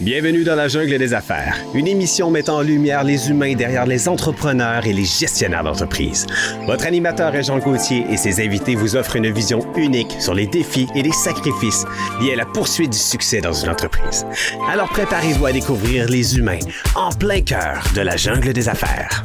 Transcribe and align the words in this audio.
Bienvenue 0.00 0.44
dans 0.44 0.56
la 0.56 0.68
jungle 0.68 0.98
des 0.98 1.14
affaires, 1.14 1.56
une 1.72 1.86
émission 1.86 2.30
mettant 2.30 2.58
en 2.58 2.60
lumière 2.60 3.02
les 3.02 3.30
humains 3.30 3.54
derrière 3.54 3.86
les 3.86 4.08
entrepreneurs 4.08 4.84
et 4.84 4.92
les 4.92 5.06
gestionnaires 5.06 5.64
d'entreprise. 5.64 6.26
Votre 6.66 6.84
animateur 6.84 7.34
est 7.34 7.44
Jean 7.44 7.58
Gauthier 7.58 8.04
et 8.10 8.18
ses 8.18 8.44
invités 8.44 8.74
vous 8.74 8.94
offrent 8.94 9.16
une 9.16 9.32
vision 9.32 9.60
unique 9.74 10.14
sur 10.20 10.34
les 10.34 10.46
défis 10.46 10.86
et 10.94 11.02
les 11.02 11.12
sacrifices 11.12 11.86
liés 12.20 12.34
à 12.34 12.36
la 12.36 12.44
poursuite 12.44 12.90
du 12.90 12.98
succès 12.98 13.40
dans 13.40 13.54
une 13.54 13.70
entreprise. 13.70 14.26
Alors 14.68 14.90
préparez-vous 14.90 15.46
à 15.46 15.52
découvrir 15.52 16.10
les 16.10 16.36
humains 16.36 16.60
en 16.94 17.08
plein 17.10 17.40
cœur 17.40 17.82
de 17.94 18.02
la 18.02 18.18
jungle 18.18 18.52
des 18.52 18.68
affaires. 18.68 19.24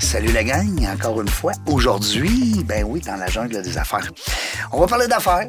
Salut 0.00 0.32
la 0.32 0.42
gang, 0.42 0.84
encore 0.92 1.20
une 1.20 1.28
fois. 1.28 1.52
Aujourd'hui, 1.66 2.64
ben 2.64 2.84
oui, 2.84 3.00
dans 3.02 3.16
la 3.16 3.28
jungle 3.28 3.62
des 3.62 3.78
affaires. 3.78 4.10
On 4.72 4.80
va 4.80 4.88
parler 4.88 5.06
d'affaires. 5.06 5.48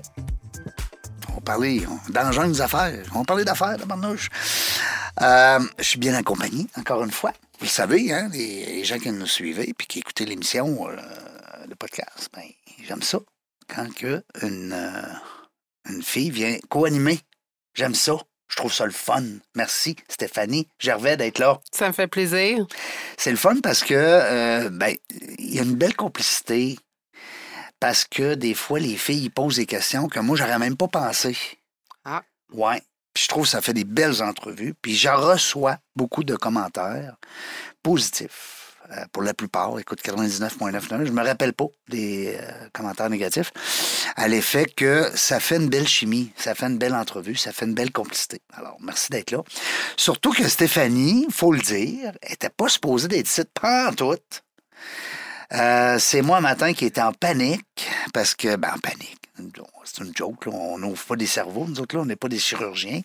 Parler 1.50 1.82
dans 2.10 2.21
la 2.21 2.32
jungle 2.32 2.51
des 2.51 2.61
affaires. 2.61 3.04
On 3.15 3.21
va 3.21 3.25
parler 3.25 3.43
d'affaires, 3.43 3.75
de 3.75 3.83
barnouche. 3.83 4.29
Euh, 5.19 5.60
je 5.79 5.83
suis 5.83 5.97
bien 5.97 6.14
accompagné, 6.14 6.68
encore 6.78 7.04
une 7.04 7.10
fois. 7.10 7.32
Vous 7.57 7.65
le 7.65 7.69
savez, 7.69 8.14
hein, 8.14 8.29
les, 8.32 8.68
les 8.68 8.83
gens 8.83 9.00
qui 9.00 9.10
nous 9.10 9.25
suivaient 9.25 9.73
puis 9.75 9.87
qui 9.87 9.97
écoutaient 9.97 10.25
l'émission, 10.25 10.87
euh, 10.87 10.96
le 11.68 11.73
podcast, 11.73 12.29
ben, 12.36 12.43
j'aime 12.87 13.01
ça. 13.01 13.18
Quand 13.68 13.92
que 13.96 14.23
une, 14.43 14.73
euh, 14.73 15.01
une 15.89 16.04
fille 16.04 16.29
vient 16.29 16.56
co-animer, 16.70 17.20
j'aime 17.73 17.95
ça. 17.95 18.14
Je 18.47 18.56
trouve 18.56 18.71
ça 18.71 18.86
le 18.86 18.92
fun. 18.92 19.23
Merci, 19.56 19.95
Stéphanie 20.07 20.68
Gervais, 20.78 21.18
d'être 21.18 21.39
là. 21.39 21.59
Ça 21.71 21.87
me 21.87 21.93
fait 21.93 22.06
plaisir. 22.06 22.68
C'est 23.18 23.31
le 23.31 23.37
fun 23.37 23.56
parce 23.64 23.84
que 23.84 23.95
euh, 23.95 24.70
ben, 24.70 24.95
il 25.39 25.56
y 25.56 25.59
a 25.59 25.64
une 25.64 25.75
belle 25.75 25.95
complicité. 25.95 26.78
Parce 27.79 28.06
que 28.06 28.36
des 28.36 28.54
fois, 28.54 28.79
les 28.79 28.97
filles 28.97 29.25
ils 29.25 29.32
posent 29.32 29.57
des 29.57 29.65
questions 29.65 30.07
que 30.07 30.20
moi, 30.20 30.36
j'aurais 30.36 30.60
même 30.60 30.78
pas 30.78 30.87
pensé. 30.87 31.37
Ah. 32.06 32.23
Ouais. 32.53 32.81
Puis 33.14 33.23
je 33.23 33.28
trouve 33.30 33.44
que 33.44 33.50
ça 33.50 33.61
fait 33.61 33.73
des 33.73 33.86
belles 33.86 34.22
entrevues. 34.22 34.73
Puis 34.81 34.95
j'en 34.95 35.17
reçois 35.17 35.78
beaucoup 35.95 36.23
de 36.23 36.36
commentaires 36.36 37.16
positifs. 37.84 38.59
Euh, 38.92 39.06
pour 39.12 39.22
la 39.22 39.36
plupart, 39.36 39.78
écoute, 39.80 40.02
99,9. 40.02 41.06
Je 41.06 41.12
me 41.12 41.23
rappelle 41.23 41.53
pas 41.53 41.68
des 41.90 42.36
euh, 42.42 42.70
commentaires 42.73 43.09
négatifs. 43.09 43.52
À 44.16 44.28
l'effet 44.28 44.66
que 44.66 45.12
ça 45.14 45.40
fait 45.40 45.58
une 45.58 45.70
belle 45.70 45.88
chimie, 45.88 46.31
ça 46.36 46.56
fait 46.56 46.66
une 46.66 46.80
belle 46.80 46.96
entrevue, 46.96 47.36
ça 47.36 47.52
fait 47.52 47.66
une 47.66 47.75
belle 47.75 47.92
complicité. 47.92 48.42
Alors, 48.53 48.78
merci 48.81 49.12
d'être 49.12 49.30
là. 49.30 49.44
Surtout 49.96 50.31
que 50.31 50.48
Stéphanie, 50.48 51.28
faut 51.30 51.52
le 51.52 51.59
dire, 51.59 52.14
était 52.23 52.50
pas 52.50 52.68
supposée 52.68 53.08
d'être 53.08 53.28
ici 53.28 53.44
pas 53.53 53.90
en 53.90 53.94
tout. 53.94 54.16
Euh, 55.53 55.97
c'est 56.00 56.22
moi, 56.22 56.42
matin, 56.42 56.73
qui 56.73 56.86
était 56.86 57.02
en 57.02 57.14
panique, 57.14 57.89
parce 58.14 58.36
que, 58.36 58.55
ben, 58.55 58.72
en 58.75 58.80
panique. 58.80 59.16
C'est 59.86 60.03
une 60.03 60.16
joke, 60.16 60.45
là. 60.45 60.52
on 60.52 60.78
n'ouvre 60.78 61.03
pas 61.03 61.16
des 61.16 61.25
cerveaux, 61.25 61.66
nous 61.66 61.80
autres, 61.80 61.95
là, 61.95 62.02
on 62.02 62.06
n'est 62.06 62.17
pas 62.17 62.28
des 62.28 62.39
chirurgiens. 62.39 63.02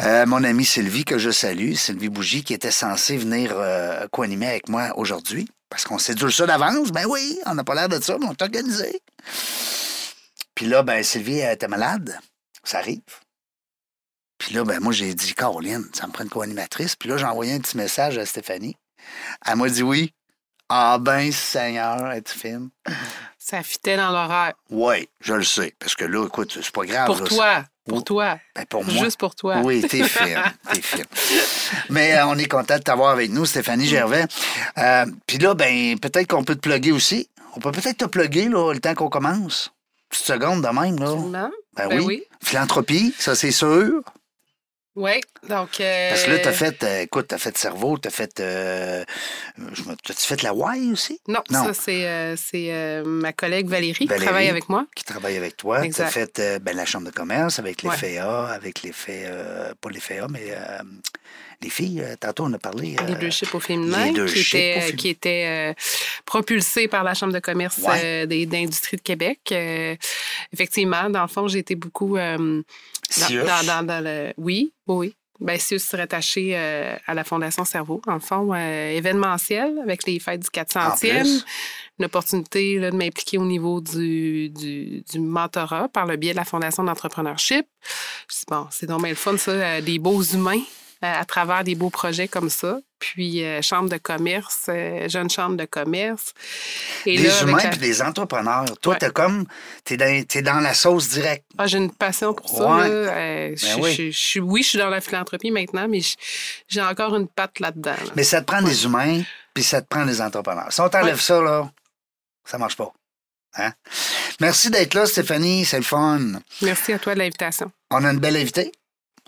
Euh, 0.00 0.24
mon 0.24 0.44
amie 0.44 0.64
Sylvie, 0.64 1.04
que 1.04 1.18
je 1.18 1.30
salue, 1.30 1.74
Sylvie 1.74 2.08
Bougie, 2.08 2.44
qui 2.44 2.54
était 2.54 2.70
censée 2.70 3.16
venir 3.16 3.52
euh, 3.54 4.06
co-animer 4.12 4.46
avec 4.46 4.68
moi 4.68 4.92
aujourd'hui, 4.96 5.48
parce 5.68 5.84
qu'on 5.84 5.98
s'édule 5.98 6.32
ça 6.32 6.46
d'avance. 6.46 6.92
Ben 6.92 7.06
oui, 7.06 7.38
on 7.44 7.54
n'a 7.54 7.64
pas 7.64 7.74
l'air 7.74 7.88
de 7.88 8.00
ça, 8.00 8.16
mais 8.18 8.26
on 8.26 8.32
est 8.32 8.42
organisé. 8.42 9.02
Puis 10.54 10.66
là, 10.66 10.82
ben, 10.82 11.02
Sylvie 11.02 11.40
était 11.40 11.68
malade. 11.68 12.18
Ça 12.62 12.78
arrive. 12.78 13.02
Puis 14.38 14.54
là, 14.54 14.64
ben, 14.64 14.80
moi, 14.80 14.92
j'ai 14.92 15.12
dit, 15.14 15.34
Caroline, 15.34 15.84
ça 15.92 16.06
me 16.06 16.12
prend 16.12 16.24
une 16.24 16.30
co-animatrice. 16.30 16.96
Puis 16.96 17.08
là, 17.08 17.16
j'ai 17.16 17.24
envoyé 17.24 17.52
un 17.54 17.58
petit 17.58 17.76
message 17.76 18.16
à 18.16 18.24
Stéphanie. 18.24 18.76
Elle 19.44 19.56
m'a 19.56 19.68
dit 19.68 19.82
oui. 19.82 20.12
Ah 20.68 20.98
ben, 21.00 21.32
Seigneur, 21.32 22.12
es-tu 22.12 22.38
fine? 22.38 22.68
Ça 23.38 23.62
fitait 23.62 23.96
dans 23.96 24.10
l'horaire. 24.10 24.52
Oui, 24.70 25.08
je 25.20 25.34
le 25.34 25.42
sais. 25.42 25.74
Parce 25.78 25.94
que 25.94 26.04
là, 26.04 26.26
écoute, 26.26 26.58
c'est 26.60 26.70
pas 26.70 26.84
grave. 26.84 27.06
Pour 27.06 27.20
là, 27.20 27.26
toi. 27.26 27.64
Pour 27.88 28.04
toi. 28.04 28.38
Ben, 28.54 28.66
pour 28.66 28.84
moi. 28.84 29.02
Juste 29.04 29.18
pour 29.18 29.34
toi. 29.34 29.58
Oui, 29.64 29.80
t'es 29.80 30.02
fine, 30.04 30.42
t'es 30.72 30.82
fine. 30.82 31.06
Mais 31.88 32.18
euh, 32.18 32.26
on 32.26 32.36
est 32.36 32.48
content 32.48 32.76
de 32.76 32.82
t'avoir 32.82 33.10
avec 33.10 33.30
nous, 33.30 33.46
Stéphanie 33.46 33.86
Gervais. 33.86 34.26
Euh, 34.76 35.06
Puis 35.26 35.38
là, 35.38 35.54
ben, 35.54 35.98
peut-être 35.98 36.28
qu'on 36.28 36.44
peut 36.44 36.54
te 36.54 36.60
plugger 36.60 36.92
aussi. 36.92 37.30
On 37.56 37.60
peut 37.60 37.72
peut-être 37.72 37.96
te 37.98 38.04
plugger, 38.04 38.48
là, 38.50 38.74
le 38.74 38.80
temps 38.80 38.94
qu'on 38.94 39.08
commence. 39.08 39.72
Petite 40.10 40.26
seconde 40.26 40.62
de 40.62 40.68
même, 40.68 40.98
là. 40.98 41.06
Absolument. 41.06 41.50
Ben, 41.74 41.88
Ben 41.88 41.98
oui. 42.00 42.04
oui. 42.06 42.24
Philanthropie, 42.44 43.14
ça, 43.18 43.34
c'est 43.34 43.52
sûr. 43.52 44.02
Oui. 45.00 45.20
Donc. 45.48 45.80
euh, 45.80 46.08
Parce 46.10 46.24
que 46.24 46.30
là, 46.32 46.38
t'as 46.40 46.50
fait, 46.52 46.82
euh, 46.82 47.02
écoute, 47.02 47.26
t'as 47.28 47.38
fait 47.38 47.56
cerveau, 47.56 47.98
t'as 47.98 48.10
fait. 48.10 48.40
Euh, 48.40 49.04
T'as-tu 50.04 50.26
fait 50.26 50.42
la 50.42 50.52
Y 50.52 50.90
aussi? 50.92 51.20
Non, 51.28 51.40
Non. 51.50 51.64
ça, 51.66 51.74
c'est 51.74 52.04
euh, 52.08 52.34
c'est, 52.36 52.72
euh, 52.72 53.04
ma 53.04 53.32
collègue 53.32 53.68
Valérie, 53.68 54.06
Valérie. 54.06 54.18
qui 54.18 54.24
travaille 54.26 54.48
avec 54.48 54.68
moi. 54.68 54.86
Qui 54.96 55.04
travaille 55.04 55.36
avec 55.36 55.56
toi. 55.56 55.82
T'as 55.94 56.06
fait 56.06 56.38
euh, 56.40 56.58
ben, 56.58 56.74
la 56.76 56.84
chambre 56.84 57.06
de 57.06 57.12
commerce 57.12 57.60
avec 57.60 57.82
les 57.82 57.90
Ouais. 57.90 57.96
FEA, 57.96 58.46
avec 58.52 58.82
les 58.82 58.90
FEA, 58.92 59.72
pas 59.80 59.90
les 59.90 60.00
FEA, 60.00 60.26
mais 60.30 60.52
les 61.62 61.70
filles. 61.70 62.04
tantôt, 62.20 62.44
on 62.46 62.52
a 62.52 62.58
parlé. 62.58 62.96
euh, 63.00 63.04
Leadership 63.06 63.54
au 63.54 63.60
féminin, 63.60 64.12
qui 64.12 64.20
était, 64.20 64.24
au 64.24 64.28
féminin. 64.80 64.96
qui 64.96 65.08
était 65.08 65.44
euh, 65.46 65.74
propulsé 66.24 66.88
par 66.88 67.04
la 67.04 67.14
Chambre 67.14 67.32
de 67.32 67.38
commerce 67.40 67.78
Ouais. 67.78 68.24
euh, 68.26 68.26
d'industrie 68.46 68.96
de 68.96 69.02
Québec. 69.02 69.54
Effectivement, 70.52 71.08
dans 71.10 71.22
le 71.22 71.28
fond, 71.28 71.46
j'ai 71.48 71.60
été 71.60 71.74
beaucoup 71.76 72.16
dans, 73.16 73.26
Sius. 73.26 73.44
dans- 73.44 73.66
dans- 73.66 73.86
dans 73.86 74.04
le... 74.04 74.32
Oui, 74.36 74.72
oui. 74.86 75.14
Ben, 75.40 75.56
Sius 75.58 75.84
serait 75.84 76.02
attaché 76.02 76.50
euh, 76.56 76.96
à 77.06 77.14
la 77.14 77.22
Fondation 77.22 77.64
Cerveau, 77.64 78.02
en 78.08 78.18
fond, 78.18 78.52
euh, 78.52 78.90
événementiel 78.90 79.78
avec 79.84 80.04
les 80.04 80.18
fêtes 80.18 80.40
du 80.42 80.48
400e. 80.48 80.98
plus. 81.20 81.44
Une 82.00 82.04
opportunité 82.06 82.76
là, 82.80 82.90
de 82.90 82.96
m'impliquer 82.96 83.38
au 83.38 83.44
niveau 83.44 83.80
du, 83.80 84.50
du, 84.50 85.02
du 85.08 85.20
mentorat 85.20 85.88
par 85.88 86.06
le 86.06 86.16
biais 86.16 86.32
de 86.32 86.36
la 86.38 86.44
Fondation 86.44 86.82
d'entrepreneurship. 86.82 87.66
Bon, 88.50 88.66
c'est 88.72 88.86
donc 88.86 89.00
bien 89.02 89.10
le 89.10 89.14
fun, 89.16 89.36
ça, 89.36 89.52
euh, 89.52 89.80
des 89.80 90.00
beaux 90.00 90.22
humains 90.22 90.60
à 91.00 91.24
travers 91.24 91.62
des 91.64 91.74
beaux 91.74 91.90
projets 91.90 92.28
comme 92.28 92.50
ça. 92.50 92.78
Puis, 92.98 93.44
euh, 93.44 93.62
chambre 93.62 93.88
de 93.88 93.96
commerce, 93.96 94.66
euh, 94.68 95.08
jeune 95.08 95.30
chambre 95.30 95.56
de 95.56 95.64
commerce. 95.66 96.32
Et 97.06 97.16
des 97.16 97.28
là, 97.28 97.42
humains 97.42 97.62
la- 97.62 97.68
puis 97.70 97.78
des 97.78 98.02
entrepreneurs. 98.02 98.64
Toi, 98.80 98.94
Ouais. 98.94 98.98
t'es 98.98 99.10
comme. 99.10 99.46
T'es 99.84 99.96
dans, 99.96 100.24
dans 100.42 100.60
la 100.60 100.74
sauce 100.74 101.08
directe. 101.10 101.44
Ah, 101.58 101.68
j'ai 101.68 101.78
une 101.78 101.92
passion 101.92 102.34
pour 102.34 102.48
ça. 102.50 102.64
Ouais. 102.76 102.88
là. 102.88 102.94
Euh, 102.94 103.54
je- 103.56 103.80
oui. 103.80 104.12
je- 104.12 104.40
oui, 104.40 104.62
je 104.64 104.68
suis 104.70 104.78
dans 104.78 104.88
la 104.88 105.00
philanthropie 105.00 105.52
maintenant, 105.52 105.86
mais 105.88 106.00
j'ai 106.66 106.82
encore 106.82 107.14
une 107.14 107.28
patte 107.28 107.60
là-dedans. 107.60 107.92
là. 107.92 108.12
Mais 108.16 108.24
ça 108.24 108.40
te 108.40 108.46
prend 108.46 108.62
des 108.62 108.84
humains 108.84 109.22
puis 109.54 109.62
ça 109.62 109.80
te 109.80 109.86
prend 109.86 110.04
des 110.04 110.20
entrepreneurs. 110.20 110.72
Si 110.72 110.80
on 110.80 110.88
t'enlève 110.88 111.14
Ouais. 111.14 111.20
ça, 111.22 111.40
là, 111.40 111.70
ça 112.44 112.58
marche 112.58 112.76
pas. 112.76 112.92
Hein? 113.58 113.72
Merci 114.40 114.70
d'être 114.70 114.94
là, 114.94 115.06
Stéphanie. 115.06 115.64
C'est 115.64 115.78
le 115.78 115.82
fun. 115.84 116.20
Merci 116.62 116.92
à 116.92 116.98
toi 116.98 117.14
de 117.14 117.20
l'invitation. 117.20 117.70
On 117.90 118.04
a 118.04 118.10
une 118.12 118.18
belle 118.18 118.36
invitée. 118.36 118.72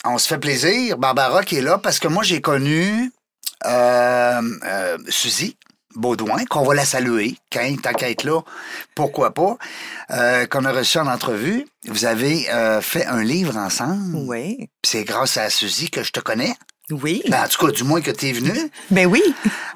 On 0.04 0.18
se 0.18 0.26
fait 0.28 0.38
plaisir. 0.38 0.96
Barbara 0.98 1.42
qui 1.44 1.56
est 1.56 1.62
là 1.62 1.78
parce 1.78 1.98
que 1.98 2.08
moi, 2.08 2.22
j'ai 2.22 2.40
connu 2.40 3.12
euh, 3.66 4.40
euh, 4.64 4.98
Suzy 5.08 5.56
Baudouin, 5.94 6.44
qu'on 6.46 6.62
va 6.62 6.74
la 6.74 6.84
saluer. 6.84 7.36
Quand, 7.52 7.60
être 8.02 8.24
là, 8.24 8.40
pourquoi 8.94 9.34
pas. 9.34 9.56
Euh, 10.10 10.46
qu'on 10.46 10.64
a 10.64 10.72
reçu 10.72 10.98
en 10.98 11.06
entrevue. 11.06 11.66
Vous 11.86 12.04
avez 12.06 12.48
euh, 12.50 12.80
fait 12.80 13.04
un 13.06 13.22
livre 13.22 13.56
ensemble. 13.56 14.16
Oui. 14.16 14.68
C'est 14.84 15.04
grâce 15.04 15.36
à 15.36 15.50
Suzy 15.50 15.90
que 15.90 16.02
je 16.02 16.12
te 16.12 16.20
connais. 16.20 16.54
Oui. 16.90 17.22
Ben, 17.28 17.44
en 17.44 17.48
tout 17.48 17.64
cas, 17.66 17.72
du 17.72 17.84
moins 17.84 18.00
que 18.00 18.10
tu 18.10 18.28
es 18.28 18.32
venu. 18.32 18.52
Ben 18.90 19.06
oui. 19.06 19.22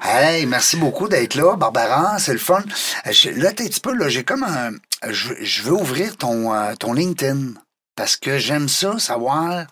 Hey, 0.03 0.45
merci 0.47 0.75
beaucoup 0.75 1.07
d'être 1.07 1.35
là, 1.35 1.55
Barbara. 1.55 2.17
C'est 2.19 2.33
le 2.33 2.39
fun. 2.39 2.63
Euh, 3.07 3.11
je- 3.11 3.29
Là, 3.29 3.51
t'es 3.53 3.63
un 3.65 3.67
petit 3.67 3.79
peu, 3.79 3.93
là, 3.93 4.09
j'ai 4.09 4.23
comme 4.23 4.43
un. 4.43 4.71
Je, 5.11 5.33
je 5.41 5.61
veux 5.61 5.73
ouvrir 5.73 6.17
ton, 6.17 6.53
euh, 6.53 6.73
ton 6.75 6.93
LinkedIn 6.93 7.53
parce 7.95 8.15
que 8.17 8.37
j'aime 8.37 8.67
ça, 8.67 8.99
savoir 8.99 9.65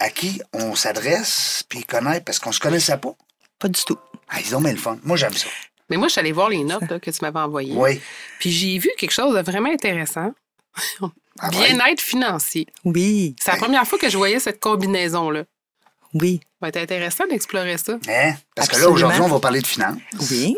à 0.00 0.10
qui 0.10 0.40
on 0.52 0.74
s'adresse 0.74 1.64
puis 1.68 1.84
connaître 1.84 2.24
parce 2.24 2.38
qu'on 2.38 2.52
se 2.52 2.60
connaissait 2.60 2.98
pas. 2.98 3.14
Pas 3.58 3.68
du 3.68 3.82
tout. 3.84 3.98
Ah, 4.28 4.36
ils 4.40 4.54
ont 4.54 4.60
mis 4.60 4.70
le 4.70 4.76
fun. 4.76 4.98
Moi, 5.02 5.16
j'aime 5.16 5.32
ça. 5.34 5.48
Mais 5.90 5.96
moi, 5.96 6.08
je 6.08 6.12
suis 6.12 6.20
allée 6.20 6.32
voir 6.32 6.50
les 6.50 6.64
notes 6.64 6.88
là, 6.88 7.00
que 7.00 7.10
tu 7.10 7.18
m'avais 7.22 7.38
envoyées. 7.38 7.74
Oui. 7.74 8.00
Puis 8.38 8.50
j'ai 8.50 8.78
vu 8.78 8.90
quelque 8.98 9.10
chose 9.10 9.34
de 9.34 9.40
vraiment 9.40 9.70
intéressant. 9.70 10.32
Ah 11.40 11.50
ouais? 11.50 11.72
Bien-être 11.72 12.00
financier. 12.00 12.66
Oui. 12.84 13.34
C'est 13.40 13.52
la 13.52 13.58
première 13.58 13.86
fois 13.86 13.98
que 13.98 14.08
je 14.10 14.16
voyais 14.16 14.38
cette 14.38 14.60
combinaison-là. 14.60 15.44
Oui. 16.14 16.40
Ça 16.42 16.48
va 16.62 16.68
être 16.68 16.76
intéressant 16.78 17.26
d'explorer 17.26 17.78
ça. 17.78 17.98
Hein? 18.08 18.34
Parce 18.54 18.68
que 18.68 18.76
là, 18.76 18.90
aujourd'hui, 18.90 19.20
on 19.20 19.28
va 19.28 19.40
parler 19.40 19.60
de 19.60 19.66
finances. 19.66 19.98
Oui. 20.30 20.56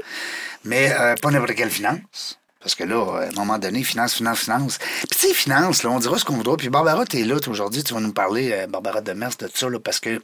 Mais 0.65 0.93
euh, 0.93 1.15
pas 1.21 1.31
n'importe 1.31 1.55
quelle 1.55 1.71
finance. 1.71 2.40
Parce 2.61 2.75
que 2.75 2.85
là, 2.85 3.23
à 3.23 3.29
un 3.29 3.33
moment 3.33 3.59
donné, 3.59 3.83
finance, 3.83 4.15
finance, 4.15 4.41
finance. 4.41 4.79
Puis 4.79 5.19
tu 5.19 5.29
sais, 5.29 5.35
finance, 5.35 5.83
là, 5.83 5.91
on 5.91 5.99
dira 5.99 6.19
ce 6.19 6.25
qu'on 6.25 6.37
voudra. 6.37 6.57
Puis 6.57 6.69
Barbara, 6.69 7.07
t'es 7.07 7.25
là, 7.25 7.37
aujourd'hui, 7.49 7.83
tu 7.83 7.95
vas 7.95 8.01
nous 8.01 8.13
parler, 8.13 8.53
euh, 8.53 8.67
Barbara 8.67 9.01
Demers, 9.01 9.31
de 9.39 9.49
ça, 9.53 9.69
là, 9.69 9.79
parce 9.81 9.99
que 9.99 10.21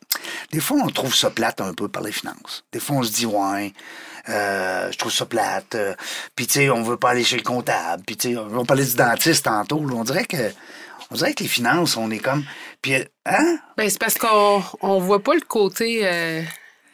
des 0.52 0.60
fois, 0.60 0.78
on 0.84 0.88
trouve 0.88 1.14
ça 1.14 1.30
plate 1.30 1.60
un 1.62 1.72
peu 1.72 1.88
par 1.88 2.02
les 2.02 2.12
finances. 2.12 2.64
Des 2.72 2.80
fois, 2.80 2.96
on 2.96 3.02
se 3.02 3.12
dit, 3.12 3.26
ouais, 3.26 3.72
euh, 4.28 4.92
je 4.92 4.98
trouve 4.98 5.12
ça 5.12 5.24
plate. 5.24 5.74
euh, 5.76 5.94
puis 6.34 6.46
tu 6.46 6.54
sais, 6.54 6.70
on 6.70 6.82
veut 6.82 6.96
pas 6.98 7.10
aller 7.10 7.24
chez 7.24 7.36
le 7.36 7.42
comptable. 7.42 8.02
Puis 8.06 8.16
tu 8.16 8.32
sais, 8.32 8.36
on 8.36 8.48
va 8.48 8.64
parler 8.64 8.84
du 8.84 8.94
dentiste 8.96 9.44
tantôt. 9.44 9.84
là. 9.86 9.94
On 9.94 10.04
dirait 10.04 10.26
que 10.26 10.52
on 11.10 11.14
dirait 11.14 11.34
que 11.34 11.42
les 11.44 11.48
finances, 11.48 11.96
on 11.96 12.10
est 12.10 12.18
comme... 12.18 12.44
Puis, 12.82 12.94
euh, 12.94 13.04
hein? 13.26 13.58
Ben, 13.76 13.88
c'est 13.88 14.00
parce 14.00 14.16
qu'on 14.18 14.62
on 14.82 14.98
voit 14.98 15.22
pas 15.22 15.34
le 15.34 15.40
côté 15.40 16.00
euh, 16.02 16.42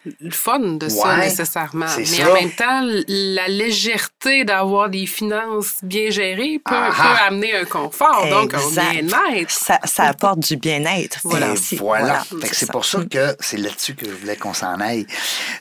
le 0.04 0.30
fun 0.30 0.58
de 0.58 0.88
ça 0.88 1.08
Ouais, 1.08 1.16
nécessairement. 1.18 1.86
Mais 1.96 2.04
ça. 2.04 2.30
en 2.30 2.34
même 2.34 2.50
temps, 2.50 2.82
la 3.08 3.48
légèreté 3.48 4.44
d'avoir 4.44 4.90
des 4.90 5.06
finances 5.06 5.76
bien 5.82 6.10
gérées 6.10 6.60
peut, 6.64 6.74
Ah 6.74 6.88
peut 6.90 7.02
ah. 7.02 7.26
amener 7.28 7.54
un 7.54 7.64
confort, 7.64 8.26
donc 8.28 8.54
un 8.54 8.70
bien-être. 8.70 9.50
Ça, 9.50 9.78
ça 9.84 10.04
apporte 10.04 10.40
du 10.40 10.56
bien-être. 10.56 11.18
Voilà. 11.24 11.54
Et 11.54 11.76
voilà. 11.76 12.24
C'est 12.52 12.70
pour 12.70 12.84
ça 12.84 13.04
que 13.04 13.36
c'est 13.40 13.58
là-dessus 13.58 13.94
que 13.94 14.06
je 14.06 14.14
voulais 14.14 14.36
qu'on 14.36 14.54
s'en 14.54 14.80
aille. 14.80 15.06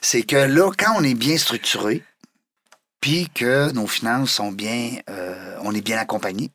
C'est 0.00 0.22
que 0.22 0.36
là, 0.36 0.70
quand 0.76 0.94
on 0.98 1.04
est 1.04 1.14
bien 1.14 1.36
structuré, 1.36 2.02
puis 3.00 3.28
que 3.34 3.70
nos 3.72 3.86
finances 3.86 4.32
sont 4.32 4.52
bien, 4.52 4.98
euh, 5.10 5.56
on 5.62 5.74
est 5.74 5.80
bien 5.80 5.98
accompagné, 5.98 6.50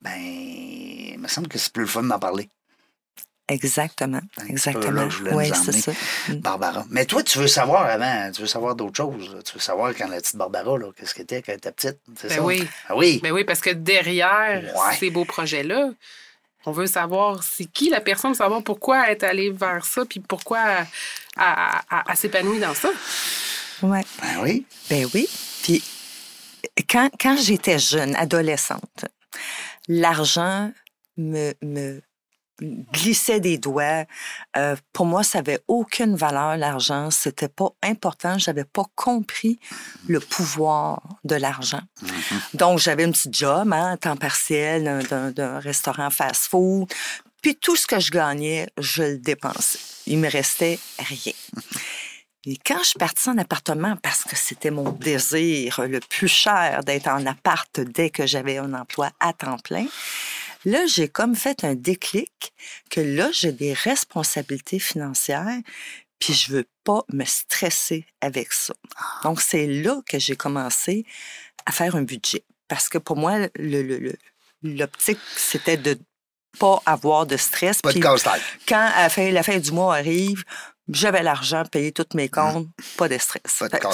ben, 0.00 0.12
il 0.20 1.18
me 1.18 1.28
semble 1.28 1.48
que 1.48 1.58
c'est 1.58 1.72
plus 1.72 1.82
le 1.82 1.88
fun 1.88 2.02
d'en 2.02 2.18
parler, 2.18 2.48
Exactement. 3.48 4.20
Là 4.38 4.44
Exactement. 4.48 5.08
Oui, 5.32 5.50
c'est 5.64 5.72
ça. 5.72 5.92
Mm. 6.28 6.34
Barbara. 6.36 6.84
Mais 6.90 7.04
toi, 7.04 7.22
tu 7.22 7.38
veux 7.38 7.46
savoir 7.46 7.84
avant, 7.86 8.30
tu 8.32 8.40
veux 8.40 8.46
savoir 8.46 8.74
d'autres 8.74 8.96
choses. 8.96 9.34
là. 9.34 9.42
Tu 9.42 9.52
veux 9.54 9.60
savoir 9.60 9.92
quand 9.94 10.08
la 10.08 10.16
petite 10.16 10.36
Barbara, 10.36 10.78
là, 10.78 10.86
qu'est-ce 10.96 11.14
qu'elle 11.14 11.24
était 11.24 11.42
quand 11.42 11.52
elle 11.52 11.58
était 11.58 11.72
petite, 11.72 11.98
c'est 12.16 12.28
Ben 12.28 12.36
ça? 12.36 12.42
oui. 12.42 12.66
Ah 12.88 12.96
oui. 12.96 13.20
Ben 13.22 13.32
oui, 13.32 13.44
parce 13.44 13.60
que 13.60 13.70
derrière 13.70 14.62
Ouais. 14.74 14.96
ces 14.98 15.10
beaux 15.10 15.26
projets-là, 15.26 15.90
on 16.66 16.72
veut 16.72 16.86
savoir 16.86 17.42
c'est 17.42 17.66
qui 17.66 17.90
la 17.90 18.00
personne, 18.00 18.34
savoir 18.34 18.62
pourquoi 18.62 19.04
elle 19.06 19.12
est 19.12 19.22
allée 19.24 19.50
vers 19.50 19.84
ça, 19.84 20.04
puis 20.08 20.20
pourquoi 20.20 20.60
elle, 20.60 20.86
elle- 21.36 21.44
elle- 21.90 22.02
elle 22.08 22.16
s'épanouit 22.16 22.60
dans 22.60 22.74
ça. 22.74 22.88
Ouais. 23.82 24.04
Ben 24.22 24.40
oui. 24.42 24.64
Ben 24.88 25.06
oui. 25.12 25.28
Puis 25.62 25.82
quand, 26.88 27.10
quand 27.20 27.36
j'étais 27.36 27.78
jeune, 27.78 28.16
adolescente, 28.16 29.04
l'argent 29.88 30.72
me, 31.18 31.52
me 31.62 32.00
glissait 32.60 33.40
des 33.40 33.58
doigts. 33.58 34.04
Euh, 34.56 34.76
pour 34.92 35.06
moi, 35.06 35.22
ça 35.22 35.38
n'avait 35.38 35.60
aucune 35.68 36.16
valeur, 36.16 36.56
l'argent. 36.56 37.10
C'était 37.10 37.48
pas 37.48 37.70
important. 37.82 38.38
J'avais 38.38 38.64
pas 38.64 38.84
compris 38.94 39.58
le 40.06 40.20
pouvoir 40.20 41.02
de 41.24 41.34
l'argent. 41.34 41.82
Donc, 42.54 42.78
j'avais 42.78 43.04
un 43.04 43.10
petit 43.10 43.30
job, 43.32 43.72
hein, 43.72 43.92
à 43.92 43.96
temps 43.96 44.16
partiel, 44.16 45.04
d'un 45.08 45.58
restaurant 45.58 46.10
fast-food. 46.10 46.88
Puis 47.42 47.56
tout 47.56 47.76
ce 47.76 47.86
que 47.86 48.00
je 48.00 48.10
gagnais, 48.10 48.68
je 48.78 49.02
le 49.02 49.18
dépensais. 49.18 49.78
Il 50.06 50.18
me 50.18 50.30
restait 50.30 50.78
rien. 50.98 51.32
Et 52.46 52.58
quand 52.64 52.78
je 52.80 52.88
suis 52.88 52.98
partie 52.98 53.28
en 53.28 53.38
appartement, 53.38 53.96
parce 54.02 54.24
que 54.24 54.36
c'était 54.36 54.70
mon 54.70 54.90
désir 54.90 55.80
le 55.86 56.00
plus 56.00 56.28
cher 56.28 56.80
d'être 56.84 57.08
en 57.08 57.24
appart 57.24 57.80
dès 57.80 58.10
que 58.10 58.26
j'avais 58.26 58.58
un 58.58 58.74
emploi 58.74 59.10
à 59.20 59.32
temps 59.32 59.58
plein, 59.58 59.86
là, 60.64 60.86
j'ai 60.86 61.08
comme 61.08 61.34
fait 61.34 61.64
un 61.64 61.74
déclic 61.74 62.52
que 62.90 63.00
là, 63.00 63.30
j'ai 63.32 63.52
des 63.52 63.72
responsabilités 63.72 64.78
financières, 64.78 65.60
puis 66.18 66.32
je 66.32 66.52
veux 66.52 66.66
pas 66.84 67.02
me 67.12 67.24
stresser 67.24 68.06
avec 68.20 68.52
ça. 68.52 68.74
Donc, 69.22 69.40
c'est 69.40 69.66
là 69.66 70.00
que 70.08 70.18
j'ai 70.18 70.36
commencé 70.36 71.04
à 71.66 71.72
faire 71.72 71.96
un 71.96 72.02
budget. 72.02 72.44
Parce 72.68 72.88
que 72.88 72.98
pour 72.98 73.16
moi, 73.16 73.48
l'optique, 74.62 75.18
c'était 75.36 75.76
de 75.76 75.98
pas 76.58 76.80
avoir 76.86 77.26
de 77.26 77.36
stress. 77.36 77.82
Pas 77.82 77.92
de 77.92 78.00
quand 78.66 78.90
à 78.94 79.02
la 79.02 79.08
fin, 79.08 79.30
la 79.30 79.42
fin 79.42 79.58
du 79.58 79.72
mois 79.72 79.96
arrive, 79.96 80.44
j'avais 80.92 81.22
l'argent, 81.22 81.62
payé 81.70 81.92
tous 81.92 82.04
mes 82.14 82.28
comptes, 82.28 82.68
pas 82.98 83.08
de 83.08 83.16
stress. 83.16 83.42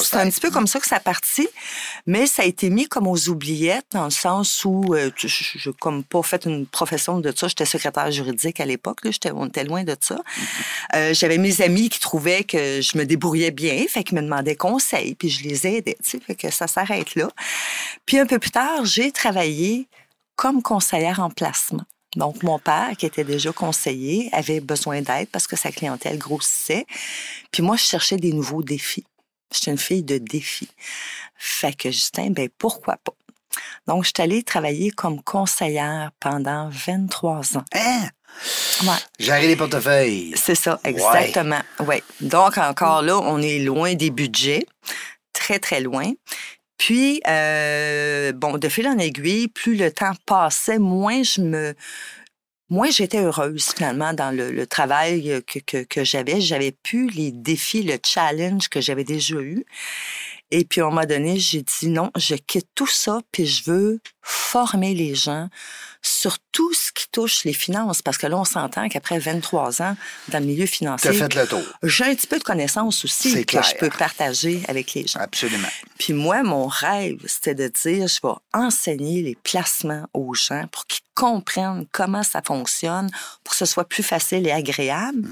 C'est 0.04 0.16
un 0.16 0.28
petit 0.30 0.40
peu 0.40 0.50
comme 0.50 0.66
ça 0.66 0.80
que 0.80 0.86
ça 0.86 0.96
a 0.96 1.00
parti, 1.00 1.48
mais 2.06 2.26
ça 2.26 2.42
a 2.42 2.44
été 2.46 2.68
mis 2.70 2.88
comme 2.88 3.06
aux 3.06 3.28
oubliettes 3.28 3.86
dans 3.92 4.04
le 4.04 4.10
sens 4.10 4.64
où 4.64 4.94
euh, 4.94 5.10
je 5.16 5.28
je- 5.28 5.70
comme 5.70 6.02
pas 6.02 6.22
fait 6.22 6.44
une 6.46 6.66
profession 6.66 7.20
de 7.20 7.32
ça. 7.36 7.46
J'étais 7.48 7.64
secrétaire 7.64 8.10
juridique 8.10 8.58
à 8.60 8.64
l'époque, 8.66 8.98
on 9.34 9.46
était 9.46 9.64
loin 9.64 9.84
de 9.84 9.96
ça. 10.00 10.18
Euh, 10.94 11.14
j'avais 11.14 11.38
mes 11.38 11.62
amis 11.62 11.88
qui 11.90 12.00
trouvaient 12.00 12.42
que 12.44 12.80
je 12.80 12.98
me 12.98 13.04
débrouillais 13.04 13.52
bien, 13.52 13.84
fait 13.88 14.02
qu'ils 14.02 14.16
me 14.18 14.22
demandaient 14.22 14.56
conseil, 14.56 15.14
puis 15.14 15.28
je 15.30 15.44
les 15.44 15.66
aidais, 15.66 15.96
tu 16.02 16.10
sais, 16.10 16.20
fait 16.20 16.34
que 16.34 16.50
ça 16.50 16.66
s'arrête 16.66 17.14
là. 17.14 17.28
Puis 18.06 18.18
un 18.18 18.26
peu 18.26 18.38
plus 18.38 18.50
tard, 18.50 18.84
j'ai 18.84 19.12
travaillé 19.12 19.88
comme 20.36 20.62
conseillère 20.62 21.20
en 21.20 21.30
placement. 21.30 21.84
Donc, 22.16 22.42
mon 22.42 22.58
père, 22.58 22.90
qui 22.98 23.06
était 23.06 23.24
déjà 23.24 23.52
conseiller, 23.52 24.28
avait 24.32 24.60
besoin 24.60 25.00
d'aide 25.00 25.28
parce 25.30 25.46
que 25.46 25.56
sa 25.56 25.70
clientèle 25.70 26.18
grossissait. 26.18 26.86
Puis 27.52 27.62
moi, 27.62 27.76
je 27.76 27.84
cherchais 27.84 28.16
des 28.16 28.32
nouveaux 28.32 28.62
défis. 28.62 29.04
J'étais 29.52 29.70
une 29.70 29.78
fille 29.78 30.02
de 30.02 30.18
défis. 30.18 30.70
Fait 31.36 31.72
que 31.72 31.90
Justin, 31.90 32.30
ben 32.30 32.48
pourquoi 32.58 32.96
pas? 32.96 33.14
Donc, 33.86 34.04
je 34.04 34.08
suis 34.14 34.22
allée 34.22 34.42
travailler 34.42 34.90
comme 34.90 35.22
conseillère 35.22 36.10
pendant 36.20 36.68
23 36.70 37.56
ans. 37.56 37.64
Hein? 37.74 38.08
Ouais. 38.84 38.94
Gérer 39.18 39.48
les 39.48 39.56
portefeuilles. 39.56 40.32
C'est 40.36 40.54
ça, 40.54 40.78
exactement. 40.84 41.60
Ouais. 41.80 42.02
Donc, 42.20 42.58
encore 42.58 43.02
là, 43.02 43.18
on 43.18 43.42
est 43.42 43.58
loin 43.58 43.94
des 43.94 44.10
budgets, 44.10 44.66
très, 45.32 45.58
très 45.58 45.80
loin. 45.80 46.12
Puis, 46.80 47.20
euh, 47.28 48.32
bon, 48.32 48.56
de 48.56 48.68
fil 48.70 48.88
en 48.88 48.96
aiguille, 48.96 49.48
plus 49.48 49.76
le 49.76 49.92
temps 49.92 50.14
passait, 50.24 50.78
moins 50.78 51.22
je 51.22 51.42
me... 51.42 51.74
Moins 52.70 52.88
j'étais 52.88 53.20
heureuse 53.20 53.72
finalement 53.76 54.14
dans 54.14 54.34
le, 54.34 54.66
travail 54.66 55.42
que, 55.46 55.58
que, 55.58 55.82
que 55.82 56.04
j'avais. 56.04 56.40
J'avais 56.40 56.72
plus 56.72 57.08
les 57.08 57.32
défis, 57.32 57.82
le 57.82 57.98
challenge 58.02 58.68
que 58.68 58.80
j'avais 58.80 59.04
déjà 59.04 59.34
eu. 59.34 59.66
Et 60.52 60.64
puis, 60.64 60.80
à 60.80 60.86
un 60.86 60.90
moment 60.90 61.06
donné, 61.06 61.38
j'ai 61.38 61.62
dit 61.62 61.88
non, 61.88 62.10
je 62.16 62.34
quitte 62.34 62.68
tout 62.74 62.86
ça, 62.86 63.20
puis 63.32 63.46
je 63.46 63.70
veux 63.70 64.00
former 64.22 64.94
les 64.94 65.14
gens 65.14 65.48
sur 66.02 66.38
tout 66.52 66.72
ce 66.72 66.92
qui 66.92 67.06
touche 67.10 67.44
les 67.44 67.52
finances. 67.52 68.02
Parce 68.02 68.18
que 68.18 68.26
là, 68.26 68.36
on 68.38 68.44
s'entend 68.44 68.88
qu'après 68.88 69.18
23 69.18 69.82
ans 69.82 69.96
dans 70.28 70.38
le 70.40 70.46
milieu 70.46 70.64
Tu 70.66 70.72
financier, 70.72 71.10
as 71.10 71.12
fait 71.12 71.34
le 71.34 71.46
tour. 71.46 71.62
j'ai 71.82 72.04
un 72.04 72.14
petit 72.14 72.26
peu 72.26 72.38
de 72.38 72.42
connaissances 72.44 73.04
aussi 73.04 73.32
que 73.34 73.42
clair. 73.42 73.62
je 73.62 73.76
peux 73.76 73.90
partager 73.90 74.62
avec 74.66 74.94
les 74.94 75.06
gens. 75.06 75.20
Absolument. 75.20 75.68
Puis 75.98 76.12
moi, 76.14 76.42
mon 76.42 76.66
rêve, 76.66 77.18
c'était 77.26 77.54
de 77.54 77.68
dire, 77.68 78.08
je 78.08 78.18
vais 78.22 78.34
enseigner 78.52 79.22
les 79.22 79.36
placements 79.36 80.06
aux 80.14 80.34
gens 80.34 80.66
pour 80.72 80.86
qu'ils 80.86 81.04
comprennent 81.14 81.86
comment 81.92 82.22
ça 82.22 82.40
fonctionne, 82.44 83.10
pour 83.44 83.52
que 83.52 83.58
ce 83.58 83.66
soit 83.66 83.84
plus 83.84 84.02
facile 84.02 84.46
et 84.46 84.52
agréable. 84.52 85.28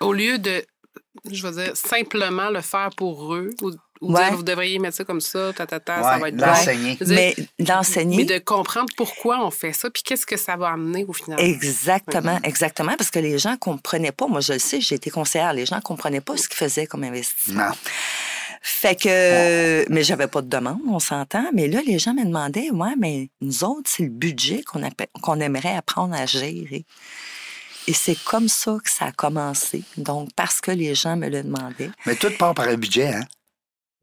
Au 0.00 0.12
lieu 0.12 0.38
de, 0.38 0.64
je 1.30 1.46
veux 1.46 1.62
dire, 1.64 1.76
simplement 1.76 2.50
le 2.50 2.60
faire 2.60 2.90
pour 2.96 3.34
eux, 3.34 3.50
ou, 3.62 3.70
ou 4.00 4.12
Ouais. 4.14 4.28
dire, 4.28 4.36
vous 4.36 4.42
devriez 4.42 4.78
mettre 4.78 4.96
ça 4.96 5.04
comme 5.04 5.20
ça, 5.20 5.52
ta, 5.52 5.66
ta, 5.66 5.80
ta, 5.80 6.02
ça 6.02 6.18
va 6.18 6.28
être 6.28 6.36
dire, 6.36 6.46
Mais 7.06 7.34
d'enseigner... 7.58 8.16
mais 8.18 8.24
de 8.24 8.38
comprendre 8.38 8.92
pourquoi 8.96 9.44
on 9.44 9.50
fait 9.50 9.72
ça, 9.72 9.88
puis 9.90 10.02
qu'est-ce 10.02 10.26
que 10.26 10.36
ça 10.36 10.56
va 10.56 10.70
amener 10.70 11.04
au 11.06 11.12
final. 11.12 11.40
Exactement, 11.40 12.38
exactement, 12.42 12.94
parce 12.96 13.10
que 13.10 13.18
les 13.20 13.38
gens 13.38 13.56
comprenaient 13.56 14.12
pas. 14.12 14.26
Moi, 14.26 14.40
je 14.40 14.54
le 14.54 14.58
sais, 14.58 14.80
j'ai 14.80 14.96
été 14.96 15.10
conseillère. 15.10 15.52
Les 15.52 15.66
gens 15.66 15.80
comprenaient 15.80 16.20
pas 16.20 16.36
ce 16.36 16.48
qu'ils 16.48 16.56
faisaient 16.58 16.86
comme 16.86 17.04
investissement. 17.04 17.66
Non. 17.68 17.72
Fait 18.66 18.94
que, 18.96 19.84
mais 19.92 20.02
j'avais 20.02 20.26
pas 20.26 20.40
de 20.40 20.48
demande, 20.48 20.78
on 20.88 20.98
s'entend. 20.98 21.44
Mais 21.52 21.68
là, 21.68 21.80
les 21.86 21.98
gens 21.98 22.14
me 22.14 22.24
demandaient, 22.24 22.70
ouais, 22.70 22.94
mais 22.98 23.28
nous 23.42 23.62
autres, 23.62 23.90
c'est 23.90 24.04
le 24.04 24.08
budget 24.08 24.62
qu'on 24.62 24.82
appelle- 24.82 25.08
qu'on 25.22 25.38
aimerait 25.40 25.76
apprendre 25.76 26.14
à 26.14 26.24
gérer. 26.24 26.86
Et 27.86 27.92
c'est 27.92 28.16
comme 28.24 28.48
ça 28.48 28.78
que 28.82 28.90
ça 28.90 29.06
a 29.06 29.12
commencé. 29.12 29.82
Donc, 29.98 30.30
parce 30.34 30.62
que 30.62 30.70
les 30.70 30.94
gens 30.94 31.16
me 31.16 31.28
le 31.28 31.42
demandaient. 31.42 31.90
Mais 32.06 32.14
tout 32.16 32.30
part 32.38 32.54
par 32.54 32.66
un 32.68 32.76
budget, 32.76 33.08
hein? 33.12 33.24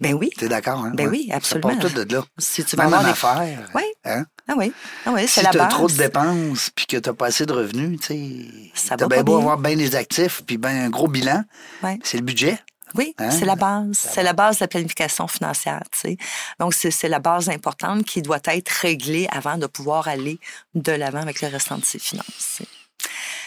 Ben 0.02 0.14
oui, 0.16 0.32
T'es 0.38 0.50
d'accord, 0.50 0.84
hein? 0.84 0.92
Ben 0.96 1.08
oui, 1.08 1.30
absolument. 1.32 1.70
Ça 1.70 1.76
part 1.78 1.90
tout 1.92 2.04
de 2.04 2.16
là. 2.16 2.24
si 2.40 2.66
tu 2.66 2.76
vas 2.76 2.86
avoir 2.86 3.02
en 3.02 3.04
des... 3.04 3.10
affaires. 3.12 3.70
Oui. 3.76 3.84
Hein? 4.04 4.26
Ah 4.48 4.54
oui, 4.58 4.74
ah 5.06 5.12
oui, 5.14 5.22
c'est 5.28 5.40
Si 5.42 5.46
la 5.46 5.52
base. 5.52 5.70
trop 5.70 5.88
de 5.88 5.94
dépenses 5.94 6.72
puis 6.76 6.86
que 6.88 6.98
t'as 6.98 7.14
pas 7.14 7.28
assez 7.28 7.46
de 7.46 7.54
revenus, 7.54 8.00
tu 8.02 8.08
sais, 8.08 8.48
Ça 8.74 8.98
t'as 8.98 9.06
va 9.06 9.16
bien 9.16 9.24
beau 9.24 9.34
bien. 9.38 9.42
avoir 9.42 9.58
bien 9.60 9.76
des 9.78 9.96
actifs 9.96 10.42
puis 10.46 10.58
ben 10.58 10.86
un 10.86 10.90
gros 10.90 11.08
bilan, 11.08 11.44
Ouais. 11.84 12.00
c'est 12.04 12.18
le 12.18 12.24
budget. 12.24 12.60
Oui, 12.96 13.14
Hein? 13.20 13.32
c'est 13.32 13.46
la 13.46 13.56
base. 13.56 13.92
C'est 13.94 14.24
la 14.24 14.34
base 14.34 14.58
de 14.58 14.64
la 14.64 14.68
planification 14.68 15.26
financière, 15.28 15.82
tu 15.94 16.00
sais. 16.00 16.18
Donc, 16.60 16.74
c'est 16.74 17.08
la 17.08 17.20
base 17.20 17.48
importante 17.48 18.04
qui 18.04 18.22
doit 18.22 18.42
être 18.46 18.68
réglée 18.70 19.30
avant 19.32 19.58
de 19.58 19.66
pouvoir 19.68 20.10
aller 20.10 20.40
de 20.76 20.92
l'avant 20.92 21.22
avec 21.22 21.42
le 21.42 21.48
restant 21.48 21.78
de 21.78 21.86
ses 21.86 22.00
finances. 22.00 22.62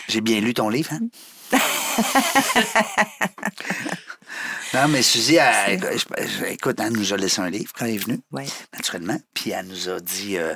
J'ai 0.08 0.23
bien 0.23 0.40
lu 0.40 0.54
ton 0.54 0.70
livre, 0.70 0.92
hein? 0.94 1.00
Non, 4.75 4.88
mais 4.88 5.02
Suzy, 5.02 5.37
elle- 5.37 5.80
je- 5.80 6.44
écoute, 6.46 6.80
elle 6.80 6.92
nous 6.92 7.12
a 7.12 7.16
laissé 7.16 7.40
un 7.40 7.50
livre 7.50 7.73
quand 7.75 7.84
elle 7.87 7.94
est 7.94 7.99
venue, 7.99 8.20
Ouais. 8.32 8.46
naturellement. 8.73 9.18
Puis 9.32 9.50
elle 9.50 9.66
nous 9.66 9.88
a 9.88 10.00
dit. 10.00 10.37
euh, 10.37 10.54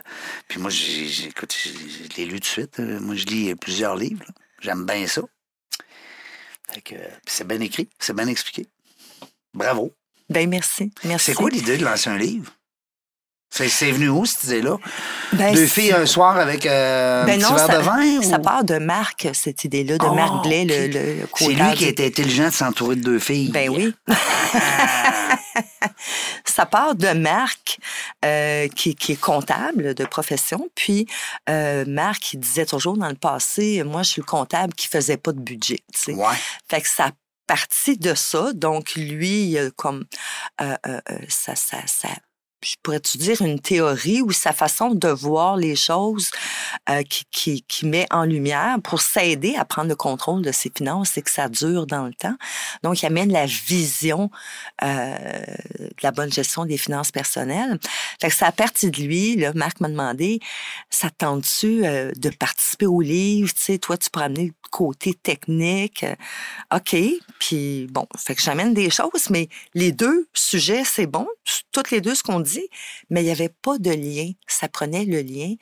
puis 0.49 0.59
moi, 0.59 0.71
écoute, 0.73 1.55
je 1.65 2.17
l'ai 2.17 2.25
lu 2.25 2.33
tout 2.35 2.39
de 2.41 2.45
suite. 2.45 2.81
Euh, 2.81 2.99
moi, 3.01 3.15
je 3.15 3.25
lis 3.27 3.55
plusieurs 3.55 3.95
livres. 3.97 4.25
J'aime 4.61 4.85
bien 4.85 5.07
ça. 5.07 5.23
Fait 6.73 6.81
que, 6.83 6.95
puis 6.97 7.03
c'est 7.27 7.47
bien 7.47 7.61
écrit, 7.61 7.89
c'est 7.99 8.15
bien 8.15 8.27
expliqué. 8.27 8.67
Bravo. 9.55 9.95
Ben 10.29 10.49
merci, 10.49 10.93
merci. 11.05 11.27
C'est 11.27 11.35
quoi 11.35 11.49
l'idée 11.49 11.79
de 11.79 11.85
lancer 11.85 12.11
un 12.11 12.19
livre? 12.19 12.53
C'est, 13.51 13.69
c'est 13.69 13.91
venu 13.91 14.09
où, 14.11 14.27
cette 14.27 14.45
idée-là? 14.45 14.77
Ben, 15.33 15.55
Deux 15.55 15.67
filles 15.67 15.93
un 15.93 16.05
soir 16.07 16.37
avec 16.37 16.67
euh, 16.67 17.25
Ben 17.25 17.33
un 17.33 17.39
petit 17.39 17.51
non, 17.51 17.57
verre 17.57 17.67
ça, 17.67 17.79
de 17.79 17.83
vin? 17.83 18.23
ça 18.23 18.39
part 18.39 18.63
de 18.63 18.79
Marc, 18.79 19.27
cette 19.33 19.65
idée-là, 19.65 19.97
de 19.97 20.05
Oh, 20.05 20.15
Marc 20.15 20.45
Blais, 20.45 20.63
ok. 20.65 20.69
le, 20.71 20.87
le, 20.89 21.17
C'est 21.35 21.49
lui 21.49 21.75
qui 21.75 21.85
a 21.87 21.89
été 21.89 22.07
intelligent 22.07 22.49
de 22.49 22.53
s'entourer 22.53 22.97
de 22.97 23.03
deux 23.03 23.19
filles. 23.19 23.51
Ben 23.51 23.71
oui. 23.71 23.95
ça 26.45 26.67
part 26.67 26.95
de 26.95 27.09
Marc, 27.09 27.79
euh, 28.25 28.69
qui, 28.69 28.95
qui 28.95 29.13
est 29.13 29.21
comptable 29.21 29.95
de 29.95 30.05
profession. 30.05 30.69
Puis, 30.75 31.07
euh, 31.49 31.85
Marc, 31.87 32.35
il 32.35 32.41
disait 32.41 32.67
toujours 32.67 32.97
dans 32.99 33.09
le 33.09 33.15
passé, 33.15 33.83
moi, 33.85 34.03
je 34.03 34.11
suis 34.11 34.21
le 34.21 34.27
comptable 34.27 34.75
qui 34.75 34.89
faisait 34.89 35.17
pas 35.17 35.33
de 35.33 35.41
budget. 35.41 35.79
tu 35.93 36.13
sais. 36.13 36.13
Ouais. 36.13 36.35
Fait 36.69 36.83
que 36.83 36.89
ça 36.89 37.11
parti 37.49 37.97
de 37.97 38.15
ça. 38.15 38.53
Donc, 38.53 38.95
lui, 38.95 39.57
comme 39.75 40.05
euh, 40.61 40.77
euh, 40.87 41.01
euh, 41.11 41.19
ça, 41.29 41.57
ça, 41.57 41.79
ça 41.87 42.09
je 42.63 42.75
pourrais-tu 42.83 43.19
dire, 43.19 43.41
une 43.43 43.61
théorie 43.61 44.21
ou 44.21 44.33
sa 44.33 44.53
façon 44.53 44.91
de 44.91 45.09
voir 45.09 45.57
les 45.57 45.77
choses 45.77 46.31
euh, 46.91 47.03
qui, 47.03 47.25
qui, 47.31 47.63
qui, 47.63 47.87
met 47.87 48.07
en 48.11 48.25
lumière 48.25 48.79
pour 48.83 49.01
s'aider 49.01 49.55
à 49.57 49.65
prendre 49.65 49.89
le 49.89 49.95
contrôle 49.97 50.43
de 50.43 50.51
ses 50.51 50.71
finances 50.75 51.17
et 51.17 51.23
que 51.23 51.31
ça 51.31 51.49
dure 51.49 51.87
dans 51.87 52.07
le 52.07 52.15
temps? 52.15 52.37
Donc, 52.83 53.03
il 53.03 53.07
amène 53.07 53.33
la 53.33 53.47
vision 53.47 54.31
euh, 54.83 55.17
de 55.19 56.03
la 56.03 56.11
bonne 56.11 56.33
gestion 56.33 56.65
des 56.65 56.79
finances 56.79 57.13
personnelles. 57.13 57.79
Fait 58.21 58.29
que 58.29 58.35
ça 58.35 58.49
a 58.49 58.53
parti 58.53 58.91
de 58.91 59.01
lui. 59.03 59.45
Marc 59.55 59.81
m'a 59.81 59.89
demandé, 59.89 60.41
ça 60.91 61.11
tente-tu 61.11 61.85
euh, 61.85 62.13
de 62.17 62.31
participer 62.31 62.87
au 62.87 63.01
livre? 63.01 63.53
Tu 63.55 63.63
sais, 63.63 63.79
toi, 63.79 63.97
tu 63.97 64.11
peux 64.11 64.21
amener 64.21 64.47
le 64.47 64.55
côté 64.71 65.15
technique. 65.15 66.05
OK. 66.75 66.97
Puis, 67.39 67.87
bon, 67.91 68.07
fait 68.17 68.35
que 68.35 68.43
j'amène 68.43 68.75
des 68.75 68.91
choses, 68.91 69.31
mais 69.31 69.49
les 69.75 69.93
deux 69.93 70.29
sujets, 70.35 70.83
c'est 70.85 71.07
bon? 71.07 71.27
Toutes 71.73 71.91
les 71.91 72.01
deux, 72.01 72.15
ce 72.15 72.23
qu'on 72.23 72.41
mais 73.11 73.23
il 73.23 73.27
n'y 73.27 73.31
avait 73.31 73.49
pas 73.63 73.79
de 73.79 73.91
lien. 73.91 74.31
Ça 74.47 74.69
prenait 74.69 75.05
le 75.05 75.21
lien. 75.23 75.55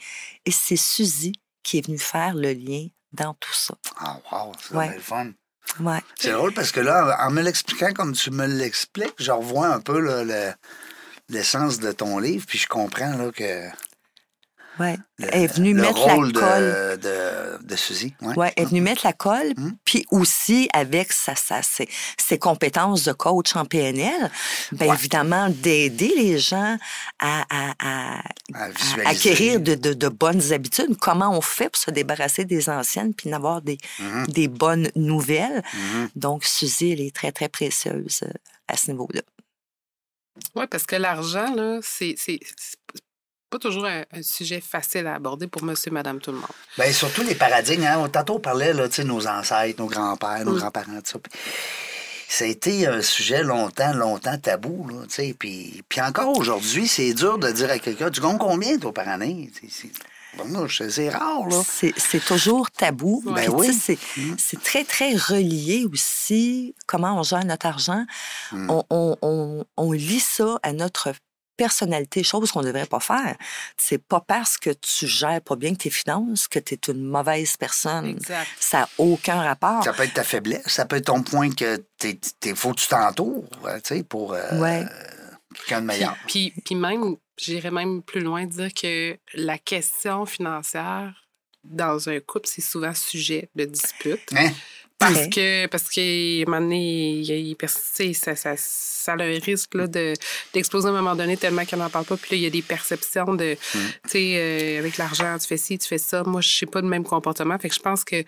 Et 0.45 0.51
c'est 0.51 0.77
Suzy 0.77 1.33
qui 1.63 1.79
est 1.79 1.87
venue 1.87 1.99
faire 1.99 2.35
le 2.35 2.53
lien 2.53 2.87
dans 3.13 3.35
tout 3.35 3.53
ça. 3.55 3.75
Ah, 3.99 4.19
wow, 4.31 4.53
c'est 4.61 4.75
Ouais. 4.75 4.95
le 4.95 5.01
fun. 5.01 5.31
Ouais. 5.81 5.99
C'est 6.19 6.31
drôle 6.33 6.53
parce 6.55 6.71
que 6.71 6.81
là, 6.81 7.17
en 7.27 7.31
me 7.31 7.43
l'expliquant 7.43 7.93
comme 7.93 8.13
tu 8.13 8.31
me 8.31 8.47
l'expliques, 8.47 9.15
je 9.19 9.33
revois 9.33 9.67
un 9.69 9.81
peu 9.81 9.99
là, 9.99 10.23
le- 10.23 10.53
l'essence 11.29 11.81
de 11.81 11.91
ton 11.93 12.19
livre, 12.21 12.45
puis 12.47 12.59
je 12.59 12.69
comprends 12.69 13.17
là, 13.17 13.33
que 13.33 13.69
Ouais. 14.79 14.97
le, 15.19 15.29
Elle 15.33 15.43
est 15.45 15.47
venue 15.55 15.73
le 15.75 15.83
mettre 15.83 15.99
rôle 16.03 16.33
la 16.33 16.41
colle. 16.41 16.99
de, 17.01 17.59
de, 17.61 17.65
de 17.67 17.77
Suzy. 17.77 18.15
Ouais. 18.21 18.35
Ouais, 18.37 18.53
elle 18.57 18.65
est 18.65 18.67
venue 18.67 18.81
mettre 18.83 19.07
la 19.07 19.13
colle, 19.13 19.53
Mm. 19.57 19.71
puis 19.85 20.05
aussi 20.11 20.69
avec 20.75 21.13
sa, 21.13 21.35
sa, 21.35 21.63
ses, 21.63 21.89
ses 22.19 22.39
compétences 22.39 23.05
de 23.05 23.13
coach 23.13 23.57
en 23.57 23.65
PNL, 23.65 24.31
bien 24.73 24.89
Ouais. 24.89 24.95
évidemment 24.95 25.49
d'aider 25.49 26.13
les 26.17 26.39
gens 26.39 26.77
à, 27.19 27.45
à, 27.49 27.75
à, 27.79 28.19
À 28.55 28.65
à 28.65 28.69
visualiser. 28.71 29.07
acquérir 29.09 29.61
de, 29.61 29.75
de, 29.75 29.95
de 29.95 30.09
bonnes 30.09 30.53
habitudes. 30.53 30.97
Comment 30.99 31.31
on 31.37 31.41
fait 31.41 31.71
pour 31.71 31.81
se 31.81 31.91
débarrasser 31.91 32.45
des 32.45 32.69
anciennes 32.69 33.15
puis 33.15 33.31
d'avoir 33.31 33.63
des, 33.63 33.79
Mhm, 33.99 34.27
des 34.27 34.49
bonnes 34.49 34.91
nouvelles? 34.95 35.63
Donc, 36.15 36.45
Suzy, 36.45 36.93
elle 36.93 37.01
est 37.01 37.15
très, 37.15 37.33
très 37.33 37.49
précieuse 37.49 38.21
euh, 38.25 38.31
à 38.69 38.77
ce 38.77 38.91
niveau-là. 38.91 39.23
Oui, 40.55 40.67
parce 40.71 40.85
que 40.85 40.97
l'argent, 40.97 41.55
là, 41.55 41.79
c'est 41.83 42.15
pas 43.51 43.59
toujours 43.59 43.87
un, 43.87 44.03
un 44.13 44.23
sujet 44.23 44.61
facile 44.61 45.07
à 45.07 45.15
aborder 45.15 45.47
pour 45.47 45.63
monsieur, 45.63 45.91
madame, 45.91 46.21
tout 46.21 46.33
le 46.33 46.39
monde. 46.39 46.47
Ben, 46.79 46.93
surtout 46.93 47.23
les 47.23 47.35
paradigmes. 47.35 47.85
Hein? 47.85 48.09
Tantôt, 48.13 48.35
on 48.35 48.41
parlait 48.41 48.73
là, 48.73 48.89
tu 48.89 48.97
sais, 48.97 49.05
nos 49.05 49.27
ancêtres, 49.27 49.81
nos 49.81 49.87
grands-pères, 49.89 50.45
nos 50.45 50.55
Mm. 50.55 50.59
grands-parents, 50.59 51.01
tout 51.05 51.13
ça. 51.13 51.19
Puis 51.19 51.33
Ça 52.29 52.45
a 52.45 52.49
été 52.49 52.89
un 52.89 53.03
sujet 53.03 53.45
longtemps, 53.45 53.93
longtemps 53.93 54.37
tabou. 54.37 54.89
Là, 54.89 55.03
tu 55.09 55.15
sais. 55.15 55.37
puis, 55.39 55.85
puis 55.89 56.01
encore 56.01 56.37
aujourd'hui, 56.37 56.89
c'est 56.89 57.15
dur 57.15 57.39
de 57.39 57.51
dire 57.53 57.71
à 57.71 57.79
quelqu'un 57.79 58.11
Tu 58.11 58.21
gagnes 58.21 58.37
combien, 58.39 58.79
toi, 58.79 58.93
par 58.93 59.09
année? 59.09 59.51
C'est- 59.71 59.91
Bon, 60.37 60.67
c'est 60.69 61.09
rare. 61.09 61.47
Là. 61.49 61.63
C'est 61.67 61.95
c'est 61.97 62.23
toujours 62.23 62.71
tabou. 62.71 63.23
Ben 63.25 63.49
oui. 63.55 63.73
c'est- 63.73 63.97
Mm. 64.19 64.35
C'est 64.37 64.61
très, 64.63 64.85
très 64.85 65.15
relié 65.15 65.87
aussi 65.91 66.75
comment 66.87 67.19
on 67.19 67.23
gère 67.23 67.45
notre 67.47 67.65
argent. 67.65 68.05
Mm. 68.53 68.71
On, 68.71 68.85
on, 68.91 69.17
on, 69.23 69.65
on 69.79 69.93
lie 69.93 70.21
ça 70.21 70.59
à 70.63 70.73
notre 70.75 71.15
personnalité, 71.57 72.23
chose 72.23 72.53
qu'on 72.53 72.61
ne 72.61 72.67
devrait 72.67 72.87
pas 72.87 73.01
faire. 73.01 73.37
C'est 73.77 73.99
pas 74.03 74.21
parce 74.21 74.59
que 74.59 74.71
tu 74.71 75.07
gères 75.07 75.41
pas 75.41 75.57
bien 75.57 75.75
tes 75.75 75.91
finances 75.91 76.47
que 76.49 76.59
tu 76.59 76.75
es 76.75 76.93
une 76.93 77.05
mauvaise 77.05 77.57
personne. 77.57 78.07
Exact. 78.07 78.49
Ça 78.61 78.81
n'a 78.81 78.89
aucun 78.99 79.43
rapport. 79.43 79.83
Ça 79.85 79.93
peut 79.93 80.03
être 80.05 80.15
ta 80.15 80.25
faiblesse, 80.25 80.67
ça 80.67 80.85
peut 80.85 80.97
être 80.97 81.07
ton 81.07 81.23
point 81.23 81.51
que 81.51 81.77
t'es, 81.99 82.19
t'es- 82.41 82.55
faut 82.55 82.73
que 82.73 82.81
tu 82.81 82.89
t'entoures 82.89 83.45
euh, 83.65 83.77
tu 83.83 83.97
sais, 83.97 84.03
pour 84.05 84.33
euh, 84.35 84.61
Ouais. 84.61 84.85
quelqu'un 85.55 85.81
de 85.81 85.87
meilleur. 85.87 86.17
Puis, 86.27 86.53
puis 86.65 86.75
même, 86.75 87.17
j'irais 87.39 87.71
même 87.71 88.03
plus 88.03 88.21
loin, 88.21 88.45
dire 88.47 88.73
que 88.75 89.17
la 89.35 89.59
question 89.59 90.27
financière 90.27 91.13
dans 91.65 92.09
un 92.09 92.21
couple, 92.21 92.49
c'est 92.49 92.61
souvent 92.63 92.95
sujet 92.95 93.51
de 93.57 93.65
dispute. 93.65 94.21
Hein? 94.37 94.51
Parce 94.99 95.29
que, 95.29 95.67
parce 95.67 95.89
qu'à 95.91 96.01
un 96.01 96.45
moment 96.47 96.63
donné, 96.63 97.13
il 97.19 97.31
il 97.31 98.15
ça, 98.15 98.35
ça, 98.35 98.55
ça 98.57 99.13
a 99.13 99.23
un 99.23 99.39
risque 99.39 99.75
là, 99.75 99.87
de, 99.87 100.15
d'exploser 100.55 100.89
à 100.89 100.91
un 100.91 100.95
moment 100.95 101.15
donné 101.15 101.37
tellement 101.37 101.65
qu'on 101.65 101.77
n'en 101.77 101.91
parle 101.91 102.07
pas. 102.07 102.17
Puis 102.17 102.31
là, 102.33 102.37
il 102.39 102.43
y 102.43 102.47
a 102.47 102.51
des 102.51 102.63
perceptions 102.63 103.35
de, 103.35 103.57
Mm. 103.75 103.79
tu 104.05 104.11
sais, 104.11 104.35
euh, 104.37 104.79
avec 104.79 104.97
l'argent, 104.97 105.37
tu 105.39 105.47
fais 105.47 105.57
ci, 105.57 105.79
tu 105.79 105.87
fais 105.87 105.99
ça. 105.99 106.23
Moi, 106.25 106.41
je 106.41 106.49
sais 106.49 106.67
pas 106.67 106.81
le 106.81 106.89
même 106.89 107.05
comportement. 107.05 107.59
Fait 107.59 107.69
que 107.69 107.75
je 107.75 107.81
pense 107.81 108.05
que 108.05 108.25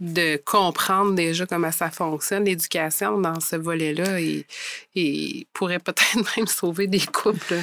de 0.00 0.36
comprendre 0.44 1.14
déjà 1.14 1.46
comment 1.46 1.70
ça 1.70 1.90
fonctionne, 1.90 2.44
l'éducation 2.44 3.20
dans 3.20 3.40
ce 3.40 3.56
volet-là, 3.56 4.20
et, 4.20 4.44
et 4.96 5.46
pourrait 5.52 5.78
peut-être 5.78 6.16
même 6.36 6.46
sauver 6.46 6.86
des 6.86 7.00
couples. 7.00 7.54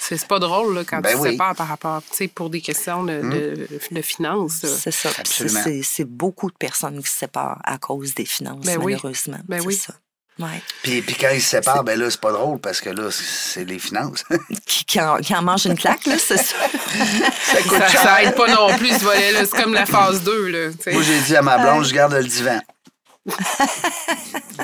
C'est 0.00 0.26
pas 0.26 0.38
drôle 0.38 0.74
là, 0.74 0.82
quand 0.84 1.00
Ben 1.00 1.10
tu 1.10 1.16
te 1.16 1.20
oui. 1.22 1.30
sépares 1.32 1.54
par 1.54 1.68
rapport, 1.68 2.02
tu 2.10 2.16
sais, 2.16 2.28
pour 2.28 2.50
des 2.50 2.60
questions 2.60 3.04
de, 3.04 3.20
de, 3.20 3.68
de 3.90 4.02
finances. 4.02 4.60
C'est 4.64 4.90
ça. 4.90 5.10
C'est- 5.10 5.20
Absolument. 5.20 5.60
C'est 5.62 5.82
c'est 5.82 6.04
beaucoup 6.04 6.50
de 6.50 6.56
personnes 6.56 7.02
qui 7.02 7.08
se 7.10 7.18
séparent 7.18 7.60
à 7.64 7.78
cause 7.78 8.14
des 8.14 8.24
finances, 8.24 8.64
Ben 8.64 8.78
oui. 8.78 8.92
malheureusement. 8.94 9.38
Ben 9.48 9.60
C'est 9.60 9.66
oui. 9.66 9.74
ça. 9.74 9.94
Ouais. 10.38 10.62
Puis, 10.82 11.02
puis 11.02 11.16
quand 11.20 11.28
ils 11.34 11.42
se 11.42 11.50
séparent, 11.50 11.84
ben 11.84 11.98
là, 12.00 12.08
c'est 12.10 12.20
pas 12.20 12.32
drôle 12.32 12.58
parce 12.60 12.80
que 12.80 12.88
là, 12.88 13.10
c'est 13.10 13.64
les 13.64 13.78
finances. 13.78 14.24
Qui, 14.66 14.84
qui 14.86 14.98
en, 15.00 15.18
qui 15.18 15.34
en 15.34 15.42
mange 15.42 15.66
une 15.66 15.76
claque, 15.76 16.06
là, 16.06 16.16
c'est 16.18 16.38
ça. 16.38 16.56
ça 17.44 17.62
coûte 17.62 17.72
Ça, 17.78 17.88
cher. 17.88 18.00
ça 18.02 18.22
aide 18.22 18.34
pas 18.34 18.48
non 18.48 18.74
plus 18.78 18.88
ce 18.88 19.04
volet-là. 19.04 19.40
C'est 19.44 19.62
comme 19.62 19.74
la 19.74 19.84
phase 19.84 20.22
2. 20.22 20.46
Là. 20.46 20.70
Moi, 20.92 21.02
j'ai 21.02 21.20
dit 21.20 21.36
à 21.36 21.42
ma 21.42 21.58
blonde, 21.58 21.84
je 21.84 21.92
garde 21.92 22.14
le 22.14 22.24
divan. 22.24 22.58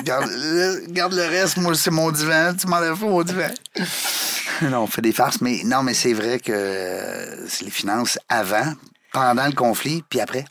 Garde, 0.03 0.29
le, 0.29 0.85
garde 0.91 1.13
le 1.13 1.23
reste, 1.25 1.57
moi, 1.57 1.75
c'est 1.75 1.91
mon 1.91 2.11
divan. 2.11 2.53
Tu 2.59 2.67
m'enlèves 2.67 2.99
pas 2.99 3.05
mon 3.05 3.23
divan. 3.23 3.49
non, 4.63 4.81
on 4.83 4.87
fait 4.87 5.01
des 5.01 5.11
farces, 5.13 5.41
mais 5.41 5.61
non, 5.63 5.83
mais 5.83 5.93
c'est 5.93 6.13
vrai 6.13 6.39
que 6.39 6.51
euh, 6.51 7.47
c'est 7.47 7.65
les 7.65 7.71
finances 7.71 8.17
avant, 8.29 8.73
pendant 9.13 9.45
le 9.45 9.53
conflit, 9.53 10.03
puis 10.09 10.19
après. 10.19 10.45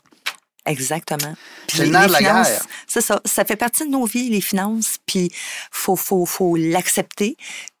Exactement. 0.65 1.33
C'est 1.67 1.79
le 1.79 1.83
les- 1.85 1.89
nerf 1.91 2.07
de 2.07 2.11
la 2.11 2.17
finances, 2.17 2.47
guerre. 2.47 2.65
C'est 2.87 3.01
ça. 3.01 3.21
Ça 3.25 3.45
fait 3.45 3.55
partie 3.55 3.85
de 3.85 3.89
nos 3.89 4.05
vies, 4.05 4.29
les 4.29 4.41
finances. 4.41 4.97
Puis 5.05 5.31
faut, 5.71 5.95
faut, 5.95 6.25
faut 6.25 6.55
l'accepter. 6.57 7.37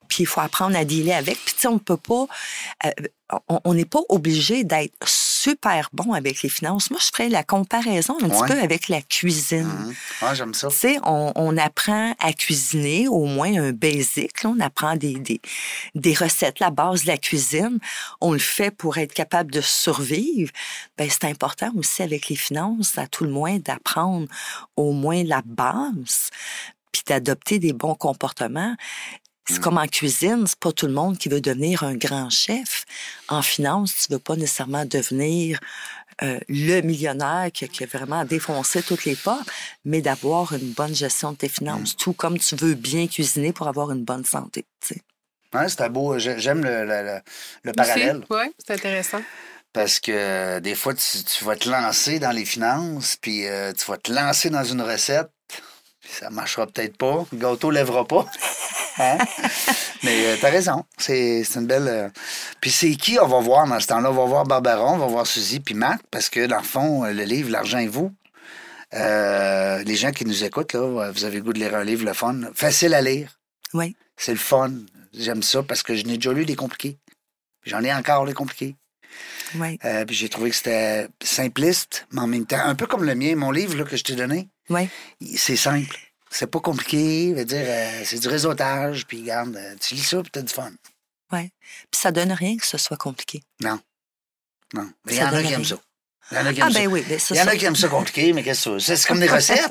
Puis 0.07 0.23
il 0.23 0.25
faut 0.25 0.39
apprendre 0.39 0.77
à 0.77 0.85
dealer 0.85 1.11
avec. 1.13 1.37
Puis 1.43 1.53
tu 1.53 1.61
sais, 1.61 1.67
on 1.67 1.73
ne 1.73 1.79
peut 1.79 1.97
pas. 1.97 2.27
euh, 2.85 2.89
on- 3.49 3.59
on 3.65 3.73
n'est 3.73 3.83
pas 3.83 3.99
obligé 4.07 4.63
d'être 4.63 4.93
super 5.47 5.89
bon 5.93 6.13
avec 6.13 6.41
les 6.41 6.49
finances. 6.49 6.91
Moi, 6.91 6.99
je 7.01 7.07
ferais 7.07 7.29
la 7.29 7.43
comparaison 7.43 8.17
un 8.21 8.25
Ouais. 8.29 8.29
petit 8.47 8.53
peu 8.53 8.59
avec 8.61 8.87
la 8.89 9.01
cuisine. 9.01 9.63
Mhm. 9.67 9.95
Ah, 10.21 10.33
j'aime 10.33 10.53
ça. 10.53 10.67
Tu 10.67 10.75
sais, 10.75 10.97
on, 11.03 11.31
on 11.35 11.57
apprend 11.57 12.13
à 12.19 12.33
cuisiner, 12.33 13.07
au 13.07 13.25
moins 13.25 13.53
un 13.55 13.71
basic. 13.71 14.43
là. 14.43 14.49
on 14.49 14.59
apprend 14.59 14.95
des, 14.95 15.13
des, 15.15 15.39
des 15.95 16.13
recettes, 16.13 16.59
la 16.59 16.69
base 16.69 17.03
de 17.03 17.07
la 17.07 17.17
cuisine. 17.17 17.79
On 18.21 18.33
le 18.33 18.39
fait 18.39 18.71
pour 18.71 18.97
être 18.97 19.13
capable 19.13 19.51
de 19.51 19.61
survivre. 19.61 20.51
Ben, 20.97 21.09
c'est 21.09 21.25
important 21.25 21.71
aussi 21.75 22.01
avec 22.03 22.27
les 22.29 22.35
finances, 22.35 22.97
à 22.97 23.07
tout 23.07 23.23
le 23.23 23.29
moins, 23.29 23.57
d'apprendre 23.59 24.27
au 24.75 24.91
moins 24.91 25.23
la 25.23 25.41
base, 25.45 26.29
puis 26.91 27.03
d'adopter 27.07 27.59
des 27.59 27.73
bons 27.73 27.95
comportements. 27.95 28.75
C'est 29.49 29.59
Mm. 29.59 29.61
comme 29.61 29.77
en 29.77 29.87
cuisine, 29.87 30.45
c'est 30.47 30.59
pas 30.59 30.71
tout 30.71 30.87
le 30.87 30.93
monde 30.93 31.17
qui 31.17 31.29
veut 31.29 31.41
devenir 31.41 31.83
un 31.83 31.95
grand 31.95 32.29
chef. 32.29 32.85
En 33.29 33.41
finance, 33.41 33.93
tu 34.07 34.13
veux 34.13 34.19
pas 34.19 34.35
nécessairement 34.35 34.85
devenir 34.85 35.59
euh, 36.23 36.39
le 36.49 36.81
millionnaire 36.81 37.49
qui, 37.53 37.67
qui 37.69 37.83
a 37.83 37.87
vraiment 37.87 38.25
défoncé 38.25 38.81
toutes 38.81 39.05
les 39.05 39.15
portes, 39.15 39.47
mais 39.85 40.01
d'avoir 40.01 40.51
une 40.53 40.71
bonne 40.71 40.95
gestion 40.95 41.31
de 41.31 41.37
tes 41.37 41.47
finances, 41.49 41.95
tout 41.95 42.13
comme 42.13 42.39
tu 42.39 42.55
veux 42.55 42.73
bien 42.73 43.07
cuisiner 43.07 43.53
pour 43.53 43.67
avoir 43.67 43.91
une 43.91 44.03
bonne 44.03 44.25
santé. 44.25 44.65
Ouais, 45.53 45.69
c'était 45.69 45.89
beau. 45.89 46.17
J'ai- 46.17 46.39
J'aime 46.39 46.63
le, 46.63 46.85
le- 46.85 47.03
le- 47.03 47.21
le 47.63 47.71
parallèle. 47.73 48.25
Oui, 48.29 48.51
c'est 48.57 48.73
intéressant. 48.73 49.21
Parce 49.73 49.99
que 49.99 50.11
euh, 50.11 50.59
des 50.59 50.73
fois, 50.75 50.93
tu, 50.95 51.23
tu 51.23 51.43
vas 51.45 51.55
te 51.55 51.69
lancer 51.69 52.17
dans 52.19 52.31
les 52.31 52.45
finances, 52.45 53.15
puis 53.21 53.45
euh, 53.45 53.71
tu 53.73 53.85
vas 53.85 53.97
te 53.97 54.11
lancer 54.11 54.49
dans 54.49 54.63
une 54.63 54.81
recette, 54.81 55.29
puis 56.01 56.11
ça 56.19 56.29
marchera 56.31 56.65
peut-être 56.65 56.97
pas, 56.97 57.25
le 57.31 57.37
gâteau 57.37 57.69
lèvera 57.69 58.05
pas. 58.05 58.25
Hein? 58.99 59.17
Mais 60.03 60.25
euh, 60.27 60.37
t'as 60.41 60.49
raison, 60.49 60.83
c'est 60.97 61.43
une 61.55 61.67
belle... 61.67 61.87
euh, 61.87 62.09
Puis 62.61 62.71
c'est 62.71 62.95
qui 62.95 63.19
on 63.19 63.27
va 63.27 63.39
voir 63.39 63.67
dans 63.67 63.79
ce 63.79 63.87
temps-là? 63.87 64.09
On 64.11 64.13
va 64.13 64.25
voir 64.25 64.43
Barbaron, 64.45 64.95
on 64.95 64.97
va 64.97 65.05
voir 65.07 65.27
Suzy, 65.27 65.59
puis 65.59 65.75
Marc, 65.75 66.01
parce 66.11 66.29
que 66.29 66.45
dans 66.47 66.57
le 66.57 66.63
fond, 66.63 67.03
euh, 67.05 67.13
le 67.13 67.23
livre 67.23 67.49
L'argent 67.51 67.77
et 67.79 67.87
vous, 67.87 68.11
euh, 68.93 69.83
les 69.83 69.95
gens 69.95 70.11
qui 70.11 70.25
nous 70.25 70.43
écoutent, 70.43 70.73
là, 70.73 71.11
vous 71.11 71.23
avez 71.25 71.37
le 71.37 71.43
goût 71.43 71.53
de 71.53 71.59
lire 71.59 71.75
un 71.75 71.83
livre, 71.83 72.05
le 72.05 72.13
fun, 72.13 72.41
facile 72.53 72.93
à 72.93 73.01
lire, 73.01 73.37
Oui, 73.73 73.95
c'est 74.15 74.31
le 74.31 74.37
fun. 74.39 74.71
J'aime 75.13 75.43
ça 75.43 75.63
parce 75.63 75.83
que 75.83 75.95
je 75.95 76.05
n'ai 76.05 76.15
déjà 76.17 76.31
lu 76.33 76.45
des 76.45 76.55
compliqués. 76.55 76.97
J'en 77.65 77.83
ai 77.83 77.93
encore 77.93 78.25
des 78.25 78.33
compliqués. 78.33 78.75
oui, 79.55 79.77
Euh, 79.83 80.05
puis 80.05 80.15
j'ai 80.15 80.29
trouvé 80.29 80.49
que 80.51 80.55
c'était 80.55 81.07
simpliste, 81.23 82.07
mais 82.11 82.21
en 82.21 82.27
même 82.27 82.45
temps, 82.45 82.59
un 82.63 82.75
peu 82.75 82.87
comme 82.87 83.03
le 83.03 83.15
mien, 83.15 83.35
mon 83.35 83.51
livre 83.51 83.75
là, 83.75 83.83
que 83.83 83.97
je 83.97 84.03
t'ai 84.03 84.15
donné, 84.15 84.47
oui. 84.69 84.87
il- 85.19 85.37
c'est 85.37 85.55
simple. 85.57 85.97
C'est 86.29 86.47
pas 86.51 86.59
compliqué, 86.59 87.33
veut 87.33 87.45
dire, 87.45 87.63
euh, 87.65 88.01
c'est 88.03 88.19
du 88.19 88.27
réseautage, 88.27 89.05
puis 89.07 89.21
regarde, 89.21 89.55
euh, 89.55 89.75
tu 89.79 89.95
lis 89.95 90.03
ça, 90.03 90.21
puis 90.21 90.29
t'as 90.31 90.41
du 90.41 90.53
fun. 90.53 90.71
Ouais. 91.31 91.51
Puis 91.91 91.99
ça 92.01 92.11
donne 92.11 92.31
rien 92.31 92.57
que 92.57 92.65
ce 92.65 92.77
soit 92.77 92.97
compliqué. 92.97 93.41
Non. 93.61 93.79
Non. 94.73 94.89
Mais 95.05 95.13
il 95.15 95.17
y 95.19 95.23
en 95.23 95.33
a 95.33 95.41
qui 95.43 95.53
aiment 95.53 95.63
ça. 95.65 95.77
Il 96.31 96.37
y 96.37 96.41
en 96.41 96.45
a 96.45 96.53
qui 96.53 96.61
Ah, 96.61 96.65
aiment 96.67 96.73
ben 96.73 96.83
ça. 96.83 96.89
oui, 96.89 97.05
ben 97.07 97.19
c'est 97.19 97.33
Il 97.33 97.37
y 97.37 97.41
en 97.41 97.47
a 97.47 97.55
qui 97.55 97.65
aiment 97.65 97.75
ça 97.75 97.87
compliqué, 97.87 98.33
mais 98.33 98.43
qu'est-ce 98.43 98.69
que 98.69 98.79
c'est? 98.79 98.97
C'est 98.97 99.07
comme 99.07 99.19
des 99.21 99.27
recettes. 99.33 99.69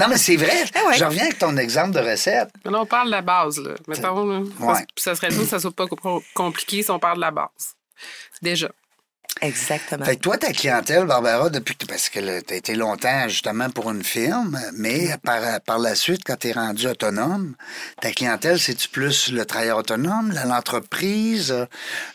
non, 0.00 0.08
mais 0.08 0.18
c'est 0.18 0.36
vrai. 0.36 0.64
Ah 0.74 0.86
ouais. 0.88 0.98
Je 0.98 1.04
reviens 1.04 1.22
avec 1.22 1.38
ton 1.38 1.56
exemple 1.56 1.92
de 1.92 2.00
recette. 2.00 2.50
Mais 2.64 2.72
là, 2.72 2.80
on 2.80 2.86
parle 2.86 3.06
de 3.06 3.12
la 3.12 3.22
base, 3.22 3.58
là. 3.60 3.74
Mettons, 3.86 4.26
là. 4.26 4.40
Ouais. 4.58 4.84
Ça 4.98 5.14
serait 5.14 5.28
bien 5.28 5.38
que 5.38 5.46
ça 5.46 5.60
soit 5.60 5.70
pas 5.74 5.86
co- 5.86 6.22
compliqué 6.34 6.82
si 6.82 6.90
on 6.90 6.98
parle 6.98 7.16
de 7.16 7.20
la 7.22 7.30
base. 7.30 7.74
Déjà. 8.42 8.70
Exactement. 9.40 10.04
Fait 10.04 10.16
que 10.16 10.20
toi, 10.20 10.38
ta 10.38 10.52
clientèle, 10.52 11.04
Barbara, 11.04 11.50
depuis 11.50 11.74
que 11.74 11.86
parce 11.86 12.08
que 12.08 12.40
tu 12.40 12.54
as 12.54 12.56
été 12.56 12.74
longtemps 12.76 13.28
justement 13.28 13.70
pour 13.70 13.90
une 13.90 14.04
firme, 14.04 14.58
mais 14.74 15.16
par, 15.24 15.60
par 15.62 15.78
la 15.78 15.94
suite, 15.96 16.22
quand 16.24 16.36
tu 16.36 16.48
es 16.48 16.52
rendu 16.52 16.86
autonome, 16.86 17.56
ta 18.00 18.12
clientèle, 18.12 18.60
c'est-tu 18.60 18.88
plus 18.88 19.32
le 19.32 19.44
travailleur 19.44 19.78
autonome, 19.78 20.32
l'entreprise, 20.46 21.50
euh, 21.50 21.66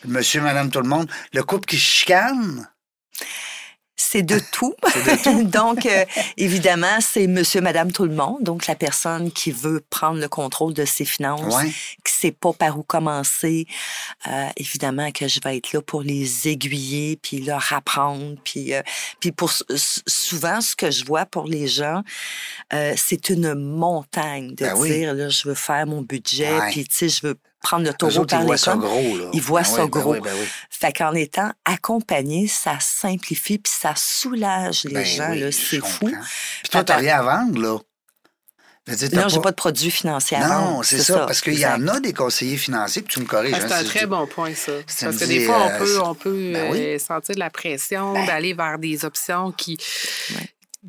monsieur, 0.06 0.40
madame, 0.40 0.70
tout 0.70 0.80
le 0.80 0.88
monde, 0.88 1.10
le 1.34 1.42
couple 1.42 1.66
qui 1.66 1.76
se 1.76 1.82
chicane? 1.82 2.68
C'est 4.00 4.22
de 4.22 4.40
tout. 4.52 4.74
donc, 5.44 5.84
euh, 5.84 6.04
évidemment, 6.36 7.00
c'est 7.00 7.26
monsieur, 7.26 7.60
madame, 7.60 7.90
tout 7.90 8.04
le 8.04 8.14
monde. 8.14 8.38
Donc, 8.42 8.68
la 8.68 8.76
personne 8.76 9.32
qui 9.32 9.50
veut 9.50 9.82
prendre 9.90 10.20
le 10.20 10.28
contrôle 10.28 10.72
de 10.72 10.84
ses 10.84 11.04
finances, 11.04 11.52
Ouais. 11.56 11.68
qui 12.04 12.12
sait 12.12 12.30
pas 12.32 12.52
par 12.52 12.78
où 12.78 12.84
commencer. 12.84 13.66
Euh, 14.28 14.46
évidemment 14.56 15.10
que 15.10 15.26
je 15.26 15.40
vais 15.42 15.56
être 15.56 15.72
là 15.72 15.82
pour 15.82 16.02
les 16.02 16.46
aiguiller, 16.48 17.18
puis 17.20 17.40
leur 17.40 17.72
apprendre. 17.72 18.36
Puis, 18.44 18.72
euh, 18.72 18.82
puis 19.18 19.32
pour 19.32 19.52
souvent, 20.06 20.60
ce 20.60 20.76
que 20.76 20.90
je 20.92 21.04
vois 21.04 21.26
pour 21.26 21.46
les 21.48 21.66
gens, 21.66 22.02
euh, 22.72 22.94
c'est 22.96 23.30
une 23.30 23.54
montagne 23.54 24.50
de 24.54 24.64
Ben 24.64 24.74
oui. 24.76 24.90
dire, 24.90 25.12
là, 25.14 25.28
je 25.28 25.48
veux 25.48 25.54
faire 25.54 25.86
mon 25.86 26.02
budget, 26.02 26.56
puis, 26.70 26.84
tu 26.86 26.94
sais, 26.96 27.08
je 27.08 27.26
veux 27.26 27.36
prendre 27.62 27.84
le 27.86 27.92
taureau 27.92 28.20
autres, 28.20 28.34
ils 28.34 28.36
par 28.38 28.44
voient 28.44 28.54
les 28.54 28.58
ça 28.58 28.70
cornes. 28.72 28.80
gros, 28.80 29.16
là. 29.18 29.24
Ils 29.32 29.40
voient 29.42 29.62
Ben 29.62 29.66
ça 29.66 29.84
oui, 29.84 29.90
ben 29.90 30.00
gros. 30.00 30.12
oui, 30.12 30.20
ben 30.22 30.32
oui. 30.34 30.46
Fait 30.70 30.92
qu'en 30.92 31.14
étant 31.14 31.50
accompagné, 31.64 32.46
ça 32.48 32.78
simplifie 32.80 33.58
puis 33.58 33.72
ça 33.72 33.94
soulage 33.96 34.84
les 34.84 34.92
Ben 34.94 35.04
gens. 35.04 35.34
c'est 35.50 35.84
fou. 35.84 36.06
Puis 36.06 36.70
toi, 36.70 36.84
t'as 36.84 36.96
rien 36.96 37.18
à 37.18 37.22
vendre, 37.22 37.60
là. 37.60 37.78
Dire, 38.86 39.10
Non, 39.12 39.28
j'ai 39.28 39.40
pas 39.42 39.50
de 39.50 39.54
produits 39.56 39.90
financiers 39.90 40.38
à 40.38 40.48
Non, 40.48 40.82
c'est 40.82 41.02
ça, 41.02 41.26
parce 41.26 41.42
qu'il 41.42 41.58
y 41.58 41.66
en 41.66 41.86
a 41.88 42.00
des 42.00 42.14
conseillers 42.14 42.56
financiers, 42.56 43.02
puis 43.02 43.12
tu 43.12 43.20
me 43.20 43.26
corriges. 43.26 43.52
Ah, 43.54 43.58
hein, 43.62 43.66
c'est 43.68 43.74
un 43.74 43.78
si 43.80 43.84
très 43.84 44.00
dis- 44.00 44.06
bon 44.06 44.26
point, 44.26 44.54
ça. 44.54 44.72
Si 44.86 45.04
Parce 45.04 45.16
que 45.18 45.24
dis, 45.26 45.40
des 45.40 45.44
fois, 45.44 45.58
on 45.66 45.68
euh, 45.68 45.78
peut, 45.78 46.00
on 46.02 46.14
peut 46.14 46.52
ben 46.54 46.72
oui. 46.72 46.78
euh, 46.80 46.98
sentir 46.98 47.34
de 47.34 47.40
la 47.40 47.50
pression 47.50 48.14
Ben. 48.14 48.24
d'aller 48.24 48.54
vers 48.54 48.78
des 48.78 49.04
options 49.04 49.52
qui. 49.52 49.76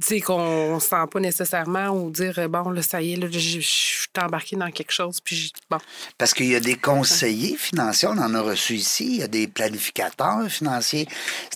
Sais, 0.01 0.21
qu'on 0.21 0.75
ne 0.75 0.79
sent 0.79 0.95
pas 1.11 1.19
nécessairement 1.19 1.87
ou 1.89 2.11
dire, 2.11 2.35
euh, 2.37 2.47
bon, 2.47 2.69
là, 2.69 2.83
ça 2.83 3.01
y 3.01 3.13
est, 3.13 3.15
là, 3.15 3.25
je, 3.31 3.39
suis 3.59 4.07
embarqué 4.21 4.55
dans 4.55 4.69
quelque 4.69 4.91
chose, 4.91 5.19
puis 5.19 5.51
bon. 5.67 5.79
Parce 6.17 6.35
qu'il 6.35 6.45
y 6.45 6.55
a 6.55 6.59
des 6.59 6.75
conseillers 6.75 7.57
financiers, 7.57 8.07
on 8.07 8.17
en 8.19 8.35
a 8.35 8.39
reçu 8.41 8.75
ici, 8.75 9.05
il 9.07 9.15
y 9.17 9.23
a 9.23 9.27
des 9.27 9.47
planificateurs 9.47 10.47
financiers. 10.47 11.07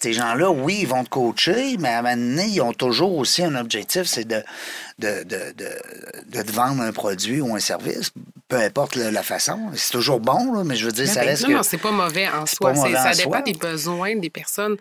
Ces 0.02 0.13
gens-là, 0.13 0.50
oui, 0.50 0.80
ils 0.82 0.88
vont 0.88 1.04
te 1.04 1.10
coacher, 1.10 1.78
mais 1.80 1.90
à 1.90 2.00
un 2.00 2.02
moment 2.02 2.16
donné, 2.16 2.48
ils 2.48 2.62
ont 2.62 2.74
toujours 2.74 3.16
aussi 3.18 3.44
un 3.44 3.54
objectif, 3.56 4.04
c'est 4.06 4.25
de, 4.28 4.42
de, 4.98 5.24
de, 5.24 5.54
de, 5.56 5.70
de 6.28 6.42
te 6.42 6.52
vendre 6.52 6.82
un 6.82 6.92
produit 6.92 7.40
ou 7.40 7.54
un 7.56 7.60
service, 7.60 8.10
peu 8.48 8.58
importe 8.58 8.96
la, 8.96 9.12
la 9.12 9.22
façon. 9.24 9.60
C'est 9.75 9.92
toujours 9.92 10.20
bon, 10.20 10.54
là, 10.54 10.63
mais 10.63 10.75
je 10.75 10.88
veux 10.88 10.92
dire, 10.92 11.08
ça 11.08 11.22
Ben, 11.22 11.28
reste 11.28 11.44
non, 11.44 11.50
que... 11.50 11.54
non, 11.54 11.63
c'est 11.63 11.78
pas 11.78 11.92
mauvais 11.92 12.28
en 12.30 12.48
soi. 12.48 12.72
pas 12.72 12.75
C'est- 12.75 12.82
mauvais 12.82 12.98
en 12.98 13.04
ça 13.04 13.13
dépend 13.13 13.30
soi. 13.30 13.42
des 13.44 13.54
besoins 13.54 14.16
des 14.16 14.30
personnes 14.32 14.78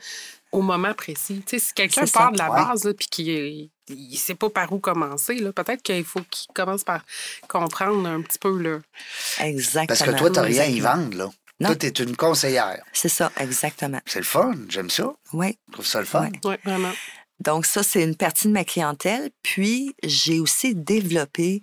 au 0.52 0.60
moment 0.62 0.94
précis. 0.94 1.42
Tu 1.46 1.58
sais, 1.58 1.66
si 1.66 1.74
quelqu'un 1.74 2.06
ça, 2.06 2.20
part 2.20 2.32
de 2.32 2.38
la 2.38 2.50
ouais. 2.50 2.64
base, 2.64 2.94
puis 2.96 3.08
qu'il 3.08 3.70
ne 3.90 4.16
sait 4.16 4.34
pas 4.34 4.50
par 4.50 4.72
où 4.72 4.78
commencer, 4.78 5.34
là, 5.36 5.52
peut-être 5.52 5.82
qu'il 5.82 6.04
faut 6.04 6.20
qu'il 6.30 6.52
commence 6.54 6.84
par 6.84 7.04
comprendre 7.48 8.06
un 8.06 8.20
petit 8.20 8.38
peu, 8.38 8.56
là. 8.58 8.78
Exactement. 9.40 9.86
Parce 9.86 10.02
que 10.02 10.10
toi, 10.16 10.30
tu 10.30 10.36
n'as 10.36 10.46
rien 10.46 10.62
à 10.62 10.66
y 10.66 10.80
vendre, 10.80 11.16
là. 11.16 11.30
Non. 11.60 11.68
Toi, 11.68 11.76
tu 11.76 11.86
es 11.86 12.04
une 12.04 12.16
conseillère. 12.16 12.82
C'est 12.92 13.08
ça, 13.08 13.30
exactement. 13.38 14.00
C'est 14.04 14.18
le 14.18 14.24
fun, 14.24 14.54
j'aime 14.68 14.90
ça. 14.90 15.14
Oui. 15.32 15.58
Je 15.68 15.72
trouve 15.72 15.86
ça 15.86 16.00
le 16.00 16.06
fun. 16.06 16.24
Ouais. 16.24 16.40
Oui, 16.44 16.54
vraiment. 16.64 16.92
Donc, 17.40 17.66
ça, 17.66 17.82
c'est 17.82 18.02
une 18.02 18.16
partie 18.16 18.48
de 18.48 18.52
ma 18.52 18.64
clientèle. 18.64 19.30
Puis, 19.42 19.94
j'ai 20.02 20.38
aussi 20.38 20.74
développé 20.74 21.60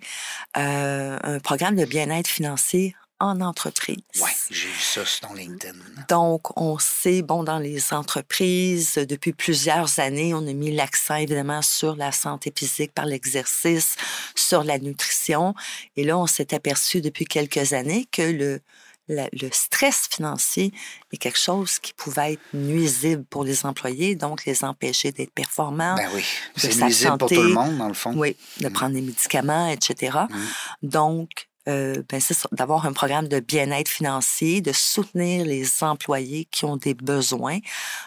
euh, 0.56 1.18
un 1.22 1.38
programme 1.38 1.76
de 1.76 1.84
bien-être 1.84 2.28
financier 2.28 2.94
en 3.20 3.40
entreprise. 3.40 3.96
Ouais, 4.20 4.30
j'ai 4.50 4.68
vu 4.68 4.80
ça 4.80 5.04
sur 5.04 5.32
LinkedIn. 5.34 5.74
Donc, 6.08 6.58
on 6.58 6.78
sait, 6.78 7.22
bon, 7.22 7.44
dans 7.44 7.58
les 7.58 7.92
entreprises, 7.92 8.94
depuis 8.94 9.32
plusieurs 9.32 9.98
années, 9.98 10.34
on 10.34 10.46
a 10.46 10.52
mis 10.52 10.72
l'accent 10.74 11.16
évidemment 11.16 11.62
sur 11.62 11.96
la 11.96 12.12
santé 12.12 12.52
physique 12.56 12.92
par 12.92 13.04
l'exercice, 13.06 13.96
sur 14.34 14.64
la 14.64 14.78
nutrition. 14.78 15.54
Et 15.96 16.04
là, 16.04 16.18
on 16.18 16.26
s'est 16.26 16.54
aperçu 16.54 17.00
depuis 17.00 17.24
quelques 17.26 17.72
années 17.74 18.06
que 18.10 18.22
le, 18.22 18.60
la- 19.08 19.28
le 19.32 19.48
stress 19.52 20.08
financier 20.10 20.72
est 21.12 21.16
quelque 21.16 21.38
chose 21.38 21.78
qui 21.78 21.92
pouvait 21.92 22.34
être 22.34 22.42
nuisible 22.54 23.24
pour 23.24 23.44
les 23.44 23.66
employés, 23.66 24.14
donc 24.14 24.44
les 24.46 24.64
empêcher 24.64 25.12
d'être 25.12 25.32
performants. 25.34 25.96
Ben 25.96 26.08
oui, 26.14 26.24
c'est 26.56 26.74
nuisible 26.76 27.18
pour 27.18 27.28
tout 27.28 27.42
le 27.42 27.48
monde, 27.52 27.76
dans 27.76 27.88
le 27.88 27.94
fond. 27.94 28.14
Oui, 28.16 28.36
de 28.60 28.68
Mm. 28.68 28.72
prendre 28.72 28.94
des 28.94 29.02
médicaments, 29.02 29.68
etc. 29.68 30.16
Mm. 30.30 30.36
Donc, 30.84 31.28
euh, 31.68 32.02
ben 32.08 32.20
d'avoir 32.52 32.86
un 32.86 32.92
programme 32.92 33.28
de 33.28 33.40
bien-être 33.40 33.88
financier, 33.88 34.60
de 34.60 34.72
soutenir 34.72 35.44
les 35.44 35.66
employés 35.82 36.46
qui 36.50 36.64
ont 36.64 36.76
des 36.76 36.94
besoins. 36.94 37.58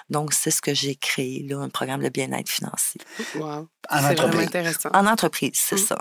Donc, 0.09 0.33
c'est 0.33 0.51
ce 0.51 0.61
que 0.61 0.73
j'ai 0.73 0.95
créé, 0.95 1.45
là, 1.47 1.59
un 1.59 1.69
programme 1.69 2.01
de 2.01 2.09
bien-être 2.09 2.49
financier. 2.49 3.01
Wow. 3.35 3.67
En 3.89 3.97
C'est 3.97 4.01
vraiment 4.15 4.23
entreprise. 4.23 4.47
intéressant. 4.47 4.89
En 4.93 5.05
entreprise, 5.07 5.51
c'est 5.55 5.75
Mm. 5.75 5.85
ça. 5.85 5.97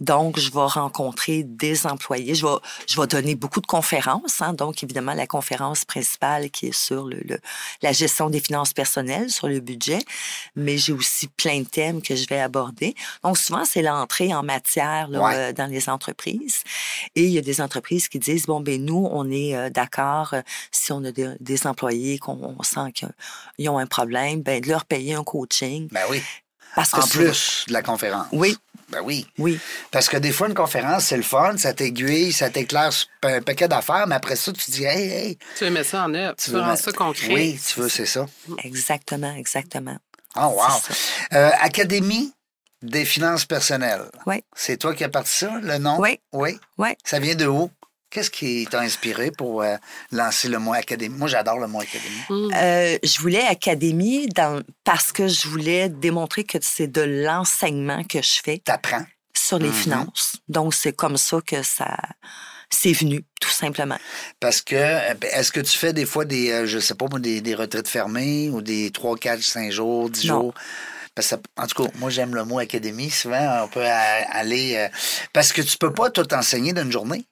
Donc, 0.00 0.38
je 0.38 0.50
vais 0.50 0.58
rencontrer 0.66 1.44
des 1.44 1.86
employés. 1.86 2.34
Je 2.34 2.44
vais, 2.44 2.56
je 2.88 3.00
vais 3.00 3.06
donner 3.06 3.36
beaucoup 3.36 3.60
de 3.60 3.66
conférences. 3.68 4.42
hein. 4.42 4.52
Donc, 4.52 4.82
évidemment, 4.82 5.14
la 5.14 5.26
conférence 5.28 5.84
principale 5.84 6.50
qui 6.50 6.66
est 6.66 6.72
sur 6.76 7.04
le, 7.06 7.20
le- 7.24 7.38
la 7.82 7.92
gestion 7.92 8.30
des 8.30 8.40
finances 8.40 8.72
personnelles, 8.72 9.30
sur 9.30 9.46
le 9.46 9.60
budget. 9.60 10.00
Mais 10.56 10.76
j'ai 10.76 10.92
aussi 10.92 11.28
plein 11.28 11.60
de 11.60 11.66
thèmes 11.68 12.02
que 12.02 12.16
je 12.16 12.26
vais 12.26 12.40
aborder. 12.40 12.94
Donc, 13.22 13.38
souvent, 13.38 13.64
c'est 13.64 13.82
l'entrée 13.82 14.34
en 14.34 14.42
matière 14.42 15.06
là, 15.08 15.20
Ouais. 15.22 15.34
euh, 15.36 15.52
dans 15.52 15.66
les 15.70 15.88
entreprises. 15.88 16.62
Et 17.14 17.24
il 17.24 17.30
y 17.30 17.38
a 17.38 17.42
des 17.42 17.60
entreprises 17.60 18.08
qui 18.08 18.18
disent, 18.18 18.46
bon, 18.46 18.60
ben 18.60 18.82
nous, 18.84 19.08
on 19.12 19.30
est 19.30 19.54
euh, 19.56 19.70
d'accord, 19.70 20.34
euh, 20.34 20.42
si 20.70 20.92
on 20.92 21.04
a 21.04 21.12
des, 21.12 21.34
des 21.40 21.66
employés 21.66 22.18
qu'on 22.18 22.56
on 22.58 22.62
sent 22.62 22.92
qu'ils 22.92 23.68
ont 23.68 23.78
un 23.78 23.86
problème, 23.86 24.42
ben 24.42 24.60
de 24.60 24.68
leur 24.68 24.84
payer 24.84 25.14
un 25.14 25.24
coaching. 25.24 25.88
Ben 25.92 26.02
oui. 26.10 26.22
Parce 26.74 26.90
que 26.90 27.00
En 27.00 27.06
plus 27.06 27.64
de 27.68 27.72
la 27.72 27.82
conférence. 27.82 28.26
Oui, 28.32 28.56
Ben 28.90 29.00
oui. 29.04 29.24
oui. 29.38 29.60
Parce 29.92 30.08
que 30.08 30.16
des 30.16 30.32
fois, 30.32 30.48
une 30.48 30.54
conférence, 30.54 31.04
c'est 31.04 31.16
le 31.16 31.22
fun, 31.22 31.56
ça 31.56 31.72
t'aiguille, 31.72 32.32
ça 32.32 32.50
t'éclaire 32.50 32.90
un 33.22 33.40
paquet 33.42 33.68
d'affaires, 33.68 34.08
mais 34.08 34.16
après 34.16 34.34
ça, 34.34 34.52
tu 34.52 34.70
dis, 34.72 34.84
hey, 34.84 35.08
hey. 35.08 35.38
Tu 35.56 35.64
veux 35.64 35.70
mettre 35.70 35.90
ça 35.90 36.04
en 36.04 36.12
œuvre, 36.14 36.34
tu 36.36 36.50
veux 36.50 36.58
rendre 36.58 36.72
mettre- 36.72 36.82
ça 36.82 36.90
concret. 36.92 37.32
Oui, 37.32 37.60
tu 37.64 37.78
veux, 37.80 37.88
c'est 37.88 38.06
ça. 38.06 38.26
Exactement, 38.64 39.32
exactement. 39.36 39.96
Oh, 40.36 40.46
wow. 40.56 40.80
Euh, 41.34 41.50
Académie 41.60 42.32
des 42.84 43.04
finances 43.04 43.44
personnelles. 43.44 44.04
Oui. 44.26 44.42
C'est 44.54 44.76
toi 44.76 44.94
qui 44.94 45.04
as 45.04 45.08
parti 45.08 45.32
ça, 45.32 45.58
le 45.62 45.78
nom? 45.78 45.98
Oui. 46.00 46.20
Oui. 46.32 46.58
Oui. 46.78 46.90
Ça 47.04 47.18
vient 47.18 47.34
de 47.34 47.46
où? 47.46 47.70
Qu'est-ce 48.10 48.30
qui 48.30 48.66
t'a 48.70 48.78
inspiré 48.80 49.32
pour 49.32 49.62
euh, 49.62 49.74
lancer 50.12 50.48
le 50.48 50.58
mot 50.60 50.72
académie? 50.72 51.16
Moi, 51.18 51.26
j'adore 51.26 51.58
le 51.58 51.66
mot 51.66 51.80
académie. 51.80 52.22
Mm. 52.30 52.50
Euh, 52.54 52.98
je 53.02 53.18
voulais 53.18 53.42
académie 53.44 54.28
dans, 54.28 54.62
parce 54.84 55.10
que 55.10 55.26
je 55.26 55.48
voulais 55.48 55.88
démontrer 55.88 56.44
que 56.44 56.58
c'est 56.60 56.86
de 56.86 57.00
l'enseignement 57.02 58.04
que 58.04 58.22
je 58.22 58.40
fais 58.44 58.58
T'apprends. 58.58 59.04
sur 59.36 59.58
les 59.58 59.66
Mhm. 59.68 59.74
finances. 59.74 60.36
Donc, 60.48 60.74
c'est 60.74 60.92
comme 60.94 61.16
ça 61.16 61.38
que 61.44 61.62
ça 61.64 61.96
c'est 62.70 62.92
venu, 62.92 63.24
tout 63.40 63.50
simplement. 63.50 63.98
Parce 64.40 64.60
que, 64.60 64.74
euh, 64.74 65.14
est-ce 65.32 65.52
que 65.52 65.60
tu 65.60 65.76
fais 65.78 65.92
des 65.92 66.06
fois 66.06 66.24
des, 66.24 66.66
je 66.66 66.78
sais 66.80 66.94
pas, 66.94 67.06
moi, 67.08 67.20
des, 67.20 67.40
des 67.40 67.54
retraites 67.54 67.86
fermées 67.88 68.48
ou 68.50 68.62
des 68.62 68.90
3, 68.90 69.16
4, 69.16 69.40
5 69.42 69.70
jours, 69.70 70.10
10 70.10 70.26
Non. 70.28 70.40
jours? 70.40 70.54
Parce 71.14 71.28
que, 71.28 71.36
ça- 71.36 71.42
en 71.62 71.66
tout 71.66 71.84
cas, 71.84 71.90
moi, 71.96 72.10
j'aime 72.10 72.34
le 72.34 72.44
mot 72.44 72.58
académie. 72.58 73.10
Souvent, 73.10 73.62
on 73.64 73.68
peut 73.68 73.84
a- 73.86 74.28
aller. 74.32 74.74
euh, 74.76 74.88
parce 75.32 75.52
que 75.52 75.62
tu 75.62 75.78
peux 75.78 75.92
pas 75.92 76.10
tout 76.10 76.32
enseigner 76.34 76.72
d'une 76.72 76.90
journée. 76.90 77.24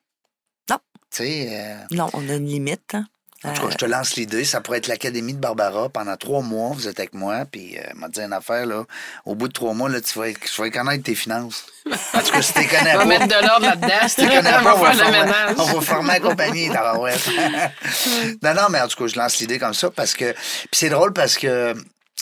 Non. 0.69 0.77
Tu 1.11 1.17
sais, 1.17 1.47
euh, 1.51 1.75
Non, 1.91 2.09
on 2.13 2.27
a 2.29 2.33
une 2.35 2.47
limite. 2.47 2.93
hein. 2.95 3.05
en 3.45 3.51
tout 3.51 3.63
cas, 3.63 3.71
je 3.71 3.75
te 3.77 3.83
lance 3.85 4.15
l'idée. 4.15 4.45
Ça 4.45 4.61
pourrait 4.61 4.77
être 4.77 4.87
l'Académie 4.87 5.33
de 5.33 5.37
Barbara. 5.39 5.89
Pendant 5.89 6.15
trois 6.15 6.41
mois, 6.41 6.69
vous 6.73 6.87
êtes 6.87 6.97
avec 6.97 7.13
moi. 7.13 7.43
Puis, 7.51 7.77
euh, 7.77 7.81
m'a 7.95 8.07
dit 8.07 8.21
une 8.21 8.31
affaire, 8.31 8.65
là. 8.65 8.85
Au 9.25 9.35
bout 9.35 9.49
de 9.49 9.53
trois 9.53 9.73
mois, 9.73 9.89
là, 9.89 9.99
tu 9.99 10.17
vas, 10.17 10.31
tu 10.31 10.61
vas 10.61 10.69
connaître 10.69 11.03
tes 11.03 11.13
finances. 11.15 11.65
En 12.13 12.19
tout 12.21 12.31
cas, 12.31 12.41
si 12.41 12.53
tu 12.53 12.59
les 12.61 12.67
connais 12.67 12.93
On 12.95 12.99
va 12.99 12.99
pas. 12.99 13.05
mettre 13.05 13.27
de 13.27 13.45
l'ordre 13.45 13.65
là-dedans. 13.65 14.07
Si 14.07 14.15
tu 14.15 14.21
connais 14.27 14.37
on 14.39 14.43
pas, 14.43 14.61
va 14.61 14.75
on 14.75 14.79
va, 14.83 14.93
former, 14.93 15.11
ménage. 15.11 15.55
on 15.57 15.63
va 15.65 15.81
former 15.81 16.13
la 16.13 16.19
compagnie, 16.21 16.69
non, 18.41 18.53
non, 18.53 18.67
mais 18.69 18.79
en 18.81 18.87
tout 18.87 18.97
cas, 19.03 19.07
je 19.13 19.19
lance 19.19 19.39
l'idée 19.39 19.59
comme 19.59 19.73
ça 19.73 19.91
parce 19.91 20.13
que. 20.13 20.31
Puis 20.31 20.69
c'est 20.71 20.89
drôle 20.89 21.11
parce 21.13 21.37
que. 21.37 21.75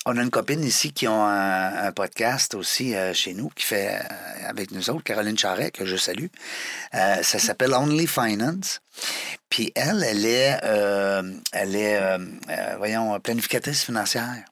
On 0.07 0.17
a 0.17 0.23
une 0.23 0.31
copine 0.31 0.63
ici 0.63 0.93
qui 0.93 1.05
a 1.05 1.11
un, 1.11 1.87
un 1.87 1.91
podcast 1.91 2.55
aussi 2.55 2.95
euh, 2.95 3.13
chez 3.13 3.35
nous, 3.35 3.49
qui 3.49 3.65
fait 3.67 3.99
euh, 3.99 4.49
avec 4.49 4.71
nous 4.71 4.89
autres, 4.89 5.03
Caroline 5.03 5.37
Charret, 5.37 5.69
que 5.69 5.85
je 5.85 5.95
salue. 5.95 6.25
Euh, 6.95 7.21
ça 7.21 7.37
s'appelle 7.37 7.73
Only 7.73 8.07
Finance. 8.07 8.81
Puis 9.49 9.71
elle, 9.75 10.03
elle 10.03 10.25
est, 10.25 10.59
elle 11.51 11.75
est 11.75 12.17
voyons, 12.77 13.19
planificatrice 13.19 13.83
financière. 13.83 14.43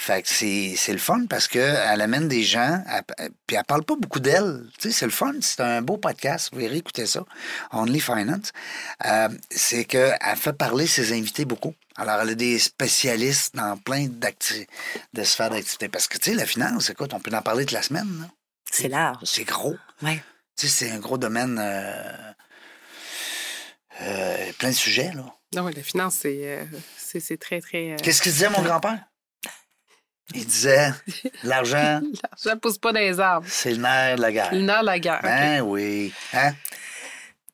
Fait 0.00 0.22
que 0.22 0.28
c'est 0.28 0.74
c'est 0.76 0.92
le 0.92 0.98
fun 0.98 1.26
parce 1.28 1.48
qu'elle 1.48 2.00
amène 2.00 2.28
des 2.28 2.44
gens, 2.44 2.82
elle- 2.88 3.30
puis 3.48 3.56
elle 3.56 3.64
parle 3.64 3.82
pas 3.84 3.96
beaucoup 3.96 4.20
d'elle. 4.20 4.62
Tu 4.78 4.88
sais, 4.92 4.98
c'est 5.00 5.04
le 5.06 5.10
fun, 5.10 5.32
c'est 5.40 5.60
un 5.60 5.82
beau 5.82 5.96
podcast, 5.96 6.50
vous 6.52 6.60
verrez, 6.60 6.76
écoutez 6.76 7.04
ça, 7.04 7.24
Only 7.72 7.98
Finance. 8.00 8.52
Euh, 9.04 9.28
c'est 9.50 9.84
qu'elle 9.84 10.16
fait 10.36 10.52
parler 10.52 10.86
ses 10.86 11.12
invités 11.12 11.44
beaucoup. 11.44 11.74
Alors, 11.96 12.20
elle 12.20 12.30
a 12.30 12.34
des 12.36 12.60
spécialistes 12.60 13.56
dans 13.56 13.76
plein 13.76 14.06
de 14.06 15.24
sphères 15.24 15.50
d'activité. 15.50 15.88
Parce 15.88 16.06
que, 16.06 16.16
tu 16.16 16.30
sais, 16.30 16.36
la 16.36 16.46
finance, 16.46 16.90
écoute, 16.90 17.12
on 17.12 17.18
peut 17.18 17.34
en 17.36 17.42
parler 17.42 17.64
toute 17.64 17.72
la 17.72 17.82
semaine. 17.82 18.20
là. 18.20 18.28
C'est 18.70 18.86
large. 18.88 19.18
C'est 19.24 19.44
gros. 19.44 19.76
Ouais. 20.02 20.22
Tu 20.56 20.68
sais, 20.68 20.86
c'est 20.86 20.90
un 20.92 21.00
gros 21.00 21.18
domaine, 21.18 21.58
euh, 21.60 22.32
euh, 24.02 24.52
plein 24.58 24.68
de 24.70 24.74
sujets, 24.74 25.10
là. 25.14 25.24
Non, 25.54 25.62
oui, 25.64 25.72
la 25.74 25.82
finance, 25.82 26.14
c'est 26.20 26.38
euh, 26.42 26.64
c'est- 26.96 27.20
c'est 27.20 27.36
très, 27.38 27.60
très. 27.60 27.92
euh, 27.92 27.96
Qu'est-ce 28.02 28.22
qu'il 28.22 28.30
disait, 28.32 28.50
mon 28.50 28.62
grand-père? 28.62 29.00
Il 30.34 30.46
disait, 30.46 30.92
l'argent, 31.42 32.00
L'argent 32.22 32.50
ne 32.50 32.54
pousse 32.56 32.78
pas 32.78 32.92
dans 32.92 33.00
les 33.00 33.18
arbres. 33.18 33.46
c'est 33.50 33.70
le 33.72 33.78
nerf 33.78 34.16
de 34.16 34.22
la 34.22 34.32
guerre. 34.32 34.52
Le 34.52 34.60
nerf 34.60 34.80
de 34.82 34.86
la 34.86 34.98
guerre. 34.98 35.20
Ben 35.22 35.60
oui. 35.62 36.12
Hein? 36.34 36.52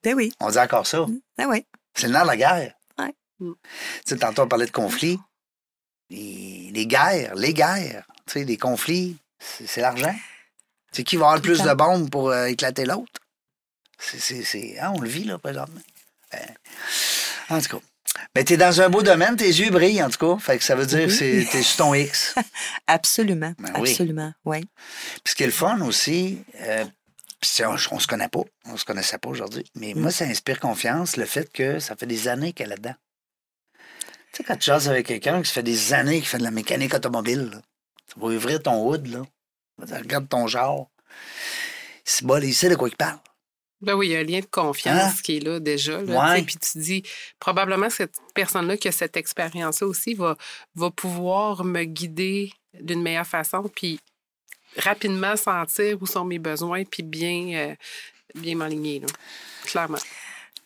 Ben 0.02 0.14
oui. 0.14 0.32
On 0.40 0.50
dit 0.50 0.58
encore 0.58 0.86
ça. 0.86 1.06
Ben 1.38 1.46
oui. 1.48 1.64
C'est 1.94 2.08
le 2.08 2.12
nerf 2.14 2.22
de 2.24 2.28
la 2.28 2.36
guerre. 2.36 2.74
Ouais. 2.98 3.14
Mm. 3.38 3.52
Tu 3.62 3.70
sais, 4.06 4.16
tantôt, 4.16 4.42
on 4.42 4.48
parlait 4.48 4.66
de 4.66 4.70
conflits. 4.72 5.18
Les, 6.10 6.70
les 6.72 6.86
guerres, 6.86 7.34
les 7.36 7.54
guerres, 7.54 8.04
tu 8.26 8.32
sais, 8.34 8.44
les 8.44 8.56
conflits, 8.58 9.16
c'est 9.38 9.66
c'est 9.66 9.80
l'argent. 9.80 10.14
C'est 10.92 11.02
qui 11.04 11.16
va 11.16 11.22
avoir 11.26 11.36
le 11.36 11.42
plus 11.42 11.58
temps. 11.58 11.64
de 11.66 11.72
bombes 11.74 12.10
pour 12.10 12.30
euh, 12.30 12.46
éclater 12.46 12.84
l'autre? 12.84 13.10
C'est, 13.98 14.18
c'est, 14.20 14.42
c'est- 14.42 14.78
hein, 14.78 14.92
on 14.94 15.00
le 15.00 15.08
vit, 15.08 15.24
là, 15.24 15.38
présentement. 15.38 15.80
Ben, 16.30 16.54
en 17.48 17.60
tout 17.60 17.78
cas. 17.78 17.84
Mais 18.34 18.44
t'es 18.44 18.56
dans 18.56 18.80
un 18.80 18.88
beau 18.88 19.02
domaine, 19.02 19.36
tes 19.36 19.46
yeux 19.46 19.70
brillent, 19.70 20.02
en 20.02 20.10
tout 20.10 20.18
cas. 20.18 20.40
Fait 20.40 20.58
que 20.58 20.64
ça 20.64 20.74
veut 20.74 20.86
dire 20.86 21.06
que 21.06 21.12
c'est, 21.12 21.46
t'es 21.50 21.62
sur 21.62 21.78
ton 21.78 21.94
X. 21.94 22.34
Absolument. 22.86 23.54
Ben 23.58 23.72
oui. 23.78 23.90
Absolument. 23.90 24.32
Oui. 24.44 24.60
Puis 24.60 25.32
ce 25.32 25.34
qui 25.34 25.42
est 25.42 25.46
le 25.46 25.52
fun 25.52 25.80
aussi, 25.80 26.38
euh, 26.60 26.84
on, 27.60 27.76
on 27.90 27.98
se 27.98 28.06
connaît 28.06 28.28
pas, 28.28 28.42
on 28.66 28.76
se 28.76 28.84
connaissait 28.84 29.18
pas 29.18 29.28
aujourd'hui, 29.28 29.64
mais 29.74 29.94
moi, 29.94 30.10
ça 30.10 30.24
inspire 30.24 30.60
confiance 30.60 31.16
le 31.16 31.26
fait 31.26 31.50
que 31.52 31.78
ça 31.78 31.96
fait 31.96 32.06
des 32.06 32.28
années 32.28 32.52
qu'elle 32.52 32.68
est 32.68 32.70
là-dedans. 32.70 32.94
Tu 34.32 34.38
sais, 34.38 34.44
quand 34.44 34.56
tu 34.56 34.66
jases 34.66 34.88
avec 34.88 35.06
quelqu'un 35.06 35.40
qui 35.42 35.48
ça 35.48 35.54
fait 35.54 35.62
des 35.62 35.92
années 35.92 36.18
qu'il 36.18 36.28
fait 36.28 36.38
de 36.38 36.44
la 36.44 36.50
mécanique 36.50 36.94
automobile, 36.94 37.50
là, 37.52 37.60
tu 38.12 38.20
vas 38.20 38.26
ouvrir 38.26 38.62
ton 38.62 38.86
hood, 38.86 39.06
là, 39.06 39.22
tu 39.86 39.94
regardes 39.94 40.28
ton 40.28 40.46
genre, 40.46 40.90
c'est 42.04 42.24
bon, 42.24 42.42
il 42.42 42.54
sait 42.54 42.68
de 42.68 42.74
quoi 42.74 42.88
il 42.88 42.96
parle. 42.96 43.18
Ben 43.84 43.94
oui, 43.94 44.08
il 44.08 44.12
y 44.12 44.16
a 44.16 44.20
un 44.20 44.24
lien 44.24 44.40
de 44.40 44.46
confiance 44.46 44.96
Hein? 44.96 45.14
qui 45.22 45.36
est 45.36 45.40
là 45.40 45.60
déjà. 45.60 46.00
Là, 46.02 46.32
Ouais. 46.34 46.42
Puis 46.42 46.56
tu 46.56 46.78
dis, 46.78 47.02
probablement 47.38 47.90
cette 47.90 48.16
personne-là 48.34 48.76
qui 48.76 48.88
a 48.88 48.92
cette 48.92 49.16
expérience-là 49.16 49.86
aussi 49.86 50.14
va, 50.14 50.36
va 50.74 50.90
pouvoir 50.90 51.64
me 51.64 51.84
guider 51.84 52.52
d'une 52.80 53.02
meilleure 53.02 53.26
façon, 53.26 53.70
puis 53.74 54.00
rapidement 54.78 55.36
sentir 55.36 56.00
où 56.02 56.06
sont 56.06 56.24
mes 56.24 56.38
besoins, 56.40 56.84
puis 56.84 57.02
bien, 57.04 57.50
euh, 57.54 57.74
bien 58.34 58.56
m'aligner, 58.56 59.00
là. 59.00 59.06
clairement. 59.64 59.98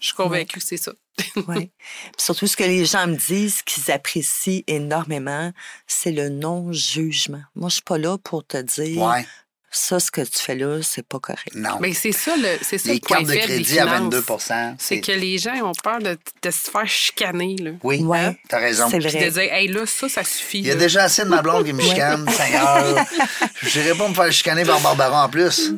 Je 0.00 0.07
suis 0.07 0.14
convaincue 0.16 0.59
que 0.61 0.64
c'est 0.64 0.76
ça. 0.76 0.92
Oui. 1.48 1.70
Surtout 2.16 2.46
ce 2.46 2.57
que 2.57 2.62
les 2.64 2.85
gens 2.85 3.07
me 3.09 3.16
disent 3.16 3.62
qu'ils 3.62 3.90
apprécient 3.90 4.62
énormément, 4.68 5.52
c'est 5.88 6.12
le 6.12 6.28
non-jugement. 6.28 7.42
Moi, 7.57 7.68
je 7.68 7.74
suis 7.74 7.83
pas 7.83 7.98
là 7.98 8.16
pour 8.18 8.44
te 8.46 8.57
dire 8.57 9.02
Ouais, 9.02 9.26
ça, 9.70 10.00
ce 10.00 10.11
que 10.11 10.22
tu 10.22 10.38
fais 10.38 10.54
là, 10.54 10.81
c'est 10.83 11.07
pas 11.07 11.18
correct. 11.18 11.54
non. 11.54 11.78
Mais 11.81 11.92
c'est 11.92 12.12
ça 12.12 12.35
le, 12.37 12.57
c'est 12.62 12.78
ça 12.78 12.88
Les 12.88 12.94
le 12.94 13.00
point 13.00 13.18
cartes 13.18 13.28
de 13.28 13.35
crédit 13.37 13.78
à 13.78 13.83
finances. 13.85 14.00
22 14.14 14.24
C'est 14.38 14.74
c'est 14.78 15.00
que 15.00 15.12
les 15.12 15.37
gens 15.38 15.54
ont 15.68 15.72
peur 15.83 15.98
de, 15.98 16.16
de 16.42 16.50
se 16.50 16.70
faire 16.70 16.87
chicaner, 16.88 17.57
là. 17.57 17.70
Oui, 17.83 17.98
Ouais. 18.02 18.38
t'as 18.48 18.59
raison. 18.59 18.88
C'est 18.90 18.98
Puis 18.98 19.07
de 19.12 19.18
vrai. 19.18 19.31
dire, 19.31 19.52
hey, 19.52 19.68
là, 19.68 19.85
ça, 19.87 20.09
ça 20.09 20.24
suffit. 20.24 20.61
Il 20.61 20.66
y 20.66 20.70
a 20.70 20.74
là. 20.74 20.81
déjà 20.81 21.04
assez 21.04 21.22
de 21.24 21.28
ma 21.28 21.42
blonde 21.42 21.64
qui 21.66 21.72
me 21.72 21.83
chicane, 21.83 22.28
Seigneur. 22.31 23.04
Je 23.62 23.81
n'irai 23.81 23.96
pas 23.98 24.09
me 24.09 24.14
faire 24.14 24.33
chicaner 24.33 24.64
par 24.64 24.81
Barbara 24.81 25.24
en 25.24 25.28
plus. 25.28 25.72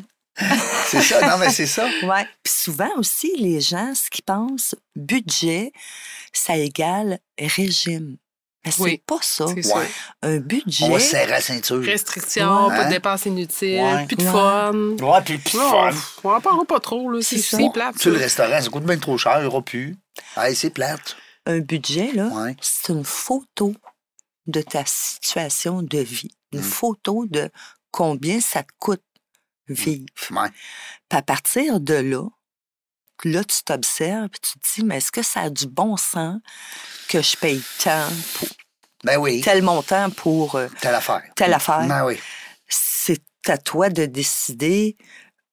C'est 0.87 1.03
ça, 1.03 1.27
non, 1.29 1.39
mais 1.39 1.51
c'est 1.51 1.67
ça. 1.67 1.87
Ouais. 2.05 2.27
Puis 2.43 2.53
souvent 2.55 2.89
aussi, 2.97 3.33
les 3.39 3.61
gens, 3.61 3.93
ce 3.95 4.09
qu'ils 4.09 4.25
pensent, 4.25 4.75
budget, 4.97 5.73
ça 6.33 6.57
égale 6.57 7.19
régime. 7.39 8.17
Mais 8.65 8.71
c'est 8.73 8.83
Oui. 8.83 9.03
pas 9.07 9.19
ça. 9.23 9.47
C'est 9.55 9.63
ça. 9.63 9.79
Ouais. 9.79 9.89
Un 10.23 10.37
budget. 10.39 10.85
On 10.85 10.91
va 10.91 11.01
se 11.01 11.07
serrer 11.11 11.31
la 11.31 11.41
ceinture. 11.41 11.83
Restrictions, 11.83 12.67
Ouais. 12.67 12.77
pas 12.77 12.85
de 12.85 12.91
dépenses 12.91 13.25
inutiles, 13.27 13.81
Ouais. 13.81 14.07
plus 14.07 14.17
de 14.17 14.25
Ouais. 14.25 14.31
fun. 14.31 14.73
Ouais, 15.01 15.21
puis 15.25 15.39
puis 15.39 15.57
Non, 15.59 15.71
fun. 15.71 15.91
on 16.25 16.31
en 16.35 16.41
parlera 16.41 16.65
pas 16.67 16.81
trop, 16.81 17.11
là. 17.11 17.21
C'est 17.23 17.39
C'est 17.39 17.57
c'est 17.57 17.71
plate. 17.73 17.95
Tu 17.97 18.03
sais, 18.03 18.11
le 18.11 18.19
restaurant, 18.19 18.61
ça 18.61 18.69
coûte 18.69 18.85
bien 18.85 18.99
trop 18.99 19.17
cher, 19.17 19.37
il 19.39 19.43
n'y 19.43 19.47
aura 19.47 19.63
plus. 19.63 19.97
Hey, 20.37 20.55
c'est 20.55 20.71
plate. 20.71 21.17
Un 21.47 21.61
budget, 21.61 22.13
là, 22.13 22.27
Ouais. 22.29 22.55
c'est 22.61 22.93
une 22.93 23.05
photo 23.05 23.75
de 24.47 24.61
ta 24.61 24.85
situation 24.85 25.83
de 25.83 25.99
vie. 25.99 26.35
Une 26.53 26.61
Mm. 26.61 26.65
photo 26.65 27.25
de 27.27 27.49
combien 27.91 28.41
ça 28.41 28.63
te 28.63 28.69
coûte 28.79 29.03
vivre. 29.69 30.05
Ouais. 30.33 30.49
Puis 31.09 31.19
à 31.19 31.23
partir 31.23 31.81
de 31.81 31.95
là, 31.95 32.25
là, 33.29 33.45
tu 33.45 33.63
t'observes 33.65 34.27
et 34.27 34.39
tu 34.41 34.59
te 34.59 34.75
dis, 34.75 34.85
mais 34.85 34.99
est-ce 34.99 35.13
que 35.13 35.23
ça 35.23 35.41
a 35.43 35.51
du 35.51 35.67
bon 35.67 35.97
sens 35.97 36.39
que 37.09 37.21
je 37.23 37.37
paye 37.37 37.63
tant 37.83 38.07
pour 38.35 38.49
Ben 39.05 39.19
oui, 39.19 39.41
tel 39.43 39.63
montant 39.63 40.11
pour 40.11 40.55
euh, 40.57 40.69
telle 40.81 40.95
affaire. 40.95 41.23
telle 41.37 41.53
affaire? 41.53 41.87
Ben 41.87 42.05
oui. 42.05 42.19
C'est 42.69 43.23
à 43.49 43.59
toi 43.59 43.89
de 43.89 44.07
décider 44.07 44.97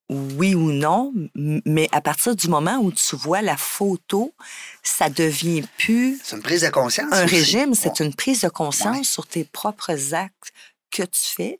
oui 0.10 0.56
ou 0.56 0.72
non, 0.72 1.12
mais 1.36 1.90
à 1.92 2.00
partir 2.00 2.34
du 2.36 2.48
moment 2.48 2.78
où 2.78 2.92
tu 2.94 3.16
vois 3.18 3.42
la 3.42 3.58
photo, 3.58 4.34
ça 4.82 5.10
devient 5.10 5.64
plus 5.78 6.18
C'est 6.24 6.36
une 6.38 6.42
prise 6.42 6.62
de 6.62 6.70
conscience. 6.70 7.12
un 7.12 7.26
aussi. 7.26 7.36
régime, 7.36 7.74
c'est 7.74 8.00
Ouais. 8.00 8.06
une 8.08 8.14
prise 8.16 8.42
de 8.42 8.48
conscience 8.50 8.98
Ouais. 8.98 9.04
sur 9.04 9.28
tes 9.28 9.44
propres 9.44 10.14
actes 10.14 10.54
que 10.92 11.04
tu 11.04 11.22
fais 11.36 11.60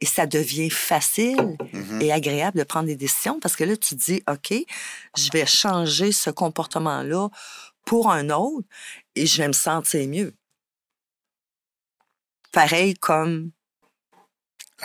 et 0.00 0.06
ça 0.06 0.26
devient 0.26 0.70
facile 0.70 1.56
Mhm. 1.72 2.02
et 2.02 2.12
agréable 2.12 2.58
de 2.58 2.64
prendre 2.64 2.86
des 2.86 2.96
décisions 2.96 3.40
parce 3.40 3.56
que 3.56 3.64
là, 3.64 3.76
tu 3.76 3.94
dis, 3.94 4.22
OK, 4.28 4.52
je 5.16 5.30
vais 5.32 5.46
changer 5.46 6.12
ce 6.12 6.30
comportement-là 6.30 7.28
pour 7.84 8.10
un 8.10 8.30
autre 8.30 8.66
et 9.14 9.26
je 9.26 9.38
vais 9.38 9.48
me 9.48 9.52
sentir 9.52 10.06
mieux. 10.08 10.34
Pareil 12.52 12.94
comme, 12.94 13.50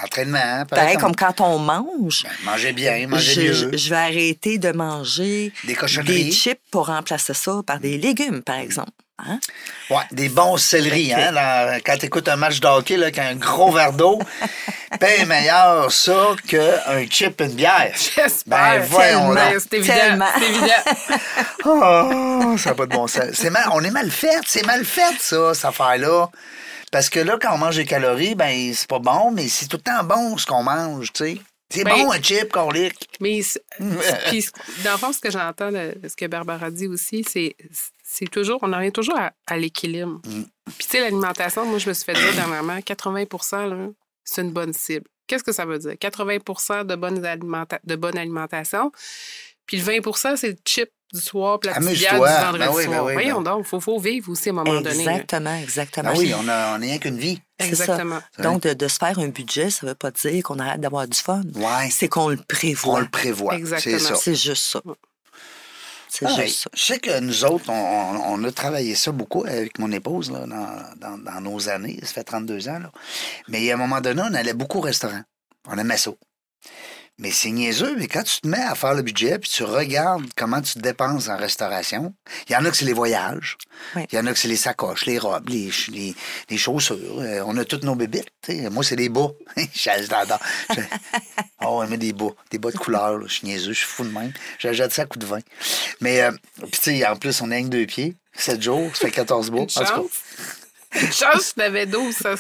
L'entraînement, 0.02 0.40
hein, 0.42 0.66
pareil 0.66 0.96
comme 0.98 1.16
quand 1.16 1.42
on 1.42 1.58
mange. 1.60 2.24
Ben, 2.24 2.52
manger 2.52 2.72
bien, 2.72 3.08
manger 3.08 3.34
Je, 3.34 3.42
mieux. 3.42 3.54
je- 3.74 3.78
je 3.78 3.90
vais 3.90 3.96
arrêter 3.98 4.58
de 4.58 4.72
manger 4.72 5.52
Des 5.64 5.68
des 5.68 5.76
cochonneries. 5.76 6.32
chips 6.32 6.62
pour 6.72 6.88
remplacer 6.88 7.34
ça 7.34 7.60
par 7.68 7.80
des 7.80 7.98
légumes, 7.98 8.42
par 8.42 8.56
exemple. 8.56 8.92
Hein? 9.24 9.40
Ouais, 9.92 10.02
des 10.12 10.30
bons 10.30 10.58
céleris. 10.58 11.14
Hein, 11.14 11.34
dans- 11.34 11.80
quand 11.86 11.96
tu 11.98 12.06
écoutes 12.08 12.28
un 12.30 12.38
match 12.38 12.60
de 12.60 12.66
hockey 12.68 12.96
là, 12.98 13.04
avec 13.08 13.20
un 13.20 13.36
gros 13.36 13.72
verre 13.72 13.94
d'eau, 13.94 14.18
ben 15.00 15.28
meilleur 15.28 15.92
ça 15.92 16.30
qu'un 16.48 17.06
chip 17.10 17.40
et 17.40 17.44
une 17.44 17.52
bière. 17.54 17.92
J'espère. 17.94 18.80
Ben, 18.80 18.82
voyons 18.90 19.36
donc. 19.36 19.38
C'est 19.60 19.74
évident. 19.78 19.94
Tellement. 19.94 20.26
C'est 20.40 20.46
évident. 20.50 21.18
Oh, 21.66 22.56
ça 22.58 22.70
n'a 22.72 22.76
pas 22.76 22.86
de 22.88 22.96
bon 22.96 23.06
sens. 23.08 23.26
C'est 23.34 23.50
mal, 23.52 23.66
on 23.74 23.84
est 23.84 23.92
mal 23.92 24.10
fait. 24.10 24.40
C'est 24.48 24.66
mal 24.66 24.84
fait, 24.86 25.16
ça, 25.20 25.54
cette 25.54 25.66
affaire-là. 25.66 26.30
Parce 26.92 27.10
que 27.10 27.20
là, 27.20 27.38
quand 27.42 27.54
on 27.56 27.58
mange 27.58 27.78
des 27.78 27.86
calories, 27.86 28.36
ben 28.36 28.74
c'est 28.74 28.88
pas 28.90 29.00
bon, 29.00 29.32
mais 29.32 29.48
c'est 29.48 29.68
tout 29.68 29.78
le 29.78 29.82
temps 29.84 30.04
bon 30.04 30.38
ce 30.38 30.46
qu'on 30.46 30.64
mange, 30.64 31.12
tu 31.14 31.24
sais. 31.24 31.38
C'est 31.70 31.86
Ben- 31.86 31.96
bon 31.96 32.12
un 32.12 32.22
chip, 32.22 32.50
colique. 32.52 33.08
Mais 33.22 33.42
c'est- 33.42 33.64
puis, 34.28 34.46
dans 34.84 34.92
le 34.92 34.98
fond, 34.98 35.14
ce 35.14 35.20
que 35.20 35.32
j'entends 35.32 35.72
de 35.72 35.96
ce 36.06 36.16
que 36.18 36.26
Barbara 36.28 36.70
dit 36.70 36.88
aussi, 36.88 37.26
c'est 37.28 37.56
c'est 38.04 38.30
toujours, 38.30 38.60
on 38.62 38.74
en 38.74 38.78
revient 38.78 38.92
toujours 38.92 39.18
à, 39.18 39.32
à 39.48 39.56
l'équilibre. 39.56 40.20
Mm. 40.26 40.44
Puis, 40.78 40.86
tu 40.86 40.88
sais, 40.90 41.00
l'alimentation, 41.00 41.66
moi, 41.66 41.80
je 41.80 41.88
me 41.88 41.94
suis 41.94 42.04
fait 42.04 42.14
dire 42.14 42.34
dernièrement, 42.36 42.82
80 42.82 43.24
là, 43.70 43.88
c'est 44.26 44.42
une 44.42 44.52
bonne 44.52 44.74
cible. 44.74 45.06
Qu'est-ce 45.28 45.46
que 45.46 45.54
ça 45.54 45.66
veut 45.66 45.80
dire? 45.80 45.94
80% 45.94 46.84
de 46.86 46.96
bonne, 46.96 47.22
de 47.22 47.96
bonne 47.96 48.18
alimentation. 48.18 48.92
Puis 49.72 49.80
le 49.80 49.84
20% 50.02 50.36
c'est 50.36 50.50
le 50.50 50.58
chip 50.68 50.90
du 51.14 51.20
soir, 51.22 51.60
puis 51.60 51.70
la 51.70 51.76
petite 51.78 51.90
bière 52.00 52.12
du 52.14 52.18
Amuse-toi. 52.26 52.42
vendredi 52.52 52.66
Ben 52.66 52.74
oui, 52.74 52.84
ben 52.86 52.92
soir. 52.94 53.06
oui, 53.06 53.14
Voyons 53.14 53.42
ben- 53.42 53.52
donc, 53.52 53.66
il 53.66 53.70
faut, 53.70 53.80
faut 53.82 54.00
vivre 54.00 54.32
aussi 54.32 54.50
à 54.50 54.52
un 54.52 54.56
moment 54.56 54.82
donné. 54.82 54.90
Exactement, 55.00 55.56
exactement. 55.56 56.14
Ben 56.14 56.20
oui, 56.20 56.34
on 56.34 56.48
a, 56.48 56.72
on 56.72 56.74
a 56.76 56.78
rien 56.78 56.98
qu'une 57.00 57.18
vie. 57.18 57.40
Ça. 57.60 57.66
Exactement. 57.68 58.20
Donc, 58.40 58.62
de, 58.64 58.74
de 58.74 58.88
se 58.88 58.98
faire 58.98 59.18
un 59.20 59.28
budget, 59.28 59.70
ça 59.70 59.86
veut 59.88 59.96
pas 59.96 60.12
dire 60.12 60.42
qu'on 60.44 60.58
arrête 60.60 60.80
d'avoir 60.82 61.08
du 61.08 61.18
fun. 61.18 61.42
Ouais. 61.56 61.90
C'est 61.92 62.08
qu'on 62.08 62.30
le 62.30 62.38
On 62.40 62.44
prévoit. 62.44 63.02
le 63.02 63.08
prévoit. 63.10 63.56
Exactement. 63.56 63.98
C'est 64.00 64.06
ça. 64.06 64.16
C'est 64.16 64.36
juste 64.36 64.64
ça. 64.64 64.82
C'est 66.10 66.26
Ah, 66.26 66.42
juste 66.44 66.60
ça. 66.64 66.70
Je 66.74 66.82
sais 66.82 67.00
que 67.00 67.20
nous 67.20 67.46
autres, 67.46 67.70
on, 67.70 67.74
on- 67.74 68.34
on 68.34 68.44
a 68.44 68.52
travaillé 68.52 68.96
ça 68.96 69.12
beaucoup 69.12 69.44
avec 69.46 69.80
mon 69.80 69.92
épouse 69.92 70.32
là, 70.32 70.46
dans, 70.46 70.84
dans- 70.98 71.18
dans 71.18 71.42
nos 71.42 71.70
années. 71.70 72.00
Ça 72.04 72.14
fait 72.14 72.24
32 72.24 72.68
ans. 72.70 72.80
Là. 72.80 72.92
Mais 73.48 73.70
à 73.72 73.76
un 73.76 73.78
moment 73.78 74.02
donné, 74.02 74.22
on 74.30 74.34
allait 74.34 74.54
beaucoup 74.54 74.80
au 74.80 74.82
restaurant. 74.82 75.22
On 75.68 75.78
aimait 75.78 75.98
ça. 75.98 76.12
Mais 77.22 77.30
c'est 77.32 77.52
niaiseux, 77.52 77.96
mais 77.98 78.08
quand 78.08 78.24
tu 78.24 78.42
te 78.42 78.48
mets 78.48 78.58
à 78.62 78.74
faire 78.74 78.96
le 78.96 79.04
budget 79.04 79.38
puis 79.38 79.48
tu 79.50 79.64
regardes 79.64 80.26
comment 80.36 80.60
tu 80.60 80.74
te 80.74 80.80
dépenses 80.80 81.30
en 81.30 81.38
restauration, 81.38 82.14
il 82.50 82.54
y 82.54 82.56
en 82.56 82.66
a 82.66 82.72
que 82.72 82.76
c'est 82.76 82.86
les 82.86 82.94
voyages, 82.94 83.58
il 83.96 84.00
Oui. 84.00 84.08
y 84.12 84.18
en 84.18 84.26
a 84.26 84.34
que 84.34 84.40
c'est 84.40 84.48
les 84.48 84.58
sacoches, 84.58 85.06
les 85.06 85.20
robes, 85.20 85.48
les, 85.48 85.70
les, 85.90 86.16
les 86.50 86.58
chaussures. 86.58 86.98
Euh, 87.20 87.44
on 87.46 87.56
a 87.58 87.64
toutes 87.64 87.84
nos 87.84 87.96
tu 87.96 88.10
sais. 88.44 88.70
Moi, 88.72 88.84
c'est 88.84 88.96
des 88.96 89.10
bas. 89.10 89.30
J'adore. 89.74 90.40
Oh, 91.64 91.82
on 91.84 91.88
met 91.88 91.98
des 91.98 92.12
bas, 92.12 92.32
des 92.50 92.58
bas 92.58 92.72
de 92.72 92.78
couleur. 92.78 93.20
là. 93.20 93.26
Je 93.28 93.34
suis 93.34 93.48
niaiseux, 93.48 93.74
je 93.74 93.78
suis 93.80 93.88
fou 93.88 94.04
de 94.04 94.10
même. 94.10 94.34
J'achète 94.58 94.92
ça 94.92 95.04
à 95.04 95.06
coup 95.06 95.20
de 95.20 95.26
vin. 95.28 95.40
Mais, 96.00 96.22
euh, 96.24 96.32
puis 96.72 96.72
tu 96.72 96.98
sais, 97.00 97.06
en 97.08 97.16
plus, 97.16 97.40
on 97.42 97.52
a 97.52 97.56
rien 97.56 97.66
que 97.66 97.70
deux 97.70 97.86
pieds. 97.86 98.16
7 98.36 98.62
jours, 98.64 98.96
ça 98.96 99.06
fait 99.06 99.12
14 99.12 99.52
bas. 99.52 99.58
En 99.60 99.62
Une 99.62 99.68
tout 99.68 99.80
cas, 99.80 99.86
chance. 99.86 101.54
Je 101.56 101.62
n'avais 101.62 101.86
12, 101.86 102.16
ça, 102.16 102.34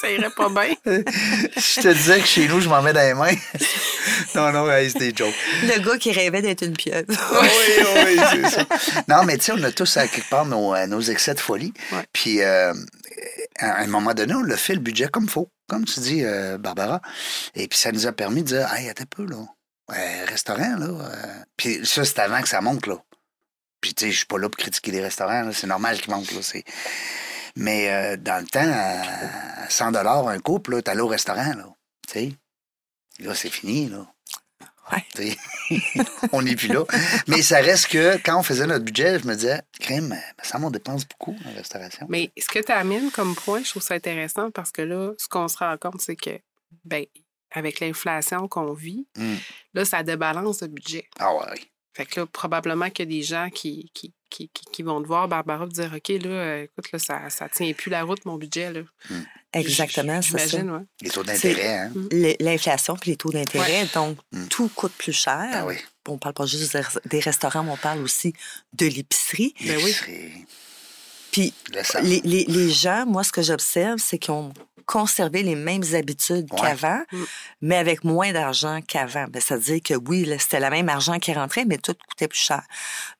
Ça 0.00 0.10
irait 0.10 0.30
pas 0.30 0.48
bien. 0.48 0.74
je 0.84 1.80
te 1.80 1.88
disais 1.88 2.20
que 2.20 2.26
chez 2.26 2.48
nous, 2.48 2.60
je 2.60 2.68
m'en 2.68 2.80
mets 2.80 2.92
dans 2.92 3.00
les 3.00 3.14
mains. 3.14 3.36
non, 4.34 4.52
non, 4.52 4.70
hey, 4.70 4.90
c'est 4.90 4.98
des 4.98 5.14
jokes. 5.14 5.34
Le 5.62 5.78
gars 5.80 5.98
qui 5.98 6.12
rêvait 6.12 6.40
d'être 6.40 6.62
une 6.62 6.76
pieuvre. 6.76 7.06
oui, 7.42 7.48
oui, 8.06 8.20
c'est 8.30 8.50
ça. 8.50 8.66
Non, 9.08 9.24
mais 9.24 9.36
tu 9.36 9.44
sais, 9.44 9.52
on 9.52 9.62
a 9.62 9.70
tous 9.72 9.96
à 9.96 10.08
quelque 10.08 10.30
part 10.30 10.46
nos, 10.46 10.74
euh, 10.74 10.86
nos 10.86 11.00
excès 11.02 11.34
de 11.34 11.40
folie. 11.40 11.74
Ouais. 11.92 12.04
Puis, 12.12 12.40
euh, 12.40 12.72
à 13.58 13.82
un 13.82 13.86
moment 13.86 14.14
donné, 14.14 14.34
on 14.34 14.42
l'a 14.42 14.56
fait 14.56 14.74
le 14.74 14.80
budget 14.80 15.08
comme 15.08 15.28
faut, 15.28 15.50
comme 15.68 15.84
tu 15.84 16.00
dis, 16.00 16.24
euh, 16.24 16.56
Barbara. 16.58 17.00
Et 17.54 17.68
puis, 17.68 17.78
ça 17.78 17.92
nous 17.92 18.06
a 18.06 18.12
permis 18.12 18.42
de 18.42 18.48
dire, 18.48 18.72
hey, 18.72 18.88
attends 18.88 19.04
un 19.04 19.06
peu, 19.06 19.26
là. 19.26 19.36
Euh, 19.90 20.24
restaurant, 20.26 20.76
là. 20.76 20.86
euh. 20.86 21.42
Puis, 21.56 21.84
ça, 21.84 22.04
c'est 22.04 22.18
avant 22.20 22.40
que 22.40 22.48
ça 22.48 22.60
monte, 22.60 22.86
là. 22.86 22.96
Puis, 23.80 23.94
tu 23.94 24.06
sais, 24.06 24.12
je 24.12 24.16
suis 24.18 24.26
pas 24.26 24.38
là 24.38 24.48
pour 24.48 24.58
critiquer 24.58 24.92
les 24.92 25.02
restaurants, 25.02 25.42
là. 25.42 25.50
C'est 25.52 25.66
normal 25.66 26.00
qu'ils 26.00 26.12
montent, 26.14 26.32
là. 26.32 26.40
C'est... 26.42 26.64
Mais 27.56 27.90
euh, 27.90 28.16
dans 28.16 28.40
le 28.42 28.46
temps, 28.46 28.60
à 28.72 29.68
100 29.68 29.94
un 29.94 30.38
couple, 30.40 30.72
là, 30.76 30.82
t'allais 30.82 31.00
au 31.00 31.06
restaurant, 31.08 31.54
là. 31.54 31.66
Tu 32.08 32.12
sais. 32.12 32.32
Là, 33.20 33.34
c'est 33.34 33.50
fini, 33.50 33.88
là. 33.88 34.06
Ouais. 34.92 35.04
Tu 35.14 35.36
on 36.32 36.42
n'est 36.42 36.56
plus 36.56 36.66
là. 36.68 36.84
Mais 37.28 37.42
ça 37.42 37.58
reste 37.60 37.86
que 37.88 38.16
quand 38.24 38.40
on 38.40 38.42
faisait 38.42 38.66
notre 38.66 38.84
budget, 38.84 39.20
je 39.20 39.26
me 39.26 39.34
disais, 39.34 39.62
crème, 39.78 40.16
ça 40.42 40.58
on 40.60 40.70
dépense 40.70 41.06
beaucoup 41.06 41.36
en 41.46 41.54
restauration. 41.54 42.06
Mais 42.08 42.32
ce 42.36 42.48
que 42.48 42.58
tu 42.58 42.72
amènes 42.72 43.10
comme 43.12 43.36
point, 43.36 43.62
je 43.62 43.70
trouve 43.70 43.82
ça 43.82 43.94
intéressant 43.94 44.50
parce 44.50 44.72
que 44.72 44.82
là, 44.82 45.12
ce 45.18 45.28
qu'on 45.28 45.46
se 45.46 45.58
rend 45.58 45.76
compte, 45.78 46.00
c'est 46.00 46.16
que, 46.16 46.40
ben, 46.84 47.04
avec 47.52 47.78
l'inflation 47.80 48.48
qu'on 48.48 48.72
vit, 48.72 49.06
Mm. 49.16 49.34
là, 49.74 49.84
ça 49.84 50.02
débalance 50.02 50.62
le 50.62 50.68
budget. 50.68 51.08
Ah 51.20 51.34
ouais. 51.36 51.60
Fait 52.00 52.06
que 52.06 52.20
là, 52.20 52.26
probablement 52.26 52.88
qu'il 52.88 53.04
y 53.04 53.14
a 53.14 53.18
des 53.18 53.22
gens 53.22 53.50
qui, 53.50 53.90
qui, 53.92 54.10
qui, 54.30 54.48
qui- 54.54 54.64
qui 54.72 54.82
vont 54.82 55.02
te 55.02 55.06
voir, 55.06 55.28
Barbara, 55.28 55.66
te 55.66 55.72
dire 55.72 55.92
OK, 55.94 56.08
là, 56.08 56.30
euh, 56.30 56.62
écoute, 56.64 56.90
là, 56.92 56.98
ça, 56.98 57.28
ça 57.28 57.46
tient 57.50 57.70
plus 57.74 57.90
la 57.90 58.04
route, 58.04 58.24
mon 58.24 58.36
budget. 58.36 58.72
Là. 58.72 58.80
Exactement, 59.52 60.22
c'est 60.22 60.38
ça. 60.38 60.46
J'imagine, 60.46 60.70
ouais. 60.70 60.82
Les 61.02 61.10
taux 61.10 61.22
d'intérêt, 61.24 61.76
hein? 61.76 61.92
L- 62.10 62.36
L'inflation 62.40 62.96
puis 62.96 63.10
les 63.10 63.16
taux 63.18 63.30
d'intérêt, 63.32 63.86
donc 63.92 64.16
Mm. 64.32 64.46
tout 64.46 64.70
coûte 64.74 64.92
plus 64.96 65.12
cher. 65.12 65.48
Ah 65.52 65.66
oui. 65.66 65.74
On 66.08 66.16
parle 66.16 66.34
pas 66.34 66.46
juste 66.46 66.74
des- 67.04 67.20
restaurants, 67.20 67.64
mais 67.64 67.72
on 67.72 67.76
parle 67.76 68.00
aussi 68.00 68.32
de 68.72 68.86
l'épicerie. 68.86 69.54
Ben 69.66 69.76
oui. 69.84 69.94
Puis 71.32 71.52
les, 72.02 72.20
les- 72.24 72.44
les 72.46 72.70
gens, 72.70 73.04
moi, 73.06 73.22
ce 73.24 73.30
que 73.32 73.42
j'observe, 73.42 73.98
c'est 73.98 74.18
qu'ils 74.18 74.32
ont 74.32 74.52
conservé 74.90 75.44
les 75.44 75.54
mêmes 75.54 75.84
habitudes 75.94 76.48
Ouais. 76.52 76.60
qu'avant, 76.60 77.00
Mm. 77.12 77.24
mais 77.62 77.76
avec 77.76 78.02
moins 78.02 78.32
d'argent 78.32 78.80
qu'avant. 78.86 79.26
Ben, 79.28 79.40
C'est-à-dire 79.40 79.80
que 79.84 79.94
oui, 79.94 80.28
c'était 80.40 80.58
le 80.58 80.68
même 80.68 80.88
argent 80.88 81.18
qui 81.20 81.32
rentrait, 81.32 81.64
mais 81.64 81.78
tout 81.78 81.94
coûtait 82.08 82.26
plus 82.26 82.40
cher. 82.40 82.62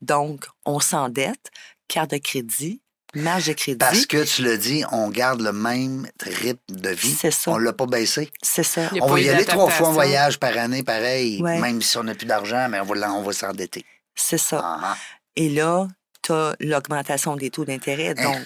Donc, 0.03 0.47
on 0.67 0.81
s'endette, 0.81 1.51
carte 1.87 2.11
de 2.11 2.19
crédit, 2.19 2.81
marge 3.15 3.47
de 3.47 3.53
crédit. 3.53 3.79
Parce 3.79 4.05
que 4.07 4.25
tu 4.25 4.43
l'as 4.43 4.57
dit, 4.57 4.83
on 4.91 5.11
garde 5.11 5.41
le 5.43 5.53
même 5.53 6.09
rythme 6.21 6.59
de 6.75 6.91
vie. 6.91 7.15
C'est 7.21 7.31
ça. 7.31 7.53
On 7.53 7.59
l'a 7.59 7.73
pas 7.73 7.87
baissé. 7.87 8.31
C'est 8.43 8.65
ça. 8.65 8.91
On 9.01 9.07
va 9.07 9.21
y 9.21 9.29
aller 9.29 9.45
trois 9.45 9.71
fois 9.71 9.89
en 9.89 9.93
voyage 9.93 10.39
par 10.41 10.57
année, 10.59 10.83
pareil. 10.83 11.41
Ouais. 11.41 11.61
Même 11.61 11.81
si 11.83 11.97
on 11.99 12.03
n'a 12.05 12.15
plus 12.17 12.27
d'argent, 12.27 12.69
mais 12.69 12.81
on 12.81 12.85
va, 12.85 13.13
on 13.13 13.23
va 13.23 13.33
s'endetter. 13.33 13.85
C'est 14.17 14.39
ça. 14.39 14.61
Ah. 14.65 14.97
Et 15.37 15.49
là, 15.51 15.87
tu 16.23 16.33
as 16.33 16.57
l'augmentation 16.59 17.37
des 17.37 17.51
taux 17.51 17.65
d'intérêt. 17.65 18.15
Hein? 18.19 18.23
Donc, 18.25 18.39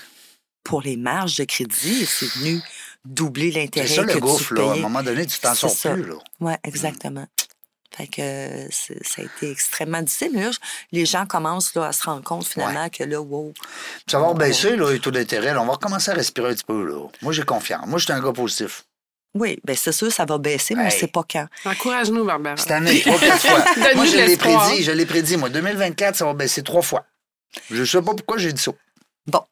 pour 0.63 0.81
les 0.83 0.97
marges 0.97 1.37
de 1.37 1.45
crédit, 1.45 2.07
c'est 2.07 2.27
venu 2.39 2.61
doubler 3.05 3.53
C'est 3.53 3.59
l'intérêt 3.61 3.87
ça 3.89 4.05
que 4.05 4.13
le 4.15 4.21
gouffre, 4.21 4.55
là. 4.55 4.71
À 4.71 4.73
un 4.75 4.77
moment 4.77 5.03
donné, 5.03 5.27
tu 5.27 5.39
t'en 5.39 5.55
C'est 5.55 5.61
sors 5.61 5.71
ça. 5.71 5.93
plus, 5.93 6.05
là. 6.05 6.15
Oui, 6.41 6.53
exactement. 6.65 7.27
Fait 7.97 8.09
que 8.09 8.21
euh, 8.23 8.67
c'est- 8.71 9.05
ça 9.07 9.23
a 9.23 9.25
été 9.25 9.51
extrêmement 9.51 10.03
difficile. 10.03 10.31
Mais 10.35 10.43
là, 10.45 10.51
les 10.91 11.07
gens 11.07 11.27
commencent 11.27 11.75
là, 11.77 11.87
à 11.87 11.93
se 11.93 12.03
rendre 12.03 12.23
compte 12.25 12.45
finalement 12.47 12.89
que 12.89 13.05
là, 13.05 13.21
wow. 13.21 13.53
Ça 14.11 14.19
va 14.19 14.35
baisser, 14.35 14.75
là, 14.77 14.91
les 14.91 14.99
taux 14.99 15.13
d'intérêt. 15.13 15.55
là. 15.55 15.63
On 15.63 15.67
va 15.67 15.75
recommencer 15.75 16.11
à 16.11 16.15
respirer 16.15 16.51
un 16.51 16.55
petit 16.55 16.65
peu, 16.65 16.85
là. 16.85 17.07
Moi, 17.23 17.33
j'ai 17.33 17.45
confiance. 17.45 17.87
Moi, 17.87 17.99
je 18.01 18.05
suis 18.05 18.13
un 18.13 18.21
gars 18.21 18.33
positif. 18.33 18.85
Oui, 19.37 19.59
bien 19.65 19.75
c'est 19.77 19.91
sûr, 19.93 20.13
ça 20.13 20.25
va 20.25 20.39
baisser, 20.39 20.75
mais 20.77 20.83
on 20.83 20.87
ne 20.87 20.91
sait 20.91 21.09
pas 21.09 21.25
quand. 21.31 21.47
Encourage-nous, 21.65 22.25
Barbara. 22.25 22.57
Cette 22.57 22.71
année, 22.71 23.01
trois, 23.01 23.19
quatre 23.19 23.41
fois. 23.41 23.65
Moi, 23.97 24.07
je 24.07 24.17
l'ai 24.17 24.37
prédit. 24.37 24.83
Je 24.85 24.93
l'ai 24.93 25.07
prédit. 25.07 25.37
Moi, 25.37 25.49
2024, 25.51 26.17
ça 26.17 26.25
va 26.25 26.35
baisser 26.35 26.63
trois 26.63 26.83
fois. 26.83 27.05
Je 27.71 27.85
sais 27.85 28.01
pas 28.03 28.15
pourquoi 28.15 28.39
j'ai 28.39 28.53
dit 28.53 28.63
ça. 28.63 28.73
Bon, 29.27 29.43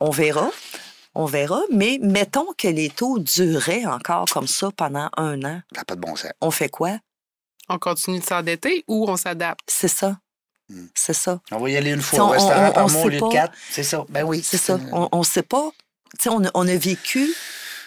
on 0.00 0.10
verra. 0.10 0.50
On 1.14 1.26
verra, 1.26 1.60
mais 1.70 1.98
mettons 2.00 2.46
que 2.56 2.68
les 2.68 2.88
taux 2.88 3.18
duraient 3.18 3.84
encore 3.84 4.24
comme 4.30 4.46
ça 4.46 4.70
pendant 4.76 5.10
un 5.16 5.42
an. 5.44 5.60
Ça 5.72 5.80
n'a 5.80 5.84
pas 5.84 5.94
de 5.94 6.00
bon 6.00 6.16
sens. 6.16 6.30
On 6.40 6.50
fait 6.50 6.68
quoi? 6.70 6.98
On 7.68 7.78
continue 7.78 8.18
de 8.20 8.24
s'endetter 8.24 8.84
ou 8.88 9.08
on 9.08 9.16
s'adapte? 9.16 9.60
C'est 9.66 9.88
ça. 9.88 10.18
Hmm. 10.68 10.86
C'est 10.94 11.12
ça. 11.12 11.40
On 11.50 11.58
va 11.58 11.68
y 11.70 11.76
aller 11.76 11.90
une 11.92 12.00
Si 12.00 12.16
fois 12.16 12.24
on- 12.24 12.28
au 12.28 12.30
restaurant 12.30 12.68
on- 12.68 12.72
par 12.72 12.86
on 12.86 12.90
mois 12.90 13.02
au 13.04 13.08
lieu 13.08 13.20
de 13.20 13.28
quatre. 13.30 13.52
C'est 13.70 13.82
ça. 13.82 14.04
Ben 14.08 14.22
oui. 14.24 14.42
C'est 14.42 14.56
ça. 14.56 14.78
On 14.92 15.18
ne 15.18 15.24
sait 15.24 15.42
pas. 15.42 15.70
On, 16.26 16.44
a- 16.46 16.50
on 16.54 16.66
a 16.66 16.76
vécu 16.76 17.28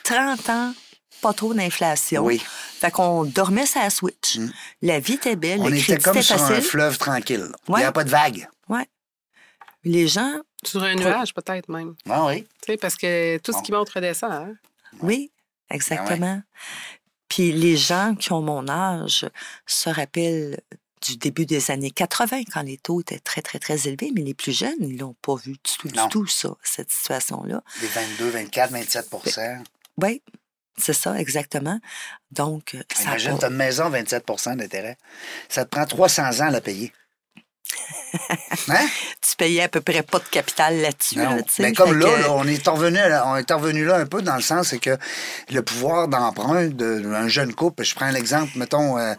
30 0.03 0.49
ans, 0.49 0.73
pas 1.21 1.33
trop 1.33 1.53
d'inflation. 1.53 2.23
Oui. 2.23 2.41
Fait 2.79 2.91
qu'on 2.91 3.23
dormait 3.23 3.65
la 3.75 3.89
Switch. 3.89 4.37
Mm. 4.37 4.51
La 4.83 4.99
vie 4.99 5.13
était 5.13 5.35
belle, 5.35 5.61
On 5.61 5.67
le 5.67 5.77
était 5.77 5.97
comme 5.97 6.15
était 6.17 6.23
sur 6.25 6.41
un 6.43 6.61
fleuve 6.61 6.97
tranquille. 6.99 7.47
Il 7.69 7.75
n'y 7.75 7.83
avait 7.83 7.91
pas 7.91 8.03
de 8.03 8.09
vagues. 8.09 8.47
Les 9.87 10.07
gens, 10.07 10.33
Sur 10.65 10.83
un 10.83 10.95
nuage, 10.95 11.33
peut-être 11.33 11.69
même. 11.69 11.95
Ah 12.09 12.25
oui. 12.25 12.43
Tu 12.61 12.71
sais, 12.73 12.77
parce 12.77 12.95
que 12.95 13.37
tout 13.39 13.51
ce 13.53 13.61
qui 13.61 13.71
monte 13.71 13.89
redescend. 13.89 14.31
Hein? 14.31 14.53
oui, 15.01 15.31
Ben 15.69 15.75
exactement. 15.75 16.41
Puis 17.29 17.51
les 17.51 17.75
gens 17.75 18.15
qui 18.15 18.31
ont 18.31 18.41
mon 18.41 18.67
âge 18.69 19.25
se 19.65 19.89
rappellent 19.89 20.59
du 21.01 21.17
début 21.17 21.45
des 21.45 21.69
années 21.71 21.91
80, 21.91 22.43
quand 22.51 22.61
les 22.61 22.77
taux 22.77 23.01
étaient 23.01 23.19
très, 23.19 23.41
très, 23.41 23.59
très 23.59 23.87
élevés, 23.87 24.11
mais 24.15 24.21
les 24.21 24.33
plus 24.33 24.57
jeunes, 24.57 24.73
ils 24.79 24.97
l'ont 24.97 25.15
pas 25.21 25.35
vu 25.35 25.51
du 25.51 25.57
tout, 25.77 25.87
Non. 25.89 26.03
du 26.05 26.09
tout, 26.09 26.27
ça, 26.27 26.49
cette 26.63 26.91
situation-là. 26.91 27.61
Des 27.81 27.87
22, 27.87 28.29
24, 28.29 28.71
27% 28.73 29.63
Oui, 30.01 30.21
c'est 30.77 30.93
ça, 30.93 31.19
exactement. 31.19 31.79
Donc, 32.31 32.75
ça 32.93 33.09
a 33.09 33.11
Imagine, 33.11 33.37
tu 33.37 33.45
as 33.45 33.49
une 33.49 33.55
maison 33.55 33.89
27% 33.89 34.55
d'intérêt. 34.57 34.97
Ça 35.47 35.65
te 35.65 35.69
prend 35.69 35.85
300 35.85 36.41
ans 36.41 36.47
à 36.47 36.51
la 36.51 36.61
payer. 36.61 36.91
Hein? 38.69 38.87
tu 39.21 39.35
payais 39.35 39.63
à 39.63 39.67
peu 39.69 39.81
près 39.81 40.01
pas 40.01 40.19
de 40.19 40.23
capital 40.31 40.77
là-dessus. 40.81 41.15
Là. 41.17 41.37
Mais 41.59 41.73
comme 41.73 41.93
là, 41.99 42.05
que- 42.05 42.21
là, 42.21 42.31
on 42.31 42.47
est 42.47 42.65
revenu, 42.67 42.99
on 43.25 43.35
est 43.35 43.51
revenu 43.51 43.83
là 43.85 43.97
un 43.97 44.05
peu 44.05 44.21
dans 44.21 44.35
le 44.37 44.41
sens 44.41 44.69
c'est 44.69 44.79
que 44.79 44.97
le 45.51 45.61
pouvoir 45.61 46.07
d'emprunt 46.07 46.67
d'un 46.67 47.27
jeune 47.27 47.53
couple, 47.53 47.83
je 47.83 47.93
prends 47.93 48.09
l'exemple, 48.11 48.51
mettons, 48.57 48.97
euh, 48.97 49.13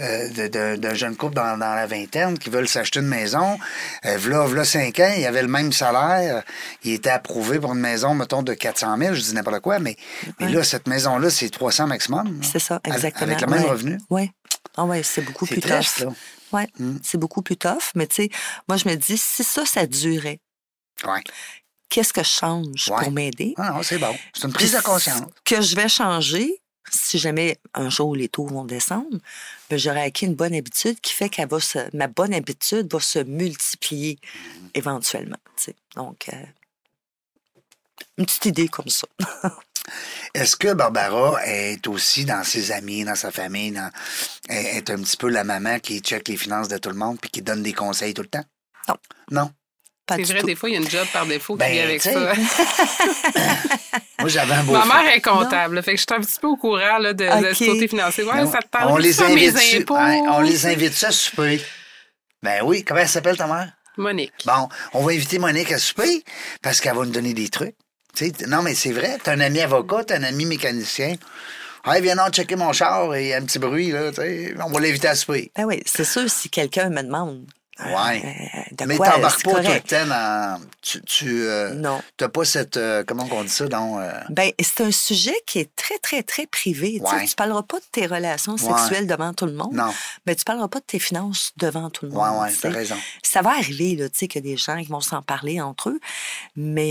euh, 0.00 0.76
d'un 0.76 0.94
jeune 0.94 1.14
couple 1.16 1.34
dans, 1.34 1.58
dans 1.58 1.74
la 1.74 1.86
vingtaine 1.86 2.38
qui 2.38 2.48
veulent 2.50 2.68
s'acheter 2.68 3.00
une 3.00 3.06
maison. 3.08 3.58
Euh, 4.06 4.16
v'là, 4.16 4.46
v'là 4.46 4.64
cinq 4.64 4.98
ans, 5.00 5.12
il 5.16 5.26
avait 5.26 5.42
le 5.42 5.48
même 5.48 5.72
salaire. 5.72 6.42
Il 6.84 6.94
était 6.94 7.10
approuvé 7.10 7.58
pour 7.60 7.74
une 7.74 7.80
maison, 7.80 8.14
mettons, 8.14 8.42
de 8.42 8.54
400 8.54 8.96
000, 8.98 9.14
je 9.14 9.20
dis 9.20 9.34
n'importe 9.34 9.60
quoi, 9.60 9.78
mais, 9.78 9.96
là, 10.40 10.64
cette 10.64 10.86
maison-là, 10.88 11.28
c'est 11.30 11.50
300 11.50 11.86
maximum. 11.86 12.40
C'est 12.42 12.58
ça, 12.58 12.80
exactement. 12.84 13.26
Avec 13.30 13.40
le 13.42 13.46
même 13.48 13.62
Ouais. 13.64 13.70
revenu. 13.70 13.98
Oui. 14.10 14.30
Ah 14.76 14.84
ouais, 14.84 15.02
c'est 15.02 15.22
beaucoup 15.22 15.44
plus 15.46 15.60
tough. 15.60 16.06
Là. 16.52 16.58
Oui, 16.60 16.64
Mm. 16.78 16.98
c'est 17.02 17.18
beaucoup 17.18 17.42
plus 17.42 17.56
tough. 17.56 17.90
Mais 17.94 18.06
tu 18.06 18.14
sais, 18.16 18.30
moi, 18.68 18.76
je 18.76 18.88
me 18.88 18.94
dis, 18.94 19.18
si 19.18 19.44
ça, 19.44 19.64
ça 19.66 19.86
durait, 19.86 20.40
Ouais. 21.06 21.22
qu'est-ce 21.88 22.12
que 22.12 22.22
je 22.22 22.28
change 22.28 22.88
Ouais. 22.90 23.02
pour 23.04 23.12
m'aider? 23.12 23.54
Ah 23.56 23.72
non, 23.72 23.82
c'est 23.82 23.98
bon. 23.98 24.16
C'est 24.34 24.46
une 24.46 24.52
prise 24.52 24.72
de 24.72 24.80
conscience. 24.80 25.20
Ce 25.46 25.54
que 25.54 25.60
je 25.62 25.76
vais 25.76 25.88
changer, 25.88 26.60
si 26.90 27.18
jamais 27.18 27.58
un 27.74 27.90
jour 27.90 28.16
les 28.16 28.28
taux 28.28 28.46
vont 28.46 28.64
descendre, 28.64 29.18
ben, 29.68 29.78
j'aurai 29.78 30.02
acquis 30.02 30.24
une 30.26 30.34
bonne 30.34 30.54
habitude 30.54 30.98
qui 31.00 31.12
fait 31.12 31.28
que 31.28 31.42
ma 31.96 32.06
bonne 32.06 32.32
habitude 32.34 32.90
va 32.92 33.00
se 33.00 33.18
multiplier 33.20 34.18
Mm-hmm. 34.22 34.70
éventuellement. 34.74 35.36
tu 35.56 35.64
sais. 35.64 35.74
Donc, 35.96 36.28
euh, 36.32 36.36
une 38.16 38.26
petite 38.26 38.46
idée 38.46 38.68
comme 38.68 38.88
ça. 38.88 39.06
Est-ce 40.34 40.56
que 40.56 40.74
Barbara 40.74 41.38
est 41.46 41.86
aussi 41.86 42.24
dans 42.26 42.44
ses 42.44 42.72
amis, 42.72 43.04
dans 43.04 43.14
sa 43.14 43.30
famille, 43.30 43.72
dans... 43.72 43.90
est 44.48 44.90
un 44.90 44.96
petit 44.98 45.16
peu 45.16 45.28
la 45.28 45.44
maman 45.44 45.78
qui 45.78 46.00
check 46.00 46.28
les 46.28 46.36
finances 46.36 46.68
de 46.68 46.76
tout 46.76 46.90
le 46.90 46.96
monde 46.96 47.18
puis 47.20 47.30
qui 47.30 47.40
donne 47.40 47.62
des 47.62 47.72
conseils 47.72 48.12
tout 48.12 48.22
le 48.22 48.28
temps? 48.28 48.44
Non. 48.88 48.96
Non? 49.30 49.50
C'est 50.10 50.22
vrai, 50.22 50.40
tout. 50.40 50.46
des 50.46 50.54
fois, 50.54 50.70
il 50.70 50.72
y 50.72 50.76
a 50.76 50.80
une 50.80 50.88
job 50.88 51.06
par 51.12 51.26
défaut 51.26 51.54
qui 51.54 51.58
Ben, 51.58 51.70
vient 51.72 51.84
avec 51.84 52.00
ça. 52.02 52.10
Moi, 54.20 54.28
j'avais 54.28 54.54
un 54.54 54.64
beau 54.64 54.72
Ma 54.72 54.86
mère 54.86 55.12
est 55.14 55.20
comptable, 55.20 55.74
là, 55.76 55.82
fait 55.82 55.92
que 55.92 55.98
je 55.98 56.04
suis 56.08 56.18
un 56.18 56.20
petit 56.22 56.40
peu 56.40 56.46
au 56.46 56.56
courant 56.56 56.98
là, 56.98 57.12
de, 57.12 57.24
de 57.24 57.48
Ok. 57.50 57.54
ce 57.56 57.64
côté 57.64 57.88
financier. 57.88 58.24
Ouais, 58.24 58.46
ça 58.46 58.60
te 58.60 58.68
parle 58.68 58.90
on 58.92 58.96
de 58.96 59.02
les 59.02 59.12
ça, 59.12 59.28
mes 59.28 59.48
invite 59.48 59.82
impôts? 59.82 59.96
Ouais, 59.96 60.20
on 60.28 60.40
les 60.40 60.66
invite 60.66 61.04
à 61.04 61.12
souper? 61.12 61.62
Ben 62.42 62.62
oui, 62.64 62.84
comment 62.84 63.00
elle 63.00 63.08
s'appelle 63.08 63.36
ta 63.36 63.46
mère? 63.46 63.70
Monique. 63.98 64.32
Bon, 64.46 64.68
on 64.94 65.02
va 65.04 65.12
inviter 65.12 65.38
Monique 65.38 65.72
à 65.72 65.78
souper 65.78 66.24
parce 66.62 66.80
qu'elle 66.80 66.94
va 66.96 67.04
nous 67.04 67.10
donner 67.10 67.34
des 67.34 67.48
trucs. 67.48 67.74
Non, 68.48 68.62
mais 68.62 68.74
c'est 68.74 68.92
vrai, 68.92 69.18
t'as 69.22 69.32
un 69.34 69.40
ami 69.40 69.60
avocat, 69.60 70.04
t'as 70.04 70.18
un 70.18 70.24
ami 70.24 70.44
mécanicien. 70.44 71.14
Hey, 71.84 72.02
viens 72.02 72.16
donc 72.16 72.30
checker 72.32 72.56
mon 72.56 72.72
char 72.72 73.14
et 73.14 73.34
un 73.34 73.42
petit 73.42 73.58
bruit, 73.58 73.92
là. 73.92 74.10
On 74.66 74.70
va 74.70 74.80
l'inviter 74.80 75.08
à 75.08 75.14
souper. 75.14 75.50
Ben 75.56 75.64
oui, 75.64 75.82
c'est 75.86 76.04
sûr, 76.04 76.28
si 76.28 76.50
quelqu'un 76.50 76.90
me 76.90 77.02
demande. 77.02 77.46
Ouais. 77.84 78.64
euh, 78.80 78.86
mais 78.86 78.96
quoi, 78.96 79.10
t'embarques 79.10 79.42
pas 79.44 79.50
tout 79.50 79.56
le 79.56 79.62
correct. 79.62 79.88
temps 79.88 80.06
dans. 80.06 80.60
Tu. 80.82 81.00
tu 81.02 81.42
euh, 81.42 81.74
Non. 81.74 82.02
T'as 82.16 82.28
pas 82.28 82.44
cette. 82.44 82.76
euh, 82.76 83.04
comment 83.06 83.26
on 83.30 83.42
dit 83.44 83.48
ça, 83.48 83.66
donc. 83.68 84.00
euh, 84.00 84.12
Ben, 84.30 84.50
c'est 84.60 84.80
un 84.82 84.90
sujet 84.90 85.34
qui 85.46 85.60
est 85.60 85.74
très, 85.76 85.96
très, 85.98 86.22
très 86.22 86.46
privé. 86.46 87.00
Tu 87.04 87.18
sais. 87.18 87.26
Tu 87.26 87.34
parleras 87.36 87.62
pas 87.62 87.78
de 87.78 87.84
tes 87.92 88.06
relations 88.06 88.54
Ouais. 88.54 88.58
sexuelles 88.78 89.06
devant 89.06 89.32
tout 89.32 89.46
le 89.46 89.52
monde, 89.52 89.72
non. 89.74 89.92
mais 90.26 90.34
tu 90.34 90.44
parleras 90.44 90.68
pas 90.68 90.80
de 90.80 90.84
tes 90.84 90.98
finances 90.98 91.52
devant 91.56 91.88
tout 91.90 92.06
le 92.06 92.12
monde. 92.12 92.42
ouais, 92.42 92.48
tu 92.50 92.56
sais. 92.56 92.60
t'as 92.68 92.74
raison. 92.74 92.96
Ça 93.22 93.42
va 93.42 93.50
arriver, 93.50 93.94
là, 93.96 94.08
tu 94.08 94.18
sais, 94.18 94.28
qu'il 94.28 94.44
y 94.44 94.48
a 94.48 94.50
des 94.52 94.56
gens 94.56 94.80
qui 94.82 94.88
vont 94.88 95.00
s'en 95.00 95.22
parler 95.22 95.60
entre 95.60 95.90
eux, 95.90 96.00
mais 96.56 96.88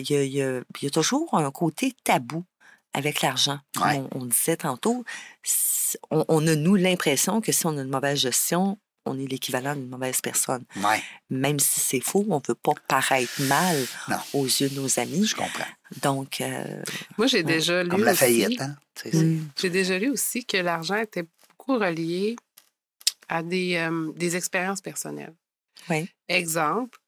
il 0.00 0.10
y, 0.10 0.12
a, 0.14 0.24
y 0.24 0.62
y 0.82 0.90
toujours 0.90 1.28
un 1.34 1.50
côté 1.50 1.94
tabou 2.04 2.44
avec 2.94 3.20
l'argent. 3.22 3.58
Ouais. 3.82 4.02
On, 4.14 4.20
on 4.20 4.24
disait 4.26 4.56
tantôt, 4.56 5.04
on 6.10 6.46
a, 6.46 6.54
nous, 6.56 6.74
l'impression 6.76 7.40
que 7.40 7.52
si 7.52 7.66
on 7.66 7.76
a 7.76 7.82
une 7.82 7.88
mauvaise 7.90 8.18
gestion, 8.18 8.78
on 9.04 9.18
est 9.18 9.26
l'équivalent 9.26 9.74
d'une 9.74 9.88
mauvaise 9.88 10.20
personne. 10.20 10.64
Ouais, 10.76 11.02
Même 11.30 11.58
si 11.58 11.80
c'est 11.80 12.00
faux, 12.00 12.24
on 12.28 12.36
ne 12.36 12.42
veut 12.46 12.54
pas 12.54 12.72
paraître 12.88 13.40
mal 13.42 13.76
Non. 14.08 14.16
aux 14.34 14.44
yeux 14.46 14.68
de 14.68 14.80
nos 14.80 14.98
amis. 15.00 15.26
je 15.26 15.34
comprends. 15.34 15.66
Donc, 16.02 16.40
euh, 16.40 16.82
Moi, 17.18 17.26
j'ai 17.26 17.42
déjà 17.42 17.82
lu 17.82 17.88
Comme 17.88 18.04
la 18.04 18.12
aussi- 18.12 18.20
faillite, 18.20 18.60
hein? 18.60 18.76
Mm, 19.12 19.40
J'ai 19.58 19.70
déjà 19.70 19.98
lu 19.98 20.10
aussi 20.10 20.44
que 20.44 20.56
l'argent 20.58 20.96
était 20.96 21.24
beaucoup 21.48 21.78
relié 21.78 22.36
à 23.28 23.42
des, 23.42 23.76
euh, 23.76 24.12
des 24.14 24.36
expériences 24.36 24.80
personnelles. 24.80 25.34
Oui. 25.88 26.08
Exemple, 26.28 26.98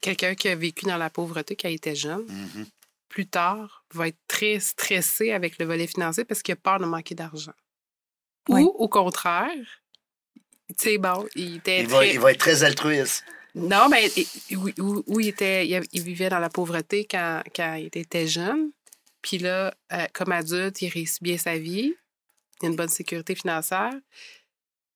quelqu'un 0.00 0.34
qui 0.34 0.48
a 0.48 0.54
vécu 0.56 0.86
dans 0.86 0.96
la 0.96 1.10
pauvreté 1.10 1.56
quand 1.56 1.68
il 1.68 1.74
était 1.74 1.94
jeune, 1.96 2.24
Mhm. 2.28 2.66
plus 3.08 3.26
tard, 3.26 3.84
va 3.92 4.08
être 4.08 4.18
très 4.28 4.60
stressé 4.60 5.32
avec 5.32 5.58
le 5.58 5.64
volet 5.66 5.86
financier 5.86 6.24
parce 6.24 6.42
qu'il 6.42 6.52
a 6.52 6.56
peur 6.56 6.78
de 6.78 6.84
manquer 6.86 7.14
d'argent. 7.14 7.52
Oui. 8.48 8.62
Ou, 8.62 8.66
au 8.66 8.88
contraire, 8.88 9.50
tu 10.68 10.74
sais, 10.90 10.98
bon, 10.98 11.26
il 11.34 11.56
était 11.56 11.80
il, 11.80 11.88
va, 11.88 12.04
il 12.06 12.18
va 12.20 12.32
être 12.32 12.38
très 12.38 12.64
altruiste. 12.64 13.24
Non, 13.54 13.88
mais 13.88 14.10
où, 14.52 14.68
où- 14.78 15.02
où 15.06 15.20
il, 15.20 15.28
était, 15.28 15.66
il, 15.66 16.02
vivait 16.02 16.28
dans 16.28 16.38
la 16.40 16.50
pauvreté 16.50 17.06
quand, 17.10 17.42
quand 17.54 17.74
il 17.74 17.86
était 17.86 18.26
jeune. 18.26 18.70
Puis 19.22 19.38
là, 19.38 19.74
euh, 19.92 20.06
comme 20.12 20.30
adulte, 20.32 20.82
il 20.82 20.88
réussit 20.88 21.22
bien 21.22 21.38
sa 21.38 21.56
vie. 21.56 21.94
Il 22.60 22.66
a 22.66 22.68
une 22.70 22.76
bonne 22.76 22.88
sécurité 22.88 23.34
financière. 23.34 23.92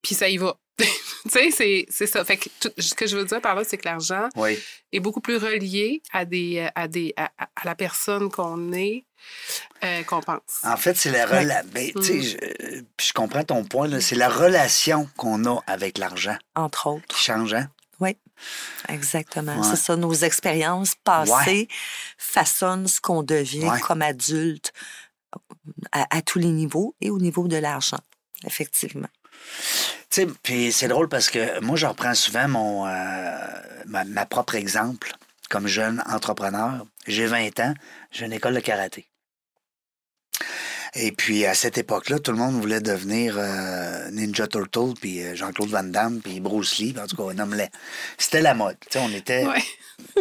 Puis 0.02 0.14
ça 0.14 0.28
y 0.28 0.36
va. 0.36 0.58
tu 0.78 1.50
sais, 1.52 1.86
c'est- 1.90 2.06
ça. 2.06 2.24
Fait 2.24 2.36
que 2.36 2.48
tout- 2.60 2.72
ce 2.78 2.94
que 2.94 3.06
je 3.06 3.16
veux 3.16 3.24
dire 3.24 3.40
par 3.40 3.54
là, 3.54 3.64
c'est 3.64 3.76
que 3.78 3.84
l'argent 3.86 4.28
Oui. 4.36 4.58
est 4.92 5.00
beaucoup 5.00 5.20
plus 5.20 5.36
relié 5.36 6.02
à, 6.12 6.24
des, 6.24 6.58
euh, 6.58 6.68
à, 6.74 6.86
des, 6.88 7.12
à- 7.16 7.30
à 7.38 7.64
la 7.64 7.74
personne 7.74 8.30
qu'on 8.30 8.72
est 8.72 9.04
euh, 9.84 10.02
qu'on 10.04 10.20
pense. 10.20 10.40
En 10.62 10.76
fait, 10.76 10.96
c'est 10.96 11.10
la 11.10 11.26
Ouais. 11.26 11.44
rela- 11.44 11.62
ben, 11.64 11.90
tu 11.94 12.22
sais, 12.22 12.36
Mm. 12.36 12.84
je, 13.00 13.12
comprends 13.12 13.44
ton 13.44 13.64
point, 13.64 13.88
là. 13.88 14.00
c'est 14.00 14.14
la 14.16 14.28
relation 14.28 15.08
qu'on 15.16 15.44
a 15.46 15.60
avec 15.66 15.98
l'argent 15.98 16.36
entre 16.54 16.86
autres. 16.88 17.06
qui 17.08 17.22
change, 17.22 17.54
hein? 17.54 17.68
Exactement. 18.88 19.54
Ouais. 19.60 19.66
C'est 19.68 19.76
ça, 19.76 19.96
nos 19.96 20.14
expériences 20.14 20.94
passées 21.04 21.68
façonnent 22.16 22.88
ce 22.88 22.98
qu'on 22.98 23.22
devient 23.22 23.68
Ouais. 23.68 23.80
comme 23.80 24.00
adulte 24.00 24.72
à, 25.92 26.06
à 26.16 26.22
tous 26.22 26.38
les 26.38 26.48
niveaux 26.48 26.94
et 27.02 27.10
au 27.10 27.18
niveau 27.18 27.46
de 27.48 27.56
l'argent, 27.58 28.00
effectivement. 28.46 29.08
Tu 30.08 30.22
sais, 30.22 30.26
puis 30.42 30.72
c'est 30.72 30.88
drôle 30.88 31.10
parce 31.10 31.28
que 31.28 31.60
moi, 31.60 31.76
je 31.76 31.84
reprends 31.86 32.14
souvent 32.14 32.48
mon, 32.48 32.86
euh, 32.86 33.36
ma, 33.84 34.04
ma 34.04 34.24
propre 34.24 34.54
exemple 34.54 35.12
comme 35.50 35.66
jeune 35.66 36.02
entrepreneur. 36.08 36.86
J'ai 37.06 37.26
20 37.26 37.60
ans, 37.60 37.74
j'ai 38.10 38.24
une 38.24 38.32
école 38.32 38.54
de 38.54 38.60
karaté. 38.60 39.06
Et 40.94 41.12
puis, 41.12 41.46
à 41.46 41.54
cette 41.54 41.78
époque-là, 41.78 42.18
tout 42.18 42.32
le 42.32 42.38
monde 42.38 42.60
voulait 42.60 42.80
devenir 42.80 43.36
euh, 43.38 44.10
Ninja 44.10 44.48
Turtle, 44.48 44.94
puis 45.00 45.22
euh, 45.22 45.36
Jean-Claude 45.36 45.68
Van 45.70 45.84
Damme, 45.84 46.20
puis 46.20 46.40
Bruce 46.40 46.78
Lee, 46.78 46.94
en 47.00 47.06
tout 47.06 47.14
cas, 47.16 47.32
nomme-les. 47.32 47.68
C'était 48.18 48.40
la 48.42 48.54
mode. 48.54 48.76
Tu 48.90 48.98
sais, 48.98 49.04
on 49.04 49.10
était 49.14 49.46
Ouais. 49.46 49.62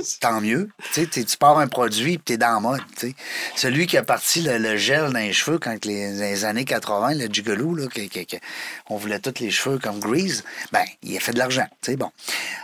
tant 0.20 0.42
mieux. 0.42 0.70
Tu 0.94 1.02
sais, 1.02 1.08
t'es- 1.08 1.24
tu 1.24 1.38
pars 1.38 1.58
un 1.58 1.68
produit 1.68 2.18
puis 2.20 2.24
t'es 2.24 2.38
dans 2.38 2.54
la 2.54 2.60
mode. 2.60 2.82
tu 2.98 3.08
sais. 3.10 3.16
Celui 3.56 3.88
qui 3.88 3.98
a 3.98 4.04
parti 4.04 4.42
le, 4.42 4.58
le 4.60 4.78
gel 4.78 5.12
dans 5.12 5.18
les 5.20 5.34
cheveux 5.34 5.58
quand 5.58 5.84
les, 5.86 6.14
dans 6.14 6.20
les 6.22 6.46
années 6.46 6.66
80, 6.66 7.16
le 7.16 7.26
gigolo, 7.34 7.74
là, 7.74 7.88
que, 7.88 8.02
que- 8.08 8.24
que- 8.26 8.38
on 8.90 8.98
voulait 8.98 9.20
tous 9.20 9.40
les 9.40 9.50
cheveux 9.50 9.80
comme 9.80 10.00
Grease, 10.00 10.44
ben, 10.72 10.84
il 11.02 11.18
a 11.18 11.20
fait 11.20 11.34
de 11.34 11.40
l'argent. 11.40 11.66
tu 11.82 11.92
sais, 11.92 11.98
Bon. 11.98 12.12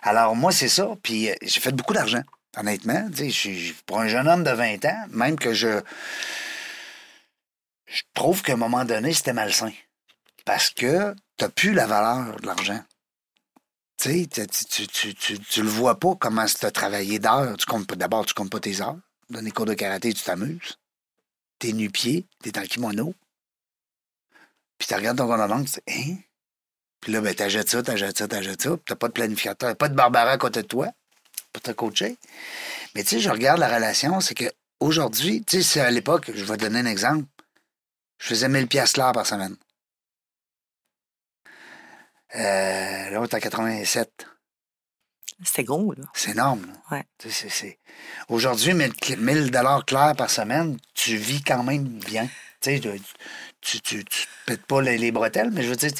Alors, 0.03 0.35
moi, 0.35 0.51
c'est 0.51 0.67
ça. 0.69 0.89
Puis 1.01 1.29
euh, 1.31 1.33
j'ai 1.41 1.59
fait 1.59 1.71
beaucoup 1.71 1.93
d'argent, 1.93 2.21
honnêtement. 2.55 3.07
Pour 3.87 3.99
un 3.99 4.07
jeune 4.07 4.27
homme 4.27 4.43
de 4.43 4.51
20 4.51 4.85
ans, 4.85 5.05
même 5.09 5.37
que 5.39 5.53
je. 5.55 5.79
Je 7.85 8.01
trouve 8.13 8.41
qu'à 8.41 8.53
un 8.53 8.57
moment 8.57 8.85
donné, 8.85 9.13
c'était 9.13 9.33
malsain. 9.33 9.71
Parce 10.45 10.69
que 10.69 11.15
t'as 11.37 11.49
plus 11.49 11.73
la 11.73 11.87
valeur 11.87 12.39
de 12.39 12.45
l'argent. 12.45 12.83
Tu 13.97 14.27
sais, 14.31 14.47
tu, 14.47 14.87
tu, 14.87 15.13
tu, 15.13 15.39
tu, 15.39 15.61
le 15.61 15.69
vois 15.69 15.99
pas 15.99 16.15
comment 16.19 16.45
tu 16.45 16.65
as 16.65 16.71
travaillé 16.71 17.19
d'heures. 17.19 17.55
D'abord, 17.95 18.25
tu 18.25 18.33
comptes 18.33 18.51
pas 18.51 18.59
tes 18.59 18.81
heures. 18.81 18.97
Dans 19.29 19.41
les 19.41 19.51
cours 19.51 19.65
de 19.65 19.73
karaté, 19.73 20.13
tu 20.13 20.23
t'amuses. 20.23 20.77
T'es 21.59 21.71
nu-pied, 21.71 22.27
t'es 22.43 22.57
en 22.59 22.63
kimono. 22.63 23.13
Puis 24.77 24.87
tu 24.87 24.93
regardes 24.93 25.17
ton 25.17 25.27
compte 25.27 25.39
en 25.39 25.47
banque, 25.47 25.67
tu 25.67 25.79
dis, 25.87 26.11
hein? 26.11 26.17
Puis 26.99 27.13
là, 27.13 27.21
ben, 27.21 27.33
t'achètes 27.33 27.69
ça, 27.69 27.81
t'achètes 27.81 28.17
ça, 28.17 28.27
t'achètes 28.27 28.61
ça. 28.61 28.77
T'as 28.85 28.95
pas 28.95 29.07
de 29.07 29.13
planificateur, 29.13 29.75
pas 29.75 29.89
de 29.89 29.95
Barbara 29.95 30.31
à 30.31 30.37
côté 30.37 30.61
de 30.61 30.67
toi 30.67 30.89
pour 31.53 31.61
te 31.61 31.71
coacher. 31.71 32.17
Mais 32.93 33.03
tu 33.03 33.11
sais, 33.11 33.19
je 33.19 33.29
regarde 33.29 33.59
la 33.59 33.73
relation, 33.73 34.19
c'est 34.19 34.35
que 34.35 34.51
aujourd'hui, 34.79 35.43
tu 35.43 35.63
sais, 35.63 35.79
à 35.79 35.91
l'époque, 35.91 36.31
je 36.33 36.43
vais 36.43 36.57
te 36.57 36.61
donner 36.61 36.79
un 36.79 36.85
exemple. 36.85 37.25
Je 38.17 38.27
faisais 38.27 38.49
1000 38.49 38.67
piastres 38.67 38.99
l'heure 38.99 39.11
par 39.11 39.25
semaine. 39.25 39.55
Euh, 42.35 43.09
là, 43.09 43.21
on 43.21 43.23
est 43.25 43.33
en 43.33 43.39
87. 43.39 44.25
C'était 45.43 45.63
gros, 45.63 45.93
là. 45.93 46.03
C'est 46.13 46.31
énorme. 46.31 46.65
là. 46.65 46.97
Ouais. 46.97 47.03
C'est- 47.19 47.49
c'est- 47.49 47.79
Aujourd'hui, 48.29 48.73
1000 48.73 49.51
dollars 49.51 49.85
clairs 49.85 50.15
par 50.15 50.29
semaine, 50.29 50.77
tu 50.93 51.17
vis 51.17 51.43
quand 51.43 51.63
même 51.63 51.83
bien. 51.99 52.27
Tu 52.61 52.77
sais, 52.77 52.79
tu, 52.79 52.99
tu, 53.61 53.81
tu, 53.81 54.05
tu 54.05 54.25
te 54.25 54.45
pètes 54.45 54.65
pas 54.65 54.81
les, 54.81 54.97
les 54.97 55.11
bretelles, 55.11 55.51
mais 55.51 55.63
je 55.63 55.69
veux 55.69 55.75
dire... 55.75 55.91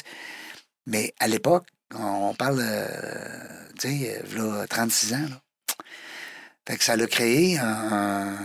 Mais 0.86 1.14
à 1.20 1.28
l'époque, 1.28 1.66
on 1.94 2.34
parle, 2.34 2.60
euh, 2.60 3.68
tu 3.78 3.88
sais, 3.88 4.22
euh, 4.34 4.58
là, 4.60 4.66
36 4.66 5.14
ans, 5.14 5.26
là. 5.28 5.40
Fait 6.66 6.76
que 6.76 6.84
ça 6.84 6.94
a 6.94 7.06
créé 7.06 7.58
un- 7.58 8.36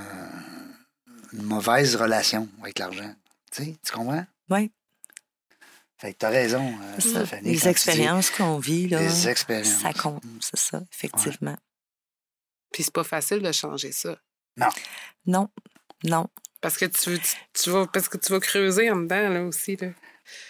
une 1.33 1.43
mauvaise 1.43 1.95
relation 1.95 2.47
avec 2.61 2.77
l'argent. 2.77 3.15
Tu 3.51 3.63
sais, 3.65 3.77
tu 3.85 3.91
comprends? 3.91 4.25
Oui. 4.49 4.71
Fait 5.97 6.13
que 6.13 6.17
t'as 6.19 6.29
raison, 6.29 6.73
euh. 6.81 6.99
Stéphanie, 6.99 7.51
Les 7.51 7.67
expériences 7.67 8.29
qu'on 8.31 8.57
vit, 8.57 8.87
là, 8.87 8.99
Les 9.01 9.27
expériences. 9.27 9.81
ça 9.81 9.93
compte, 9.93 10.23
c'est 10.39 10.57
ça, 10.57 10.81
effectivement. 10.91 11.55
Puis 12.71 12.83
c'est 12.83 12.93
pas 12.93 13.03
facile 13.03 13.39
de 13.39 13.51
changer 13.51 13.91
ça. 13.91 14.17
Non, 15.25 15.49
non. 16.03 16.27
Parce 16.61 16.77
que 16.77 16.85
tu, 16.85 17.19
tu, 17.19 17.35
tu 17.53 17.69
vas, 17.69 17.85
parce 17.87 18.07
que 18.09 18.17
tu 18.17 18.31
vas 18.31 18.39
creuser 18.39 18.89
en 18.89 18.95
dedans, 18.97 19.29
là, 19.29 19.43
aussi. 19.43 19.75
Là. 19.75 19.89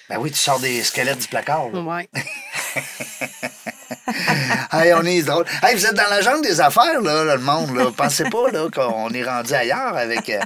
Ben 0.09 0.19
oui, 0.19 0.31
tu 0.31 0.37
sors 0.37 0.59
des 0.59 0.83
squelettes 0.83 1.19
du 1.19 1.27
placard. 1.27 1.69
là. 1.69 1.81
Ouais. 1.81 2.09
hey, 4.71 4.93
on 4.93 5.03
est 5.03 5.21
drôle. 5.23 5.45
Hey, 5.63 5.75
vous 5.75 5.85
êtes 5.85 5.93
dans 5.93 6.09
la 6.09 6.21
jungle 6.21 6.41
des 6.43 6.59
affaires, 6.61 7.01
là, 7.01 7.23
là, 7.23 7.35
le 7.35 7.41
monde. 7.41 7.75
Là. 7.75 7.91
Pensez 7.95 8.23
pas 8.25 8.49
là, 8.51 8.69
qu'on 8.73 9.09
est 9.09 9.23
rendu 9.23 9.53
ailleurs 9.53 9.95
avec, 9.95 10.29
euh, 10.29 10.39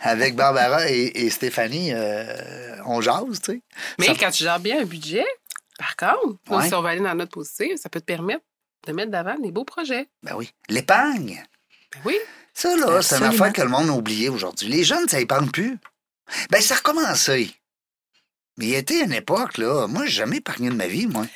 avec 0.00 0.34
Barbara 0.36 0.88
et, 0.90 1.12
et 1.14 1.30
Stéphanie. 1.30 1.92
euh, 1.92 2.76
on 2.86 3.00
jase, 3.00 3.40
tu 3.42 3.52
sais. 3.52 3.60
Mais 3.98 4.06
Ça- 4.06 4.14
quand 4.18 4.30
tu 4.30 4.42
gères 4.44 4.60
bien 4.60 4.80
un 4.82 4.84
budget, 4.84 5.24
par 5.78 5.96
contre, 5.96 6.38
là, 6.50 6.56
Ouais. 6.58 6.68
si 6.68 6.74
on 6.74 6.82
va 6.82 6.90
aller 6.90 7.00
dans 7.00 7.14
notre 7.14 7.32
positive, 7.32 7.76
ça 7.76 7.88
peut 7.88 8.00
te 8.00 8.04
permettre 8.06 8.42
de 8.86 8.92
mettre 8.92 9.10
d'avant 9.10 9.38
des 9.38 9.50
beaux 9.50 9.64
projets. 9.64 10.06
Ben 10.22 10.34
oui. 10.36 10.50
L'épargne. 10.68 11.42
Ben 11.94 12.00
oui. 12.04 12.16
Ça, 12.52 12.76
là, 12.76 13.02
c'est 13.02 13.16
une 13.16 13.24
affaire 13.24 13.52
que 13.52 13.62
le 13.62 13.68
monde 13.68 13.88
a 13.88 13.92
oublié 13.92 14.28
aujourd'hui. 14.28 14.68
Les 14.68 14.84
jeunes, 14.84 15.08
ça 15.08 15.18
épargne 15.18 15.50
plus. 15.50 15.78
Ben, 16.50 16.60
ça 16.60 16.74
a 16.74 16.76
recommencé. 16.78 17.50
Mais 18.56 18.66
il 18.66 18.70
y 18.70 18.74
a 18.76 18.78
été 18.78 19.00
une 19.00 19.12
époque, 19.12 19.58
là. 19.58 19.86
Moi, 19.88 20.04
j'ai 20.06 20.12
jamais 20.12 20.36
épargné 20.36 20.68
de 20.68 20.74
ma 20.74 20.86
vie, 20.86 21.06
moi. 21.08 21.26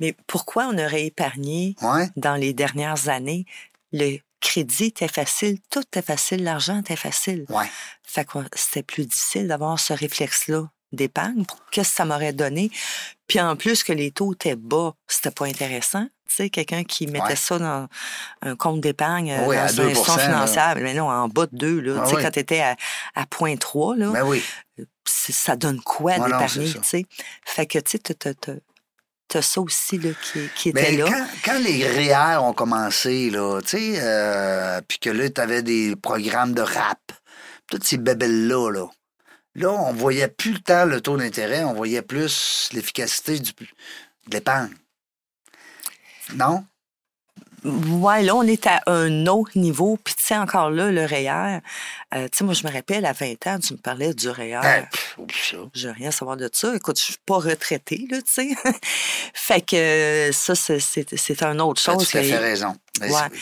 Mais 0.00 0.14
pourquoi 0.26 0.66
on 0.66 0.78
aurait 0.78 1.06
épargné 1.06 1.74
Ouais. 1.82 2.08
dans 2.16 2.34
les 2.36 2.52
dernières 2.52 3.08
années? 3.08 3.46
Le 3.92 4.18
crédit 4.40 4.86
était 4.86 5.08
facile, 5.08 5.58
tout 5.70 5.80
était 5.80 6.02
facile, 6.02 6.44
l'argent 6.44 6.80
était 6.80 6.96
facile. 6.96 7.44
Ouais. 7.48 7.66
Fait 8.04 8.24
que 8.24 8.38
c'était 8.54 8.82
plus 8.82 9.06
difficile 9.06 9.48
d'avoir 9.48 9.78
ce 9.80 9.92
réflexe-là 9.92 10.68
d'épargne. 10.92 11.44
Qu'est-ce 11.70 11.90
que 11.90 11.96
ça 11.96 12.04
m'aurait 12.04 12.32
donné? 12.32 12.70
Puis 13.26 13.40
en 13.40 13.56
plus 13.56 13.82
que 13.82 13.92
les 13.92 14.10
taux 14.10 14.32
étaient 14.34 14.56
bas, 14.56 14.94
c'était 15.06 15.30
pas 15.32 15.46
intéressant. 15.46 16.06
Tu 16.28 16.34
sais, 16.36 16.50
quelqu'un 16.50 16.84
qui 16.84 17.06
mettait 17.06 17.24
Ouais. 17.24 17.36
ça 17.36 17.58
dans 17.58 17.88
un 18.42 18.54
compte 18.56 18.80
d'épargne 18.82 19.32
euh, 19.32 19.46
Oui, 19.46 19.56
dans 19.56 19.74
2 19.74 19.82
un 19.82 19.92
là. 19.92 20.18
financière, 20.18 20.74
mais 20.76 20.94
non, 20.94 21.10
en 21.10 21.28
bas 21.28 21.46
de 21.46 21.56
2, 21.56 21.80
là. 21.80 21.94
Ah 22.00 22.04
tu 22.04 22.10
sais, 22.10 22.16
oui. 22.16 22.22
quand 22.22 22.30
tu 22.30 22.38
étais 22.38 22.60
à, 22.60 22.76
à 23.14 23.24
0.3, 23.24 23.96
là, 23.96 24.10
Ben 24.12 24.22
oui. 24.24 24.42
ça 25.04 25.56
donne 25.56 25.80
quoi 25.80 26.16
non, 26.18 26.24
d'épargner, 26.26 26.72
tu 26.72 26.78
sais? 26.82 27.04
Fait 27.44 27.66
que, 27.66 27.78
tu 27.78 27.98
sais, 27.98 27.98
t'as- 29.28 29.42
ça 29.42 29.60
aussi, 29.60 29.98
là, 29.98 30.10
qui, 30.22 30.48
qui 30.56 30.68
était 30.70 30.90
Mais 30.90 30.96
là. 30.96 31.06
quand, 31.06 31.26
quand 31.44 31.58
les 31.60 31.86
REER 31.86 32.38
ont 32.42 32.52
commencé, 32.52 33.30
là, 33.30 33.60
tu 33.60 33.68
sais, 33.68 33.94
euh, 34.00 34.80
puis 34.86 34.98
que 34.98 35.10
là, 35.10 35.28
tu 35.28 35.40
avais 35.40 35.62
des 35.62 35.94
programmes 35.96 36.52
de 36.54 36.62
rap, 36.62 37.12
toutes 37.70 37.84
ces 37.84 37.98
bébelles-là, 37.98 38.70
là, 38.70 38.86
là, 39.54 39.70
on 39.70 39.92
voyait 39.92 40.28
plus 40.28 40.52
le 40.52 40.60
temps 40.60 40.84
le 40.84 41.00
taux 41.00 41.16
d'intérêt, 41.16 41.64
on 41.64 41.74
voyait 41.74 42.02
plus 42.02 42.70
l'efficacité 42.72 43.38
du, 43.38 43.52
de 43.52 43.66
l'épargne. 44.32 44.74
Non? 46.34 46.64
Ouais, 47.64 48.22
là, 48.22 48.34
on 48.36 48.42
est 48.42 48.66
à 48.66 48.80
un 48.86 49.26
autre 49.26 49.52
niveau. 49.56 49.98
Puis, 50.02 50.14
tu 50.14 50.24
sais, 50.24 50.36
encore 50.36 50.70
là, 50.70 50.90
le 50.90 51.04
REER, 51.04 51.60
euh, 52.14 52.28
tu 52.30 52.38
sais, 52.38 52.44
moi, 52.44 52.54
je 52.54 52.66
me 52.66 52.72
rappelle, 52.72 53.04
à 53.06 53.12
20 53.12 53.46
ans, 53.46 53.58
tu 53.58 53.72
me 53.74 53.78
parlais 53.78 54.14
du 54.14 54.28
REER. 54.28 54.60
Ça. 54.62 54.68
Je 55.74 55.88
veux 55.88 55.94
rien 55.94 56.10
savoir 56.10 56.36
de 56.36 56.48
ça. 56.52 56.74
Écoute, 56.74 56.98
je 56.98 57.04
suis 57.04 57.16
pas 57.26 57.36
retraitée, 57.38 58.06
là, 58.10 58.18
tu 58.22 58.32
sais. 58.32 58.48
fait 59.34 59.60
que 59.60 60.30
ça, 60.32 60.54
c'est- 60.54 61.42
un 61.42 61.58
autre 61.60 61.80
Tu 61.82 61.90
as 61.90 61.92
chose. 61.94 62.08
à 62.16 62.20
que- 62.20 62.26
fait 62.26 62.36
raison. 62.38 62.74
Ben, 63.00 63.12
Ouais. 63.12 63.38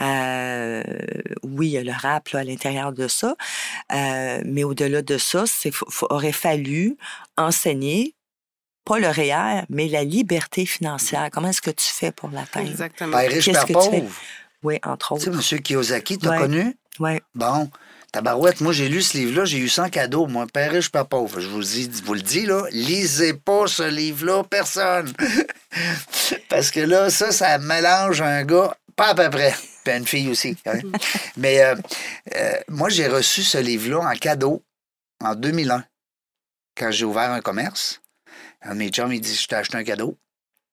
Euh, 0.00 0.82
oui, 1.44 1.68
il 1.68 1.72
y 1.72 1.78
a 1.78 1.84
le 1.84 1.92
rap 1.92 2.28
là, 2.30 2.40
à 2.40 2.44
l'intérieur 2.44 2.92
de 2.92 3.06
ça. 3.06 3.36
Euh, 3.92 4.40
mais 4.44 4.64
au-delà 4.64 5.00
de 5.02 5.16
ça, 5.16 5.44
il 5.64 5.70
aurait 6.10 6.32
fallu 6.32 6.96
enseigner, 7.36 8.15
pas 8.86 8.98
le 8.98 9.08
REER, 9.08 9.64
mais 9.68 9.88
la 9.88 10.04
liberté 10.04 10.64
financière. 10.64 11.28
Comment 11.32 11.48
est-ce 11.48 11.60
que 11.60 11.70
tu 11.70 11.84
fais 11.86 12.12
pour 12.12 12.30
l'atteindre? 12.30 12.70
Exactement. 12.70 13.16
Riche, 13.18 13.50
père 13.52 13.66
que 13.66 13.72
tu 13.74 13.80
fais? 13.90 14.00
pauvre. 14.00 14.14
Oui, 14.62 14.78
entre 14.84 15.16
Tu 15.18 15.24
sais, 15.24 15.28
autres. 15.30 15.52
M. 15.54 15.60
Kiyosaki, 15.60 16.18
t'as 16.18 16.30
Ouais. 16.30 16.38
connu? 16.38 16.76
Ouais. 16.98 17.20
Bon, 17.34 17.70
tabarouette, 18.12 18.60
moi 18.62 18.72
j'ai 18.72 18.88
lu 18.88 19.02
ce 19.02 19.18
livre-là, 19.18 19.44
j'ai 19.44 19.58
eu 19.58 19.68
100 19.68 19.90
cadeaux, 19.90 20.26
moi, 20.26 20.46
père 20.46 20.70
riche, 20.72 20.90
père 20.90 21.06
pauvre. 21.06 21.40
Je 21.40 21.48
vous, 21.48 21.62
dis, 21.62 21.90
vous 22.04 22.14
le 22.14 22.22
dis, 22.22 22.46
là, 22.46 22.62
lisez 22.70 23.34
pas 23.34 23.66
ce 23.66 23.82
livre-là, 23.82 24.44
personne. 24.44 25.12
Parce 26.48 26.70
que 26.70 26.80
là, 26.80 27.10
ça, 27.10 27.32
ça 27.32 27.58
mélange 27.58 28.22
un 28.22 28.44
gars, 28.44 28.74
pas 28.96 29.08
à 29.08 29.14
peu 29.14 29.28
près, 29.30 29.54
puis 29.84 29.94
une 29.94 30.06
fille 30.06 30.28
aussi. 30.30 30.56
hein. 30.66 30.78
Mais 31.36 31.60
euh, 31.62 31.74
euh, 32.34 32.52
moi, 32.68 32.88
j'ai 32.88 33.08
reçu 33.08 33.42
ce 33.42 33.58
livre-là 33.58 33.98
en 34.10 34.14
cadeau 34.14 34.62
en 35.22 35.34
2001, 35.34 35.84
quand 36.78 36.90
j'ai 36.90 37.04
ouvert 37.04 37.30
un 37.30 37.40
commerce. 37.40 38.00
Un 38.62 38.74
de 38.74 38.78
mes 38.78 38.88
chums, 38.88 39.12
il 39.12 39.20
dit, 39.20 39.34
je 39.34 39.46
t'ai 39.46 39.56
acheté 39.56 39.76
un 39.76 39.84
cadeau. 39.84 40.18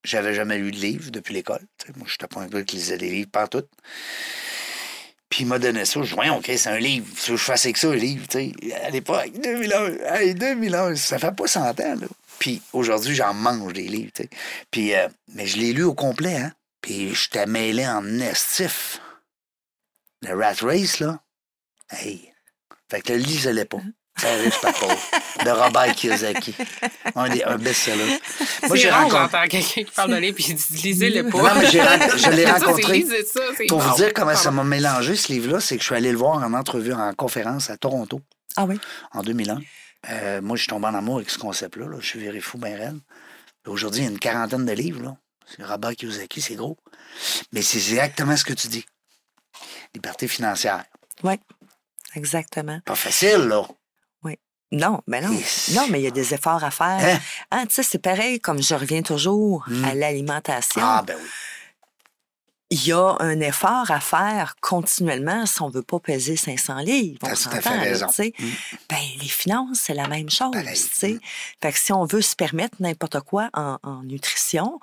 J'avais 0.04 0.34
jamais 0.34 0.58
lu 0.58 0.72
de 0.72 0.78
livre 0.78 1.12
depuis 1.12 1.34
l'école. 1.34 1.66
Moi, 1.96 2.08
je 2.08 2.14
n'étais 2.14 2.28
pas 2.28 2.42
un 2.42 2.48
gars 2.48 2.64
qui 2.64 2.78
lisait 2.78 2.98
des 2.98 3.10
livres 3.10 3.32
partout. 3.32 3.64
Puis 5.30 5.44
il 5.44 5.48
m'a 5.48 5.60
donné 5.60 5.86
ça. 5.86 6.02
Je 6.02 6.10
dis, 6.10 6.14
voyons, 6.14 6.38
OK, 6.38 6.52
c'est 6.56 6.70
un 6.70 6.78
livre. 6.78 7.08
Veux 7.08 7.34
que 7.34 7.38
je 7.38 7.44
fasse 7.44 7.66
avec 7.66 7.78
ça, 7.78 7.90
un 7.90 7.96
livre, 7.96 8.28
tu 8.28 8.54
sais? 8.54 8.74
À 8.84 8.90
l'époque, 8.90 9.32
2001. 9.42 10.14
Hey, 10.14 10.36
2001, 10.36 10.96
ça 10.96 11.18
fait 11.18 11.36
pas 11.36 11.48
100 11.48 11.70
ans, 11.80 11.96
là. 11.96 12.08
Puis 12.40 12.62
aujourd'hui, 12.74 13.16
j'en 13.16 13.34
mange 13.34 13.74
des 13.74 13.88
livres, 13.88 14.12
tu 14.14 14.24
sais. 14.24 14.30
Puis, 14.70 14.94
euh, 14.94 15.08
mais 15.34 15.48
je 15.48 15.58
l'ai 15.58 15.74
lu 15.74 15.84
au 15.84 15.94
complet, 15.94 16.36
hein. 16.36 16.54
Puis 16.82 17.16
je 17.16 17.30
t'ai 17.30 17.46
mêlé 17.46 17.88
en 17.88 18.20
estif. 18.20 19.00
Le 20.22 20.36
Rat 20.36 20.62
Race, 20.62 21.00
là. 21.00 21.20
Hey. 21.90 22.32
Fait 22.92 23.02
que 23.02 23.14
le 23.14 23.20
lisez-le 23.20 23.66
pas. 23.66 23.82
Père 24.22 24.40
riche, 24.40 24.60
pas 24.62 24.72
pauvre. 24.80 24.98
De 25.44 25.50
Robert 25.50 25.94
Kiyosaki. 25.96 26.56
Un, 27.16 27.30
des- 27.30 27.44
un 27.44 27.58
best-seller. 27.58 28.20
Moi, 28.68 28.76
j'ai 28.78 28.90
rencontré. 28.92 29.20
j'entends 29.20 29.48
quelqu'un 29.48 29.84
qui 29.84 29.92
parle 29.92 30.12
de 30.12 30.16
livre 30.18 30.38
et 30.40 30.44
il 30.50 30.56
dit 30.56 30.82
lisez-le 30.84 31.30
pas. 31.30 31.38
Non, 31.38 31.60
mais 31.60 31.66
je 31.68 32.30
l'ai 32.32 32.46
rencontré. 32.52 33.06
ça, 33.32 33.42
Pour 33.68 33.80
vous 33.80 33.96
dire 33.96 34.14
comment 34.14 34.36
ça 34.36 34.52
m'a 34.52 34.64
mélangé, 34.64 35.16
ce 35.16 35.32
livre-là, 35.32 35.60
c'est 35.60 35.76
que 35.76 35.82
je 35.82 35.88
suis 35.88 35.96
allé 35.96 36.12
le 36.12 36.18
voir 36.18 36.38
en 36.38 36.54
entrevue, 36.54 36.94
en 36.94 37.14
conférence 37.14 37.70
à 37.70 37.78
Toronto 37.78 38.22
Ah 38.56 38.66
oui? 38.66 38.80
en 39.12 39.22
2001. 39.24 39.60
Euh, 40.10 40.42
moi, 40.42 40.56
je 40.58 40.62
suis 40.64 40.70
tombé 40.70 40.88
en 40.88 40.94
amour 40.96 41.16
avec 41.18 41.30
ce 41.30 41.38
concept-là. 41.40 41.88
là. 41.88 41.98
Je 42.00 42.06
suis 42.06 42.20
viré 42.20 42.40
fou, 42.40 42.58
ben 42.58 42.76
raide. 42.76 43.00
Puis 43.64 43.72
Aujourd'hui, 43.74 44.02
il 44.02 44.04
y 44.04 44.08
a 44.08 44.12
une 44.12 44.20
quarantaine 44.20 44.66
de 44.66 44.74
livres. 44.74 45.02
Là. 45.02 45.16
C'est 45.48 45.64
Robert 45.64 45.96
Kiyosaki, 45.96 46.42
c'est 46.42 46.56
gros. 46.56 46.78
Mais 47.52 47.62
c'est 47.62 47.78
exactement 47.78 48.36
ce 48.38 48.44
que 48.46 48.54
tu 48.54 48.68
dis. 48.68 48.86
Liberté 49.96 50.28
financière. 50.28 50.84
Oui, 51.24 51.36
exactement. 52.16 52.80
Pas 52.86 52.96
facile, 52.96 53.48
là. 53.48 53.64
Non, 54.74 55.02
mais 55.08 55.22
non. 55.22 55.32
Yes. 55.32 55.72
Non, 55.76 55.88
mais 55.90 56.00
il 56.02 56.04
y 56.04 56.08
a 56.08 56.12
des 56.12 56.34
efforts 56.34 56.64
à 56.64 56.72
faire. 56.72 57.00
Hein? 57.16 57.20
Ah, 57.52 57.64
tu 57.68 57.76
sais, 57.76 57.84
c'est 57.84 58.00
pareil, 58.00 58.40
comme 58.40 58.62
je 58.62 58.74
reviens 58.76 59.02
toujours 59.04 59.64
Mm. 59.68 59.86
à 59.86 59.94
l'alimentation. 59.94 60.82
Ah, 60.84 61.04
ben 61.06 61.16
oui. 61.22 61.30
Il 62.70 62.88
y 62.88 62.92
a 62.92 63.16
un 63.20 63.40
effort 63.42 63.92
à 63.92 64.00
faire 64.00 64.56
continuellement 64.60 65.46
si 65.46 65.62
on 65.62 65.68
ne 65.68 65.74
veut 65.74 65.84
pas 65.84 66.00
peser 66.00 66.36
500 66.36 66.78
livres. 66.80 67.20
On 67.22 67.28
tout 67.28 67.50
à 67.52 67.62
fait 67.62 67.70
raison. 67.78 68.08
tu 68.08 68.14
sais. 68.16 68.34
Mm. 68.40 68.46
Ben, 68.90 68.98
les 69.22 69.28
finances, 69.28 69.78
c'est 69.84 69.94
la 69.94 70.08
même 70.08 70.32
chose. 70.32 70.56
Mm. 70.56 71.20
Fait 71.62 71.72
que 71.72 71.78
si 71.78 71.94
on 71.94 72.06
veut 72.06 72.24
se 72.24 72.36
permettre 72.36 72.78
n'importe 72.80 73.20
quoi 73.20 73.52
en, 73.54 73.78
en 73.84 74.02
nutrition, 74.02 74.80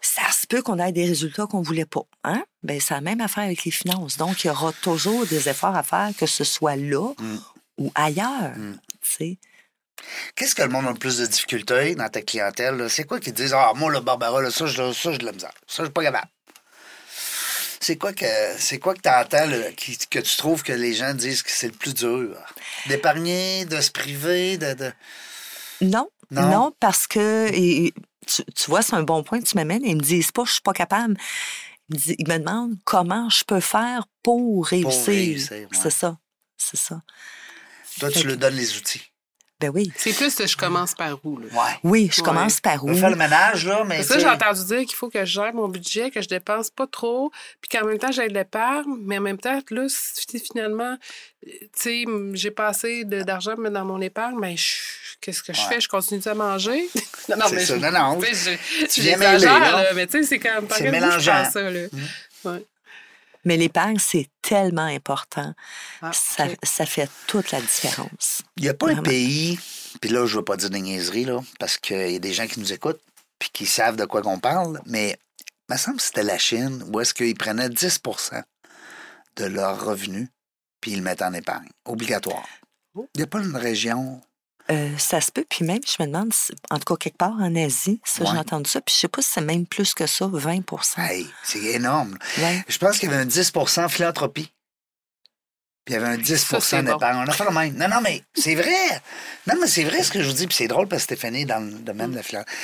ça 0.00 0.22
se 0.32 0.46
peut 0.46 0.62
qu'on 0.62 0.78
ait 0.78 0.90
des 0.92 1.04
résultats 1.04 1.44
qu'on 1.46 1.60
ne 1.60 1.66
voulait 1.66 1.84
pas. 1.84 2.06
Hein? 2.24 2.42
Ben, 2.62 2.80
c'est 2.80 2.94
la 2.94 3.02
même 3.02 3.20
affaire 3.20 3.44
avec 3.44 3.62
les 3.66 3.72
finances. 3.72 4.16
Donc, 4.16 4.44
il 4.44 4.46
y 4.46 4.50
aura 4.50 4.72
toujours 4.80 5.26
des 5.26 5.50
efforts 5.50 5.76
à 5.76 5.82
faire, 5.82 6.08
que 6.18 6.24
ce 6.24 6.44
soit 6.44 6.76
là 6.76 7.12
Mm. 7.18 7.36
ou 7.76 7.92
ailleurs. 7.94 8.54
Tu 9.08 9.14
sais. 9.14 9.38
Qu'est-ce 10.36 10.54
que 10.54 10.62
le 10.62 10.68
monde 10.68 10.86
a 10.86 10.92
le 10.92 10.98
plus 10.98 11.18
de 11.18 11.26
difficultés 11.26 11.94
dans 11.94 12.08
ta 12.08 12.22
clientèle? 12.22 12.88
C'est 12.88 13.04
quoi 13.04 13.18
qu'ils 13.20 13.32
disent? 13.32 13.54
Ah, 13.54 13.72
moi, 13.74 13.90
le 13.90 14.00
Barbara, 14.00 14.40
là, 14.40 14.50
ça, 14.50 14.66
je, 14.66 14.92
ça, 14.92 15.12
j'ai 15.12 15.18
de 15.18 15.24
la 15.24 15.32
misère. 15.32 15.52
Ça, 15.66 15.82
je 15.82 15.84
suis 15.84 15.92
pas 15.92 16.02
capable. 16.02 16.28
C'est 17.80 17.96
quoi 17.96 18.12
que 18.12 18.26
c'est 18.58 18.78
quoi 18.78 18.94
que 18.94 19.00
tu 19.00 19.08
entends 19.08 19.48
que 20.10 20.18
tu 20.18 20.36
trouves 20.36 20.62
que 20.62 20.72
les 20.72 20.94
gens 20.94 21.14
disent 21.14 21.42
que 21.42 21.50
c'est 21.50 21.68
le 21.68 21.72
plus 21.72 21.94
dur? 21.94 22.36
D'épargner, 22.86 23.64
de 23.64 23.80
se 23.80 23.90
priver, 23.90 24.58
de. 24.58 24.74
de- 24.74 24.92
Non, 25.80 26.08
Non? 26.30 26.48
non, 26.50 26.72
parce 26.80 27.06
que 27.06 27.48
et- 27.52 27.86
et 27.86 27.94
tu, 28.26 28.44
tu 28.44 28.70
vois, 28.70 28.82
c'est 28.82 28.94
un 28.94 29.04
bon 29.04 29.22
point 29.22 29.40
que 29.40 29.46
tu 29.46 29.56
m'amènes. 29.56 29.84
Ils 29.84 29.96
me 29.96 30.02
disent 30.02 30.32
pas, 30.32 30.44
je 30.44 30.52
suis 30.52 30.60
pas 30.60 30.72
capable. 30.72 31.16
Ils 31.88 31.94
me, 31.94 31.98
disent- 31.98 32.16
ils 32.18 32.28
me 32.28 32.38
demandent 32.38 32.76
comment 32.84 33.30
je 33.30 33.44
peux 33.44 33.60
faire 33.60 34.06
pour 34.22 34.66
réussir. 34.66 35.14
réussir, 35.14 35.56
ouais. 35.56 35.68
C'est 35.72 35.90
ça, 35.90 36.18
c'est 36.56 36.76
ça. 36.78 37.00
Toi, 38.00 38.10
tu 38.10 38.26
leur 38.26 38.36
donnes 38.36 38.54
les 38.54 38.76
outils. 38.76 39.02
Ben 39.60 39.70
oui, 39.74 39.90
C'est 39.96 40.12
plus 40.12 40.32
que 40.36 40.46
je 40.46 40.56
commence 40.56 40.94
par 40.94 41.18
où, 41.24 41.36
là. 41.36 41.46
Ouais. 41.52 41.72
oui, 41.82 42.10
je 42.12 42.20
Ouais. 42.20 42.24
commence 42.28 42.60
par 42.60 42.84
où 42.84 42.88
va 42.88 42.94
faire 42.94 43.10
le 43.10 43.16
ménage, 43.16 43.66
là, 43.66 43.82
mais. 43.84 44.04
Ça, 44.04 44.16
j'ai 44.20 44.28
entendu 44.28 44.64
dire 44.66 44.78
qu'il 44.84 44.94
faut 44.94 45.08
que 45.10 45.18
je 45.24 45.32
gère 45.32 45.52
mon 45.52 45.66
budget, 45.66 46.12
que 46.12 46.22
je 46.22 46.28
dépense 46.28 46.70
pas 46.70 46.86
trop, 46.86 47.32
puis 47.60 47.68
qu'en 47.68 47.84
même 47.84 47.98
temps, 47.98 48.12
j'ai 48.12 48.28
de 48.28 48.34
l'épargne, 48.34 48.86
mais 49.00 49.18
en 49.18 49.20
même 49.20 49.38
temps, 49.38 49.58
là, 49.70 49.86
si 49.88 50.38
finalement, 50.38 50.96
tu 51.44 51.50
sais, 51.74 52.04
j'ai 52.34 52.52
pas 52.52 52.68
assez 52.68 53.02
de- 53.04 53.22
d'argent 53.24 53.54
à 53.54 53.56
mettre 53.56 53.74
dans 53.74 53.84
mon 53.84 54.00
épargne, 54.00 54.36
mais 54.40 54.56
je- 54.56 54.76
qu'est-ce 55.20 55.42
que 55.42 55.52
je 55.52 55.60
Ouais. 55.62 55.66
fais? 55.74 55.80
Je 55.80 55.88
continue 55.88 56.22
à 56.24 56.34
manger? 56.34 56.88
non, 57.28 57.36
mais 57.52 57.64
ça. 57.64 57.74
je- 57.76 57.80
Non, 57.80 57.90
non. 57.90 58.20
tu 58.20 58.26
je- 58.32 58.94
je 58.94 59.02
viens 59.02 59.16
mêler, 59.16 59.44
là. 59.44 59.88
mais 59.96 60.06
tu 60.06 60.18
sais, 60.18 60.22
c'est 60.22 60.38
quand 60.38 60.54
même 60.54 60.68
pas 60.68 60.76
je 60.78 60.84
mélangeant. 60.84 61.50
ça, 61.50 61.62
là. 61.68 61.80
Mm. 61.90 61.98
Ouais. 62.48 62.64
Mais 63.44 63.56
l'épargne, 63.56 63.98
c'est 63.98 64.28
tellement 64.42 64.82
important. 64.82 65.54
Ah, 66.02 66.12
Ça, 66.12 66.86
fait 66.86 67.08
toute 67.26 67.50
la 67.50 67.60
différence. 67.60 68.42
Il 68.56 68.64
n'y 68.64 68.68
a 68.68 68.74
pas 68.74 68.90
un 68.90 69.02
pays, 69.02 69.58
puis 70.00 70.10
là, 70.10 70.26
je 70.26 70.34
ne 70.34 70.38
veux 70.38 70.44
pas 70.44 70.56
dire 70.56 70.70
des 70.70 70.80
niaiseries, 70.80 71.24
là, 71.24 71.40
parce 71.58 71.78
qu'il 71.78 72.10
y 72.10 72.16
a 72.16 72.18
des 72.18 72.32
gens 72.32 72.46
qui 72.46 72.60
nous 72.60 72.72
écoutent, 72.72 73.00
puis 73.38 73.50
qui 73.52 73.66
savent 73.66 73.96
de 73.96 74.04
quoi 74.04 74.22
qu'on 74.22 74.38
parle, 74.38 74.80
mais 74.86 75.18
il 75.68 75.74
me 75.74 75.78
semble 75.78 75.98
que 75.98 76.02
c'était 76.02 76.22
la 76.22 76.38
Chine, 76.38 76.84
où 76.92 77.00
est-ce 77.00 77.14
qu'ils 77.14 77.36
prenaient 77.36 77.68
10% 77.68 78.42
de 79.36 79.44
leurs 79.44 79.84
revenus, 79.84 80.28
puis 80.80 80.92
ils 80.92 80.98
le 80.98 81.02
mettaient 81.02 81.24
en 81.24 81.34
épargne, 81.34 81.68
obligatoire. 81.84 82.46
Oh. 82.94 83.08
Il 83.14 83.18
n'y 83.18 83.24
a 83.24 83.26
pas 83.26 83.40
une 83.40 83.56
région. 83.56 84.20
Euh, 84.70 84.90
ça 84.98 85.20
se 85.22 85.32
peut, 85.32 85.46
puis 85.48 85.64
même, 85.64 85.80
je 85.86 86.02
me 86.02 86.06
demande, 86.08 86.32
si- 86.34 86.52
en 86.70 86.78
tout 86.78 86.94
cas, 86.94 86.96
quelque 86.98 87.16
part 87.16 87.32
en 87.40 87.56
Asie, 87.56 88.00
ça, 88.04 88.22
Ouais. 88.22 88.28
j'ai 88.32 88.36
entendu 88.38 88.68
ça, 88.68 88.82
puis 88.82 88.94
je 88.94 89.00
sais 89.00 89.08
pas 89.08 89.22
si 89.22 89.30
c'est 89.32 89.40
même 89.40 89.66
plus 89.66 89.94
que 89.94 90.06
ça, 90.06 90.26
20 90.30 90.60
Hey, 90.98 91.26
c'est 91.42 91.58
énorme. 91.64 92.18
Ouais. 92.36 92.62
Je 92.68 92.76
pense 92.76 92.98
qu'il 92.98 93.08
y 93.08 93.12
avait 93.12 93.22
un 93.22 93.26
10% 93.26 93.88
philanthropie. 93.88 94.52
Puis 95.86 95.94
il 95.94 96.00
y 96.00 96.02
avait 96.04 96.08
un 96.14 96.18
10 96.18 96.36
Ça, 96.44 96.60
c'est 96.60 96.82
bon. 96.82 96.92
d'épargne. 96.92 97.16
On 97.26 97.30
a 97.30 97.32
fait 97.32 97.44
le 97.46 97.50
même. 97.50 97.74
Non, 97.78 97.88
non, 97.88 98.02
mais 98.02 98.22
c'est 98.34 98.54
vrai. 98.54 99.00
Non, 99.46 99.54
mais 99.58 99.66
c'est 99.68 99.84
vrai 99.84 100.02
ce 100.02 100.10
que 100.10 100.22
je 100.22 100.28
vous 100.28 100.34
dis. 100.34 100.46
Puis 100.46 100.56
c'est 100.56 100.68
drôle 100.68 100.86
parce 100.86 101.00
que 101.06 101.14
Stéphanie 101.14 101.42
est 101.42 101.46
dans 101.46 101.60
le 101.64 101.70
domaine 101.78 102.10
de 102.10 102.16
la 102.16 102.22
philanthropie. 102.22 102.54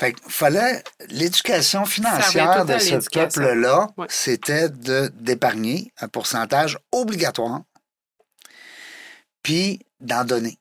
Fait 0.00 0.14
qu'il 0.14 0.32
fallait 0.32 0.82
l'éducation 1.10 1.84
financière 1.84 2.64
de 2.64 2.78
ce 2.78 2.94
peuple-là, 3.10 3.88
Ouais. 3.98 4.06
c'était 4.08 4.70
de 4.70 5.12
d'épargner 5.16 5.92
un 6.00 6.08
pourcentage 6.08 6.78
obligatoire, 6.92 7.60
puis 9.42 9.80
d'en 10.00 10.24
donner. 10.24 10.56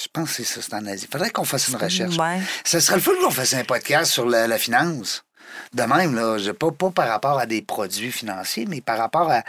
Je 0.00 0.06
pense 0.12 0.28
que 0.30 0.36
c'est 0.36 0.44
ça, 0.44 0.62
c'est 0.62 0.74
en 0.74 0.86
Asie. 0.86 1.08
Faudrait 1.10 1.30
qu'on 1.30 1.44
fasse 1.44 1.68
une 1.68 1.76
recherche. 1.76 2.16
Ouais. 2.16 2.40
Ça 2.64 2.80
serait 2.80 2.96
le 2.96 3.02
fun 3.02 3.12
qu'on 3.20 3.30
fasse 3.30 3.54
un 3.54 3.64
podcast 3.64 4.12
sur 4.12 4.26
la, 4.28 4.46
la 4.46 4.58
finance. 4.58 5.24
De 5.72 5.82
même, 5.82 6.14
là, 6.14 6.38
je- 6.38 6.50
pas, 6.52 6.70
pas 6.70 6.90
par 6.90 7.08
rapport 7.08 7.38
à 7.38 7.46
des 7.46 7.62
produits 7.62 8.12
financiers, 8.12 8.66
mais 8.66 8.80
par 8.80 8.98
rapport 8.98 9.30
à 9.30 9.42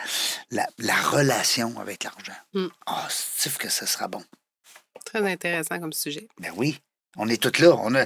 la, 0.49 0.65
la 0.79 0.95
relation 0.95 1.77
avec 1.79 2.03
l'argent. 2.03 2.33
Mm. 2.53 2.67
Ah, 2.87 3.07
c'est 3.09 3.55
que 3.57 3.69
ce 3.69 3.85
sera 3.85 4.07
bon? 4.07 4.23
Très 5.05 5.29
intéressant 5.29 5.79
comme 5.79 5.93
sujet. 5.93 6.27
Ben 6.39 6.51
oui, 6.55 6.79
on 7.17 7.27
est 7.29 7.41
tous 7.41 7.61
là. 7.61 7.75
On 7.77 7.93
a, 7.95 8.05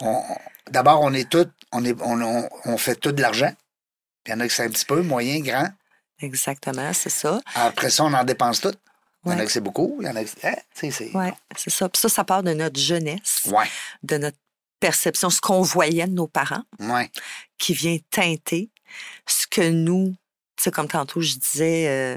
on- 0.00 0.22
D'abord, 0.70 1.00
on 1.00 1.14
est 1.14 1.28
tous, 1.30 1.46
on, 1.72 1.84
est, 1.84 1.96
on, 2.02 2.20
on, 2.20 2.48
on 2.66 2.76
fait 2.78 2.96
tout 2.96 3.12
de 3.12 3.22
l'argent. 3.22 3.52
Puis 4.24 4.32
il 4.32 4.36
y 4.36 4.36
en 4.36 4.40
a 4.40 4.48
qui 4.48 4.54
c'est 4.54 4.64
un 4.64 4.68
petit 4.70 4.84
peu, 4.84 5.00
moyen, 5.02 5.40
grand. 5.40 5.68
Exactement, 6.20 6.92
c'est 6.92 7.08
ça. 7.10 7.40
Après 7.54 7.88
ça, 7.90 8.04
on 8.04 8.12
en 8.12 8.24
dépense 8.24 8.60
tout. 8.60 8.74
Il 9.32 9.38
y 9.38 9.40
en 9.40 9.42
a 9.42 9.46
qui 9.46 9.52
c'est 9.52 9.60
beaucoup, 9.60 9.96
il 10.00 10.06
y 10.06 10.10
en 10.10 10.16
a 10.16 10.24
qui 10.24 10.32
hein, 10.46 10.54
c'est... 10.74 11.10
Oui, 11.14 11.26
c'est 11.56 11.70
ça. 11.70 11.88
Puis 11.88 12.00
ça, 12.00 12.08
ça 12.08 12.24
part 12.24 12.42
de 12.42 12.52
notre 12.52 12.78
jeunesse, 12.80 13.42
Ouais, 13.46 13.66
de 14.02 14.18
notre 14.18 14.38
perception, 14.80 15.30
ce 15.30 15.40
qu'on 15.40 15.62
voyait 15.62 16.06
de 16.06 16.12
nos 16.12 16.28
parents, 16.28 16.62
ouais. 16.78 17.10
qui 17.58 17.72
vient 17.74 17.98
teinter 18.10 18.70
ce 19.26 19.46
que 19.46 19.68
nous, 19.68 20.14
tu 20.56 20.64
sais, 20.64 20.70
comme 20.70 20.88
tantôt, 20.88 21.20
je 21.20 21.34
disais, 21.36 21.88
euh, 21.88 22.16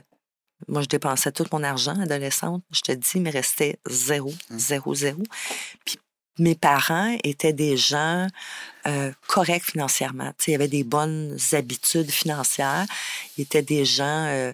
moi, 0.67 0.81
je 0.81 0.87
dépensais 0.87 1.31
tout 1.31 1.45
mon 1.51 1.63
argent 1.63 1.99
adolescente. 1.99 2.63
Je 2.71 2.81
te 2.81 2.91
dis, 2.91 3.09
il 3.15 3.21
me 3.23 3.31
restait 3.31 3.79
zéro, 3.89 4.31
Mm. 4.49 4.57
zéro, 4.59 4.93
zéro. 4.95 5.23
Puis 5.85 5.97
mes 6.37 6.55
parents 6.55 7.17
étaient 7.23 7.51
des 7.53 7.77
gens 7.77 8.27
euh, 8.87 9.11
corrects 9.27 9.65
financièrement. 9.65 10.29
Tu 10.37 10.45
sais, 10.45 10.51
ils 10.51 10.55
avaient 10.55 10.67
des 10.67 10.83
bonnes 10.83 11.37
habitudes 11.51 12.09
financières. 12.11 12.85
Ils 13.37 13.41
étaient 13.41 13.61
des 13.63 13.85
gens 13.85 14.25
euh, 14.27 14.53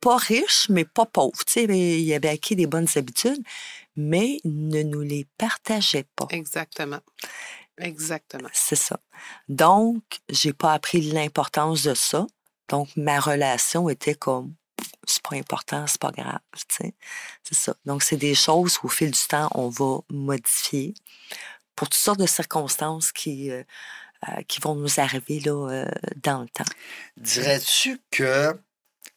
pas 0.00 0.16
riches, 0.16 0.68
mais 0.68 0.84
pas 0.84 1.06
pauvres. 1.06 1.44
Tu 1.46 1.52
sais, 1.52 1.64
ils 1.64 2.14
avaient 2.14 2.28
acquis 2.28 2.56
des 2.56 2.66
bonnes 2.66 2.88
habitudes, 2.96 3.42
mais 3.96 4.38
ne 4.44 4.82
nous 4.82 5.02
les 5.02 5.26
partageaient 5.36 6.06
pas. 6.16 6.26
Exactement. 6.30 7.00
Exactement. 7.78 8.48
C'est 8.52 8.76
ça. 8.76 9.00
Donc, 9.48 10.02
j'ai 10.28 10.52
pas 10.52 10.72
appris 10.72 11.00
l'importance 11.00 11.82
de 11.84 11.94
ça. 11.94 12.26
Donc, 12.68 12.88
ma 12.96 13.18
relation 13.20 13.88
était 13.88 14.14
comme, 14.14 14.54
c'est 15.04 15.22
pas 15.22 15.36
important, 15.36 15.86
c'est 15.86 16.00
pas 16.00 16.10
grave, 16.10 16.40
tu 16.68 16.76
sais. 16.76 16.94
C'est 17.42 17.54
ça. 17.54 17.74
Donc, 17.86 18.02
c'est 18.02 18.16
des 18.16 18.34
choses 18.34 18.78
qu'au 18.78 18.88
fil 18.88 19.10
du 19.10 19.20
temps, 19.20 19.48
on 19.54 19.68
va 19.68 20.00
modifier 20.10 20.94
pour 21.74 21.88
toutes 21.88 22.00
sortes 22.00 22.20
de 22.20 22.26
circonstances 22.26 23.12
qui, 23.12 23.50
euh, 23.50 23.62
euh, 24.28 24.42
qui 24.48 24.60
vont 24.60 24.74
nous 24.74 25.00
arriver 25.00 25.40
là, 25.40 25.70
euh, 25.70 25.90
dans 26.16 26.42
le 26.42 26.48
temps. 26.48 26.64
Dirais-tu 27.16 28.00
que 28.10 28.58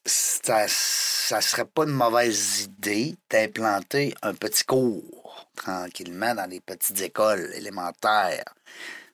ça, 0.05 0.65
ça 0.67 1.41
serait 1.41 1.65
pas 1.65 1.83
une 1.83 1.91
mauvaise 1.91 2.61
idée 2.63 3.15
d'implanter 3.29 4.13
un 4.21 4.33
petit 4.33 4.63
cours 4.63 5.47
tranquillement 5.55 6.33
dans 6.35 6.49
les 6.49 6.59
petites 6.59 7.01
écoles 7.01 7.51
élémentaires? 7.55 8.43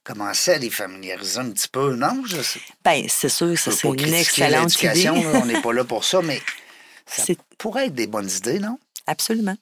Commencer 0.04 0.52
à 0.52 0.58
les 0.58 0.70
familiariser 0.70 1.40
un 1.40 1.52
petit 1.52 1.68
peu, 1.68 1.94
non? 1.96 2.24
Je 2.26 2.42
sais. 2.42 2.62
Ben, 2.84 3.06
c'est 3.10 3.28
sûr, 3.30 3.58
ça, 3.58 3.72
Je 3.72 3.88
veux 3.88 3.98
c'est 3.98 4.08
une 4.08 4.14
excellente 4.14 4.82
idée. 4.82 5.10
on 5.10 5.46
n'est 5.46 5.62
pas 5.62 5.74
là 5.74 5.84
pour 5.84 6.06
ça, 6.06 6.22
mais 6.22 6.42
ça 7.06 7.24
pourrait 7.58 7.88
être 7.88 7.94
des 7.96 8.08
bonnes 8.08 8.30
idées, 8.30 8.60
non? 8.60 8.80
Absolument. 9.06 9.58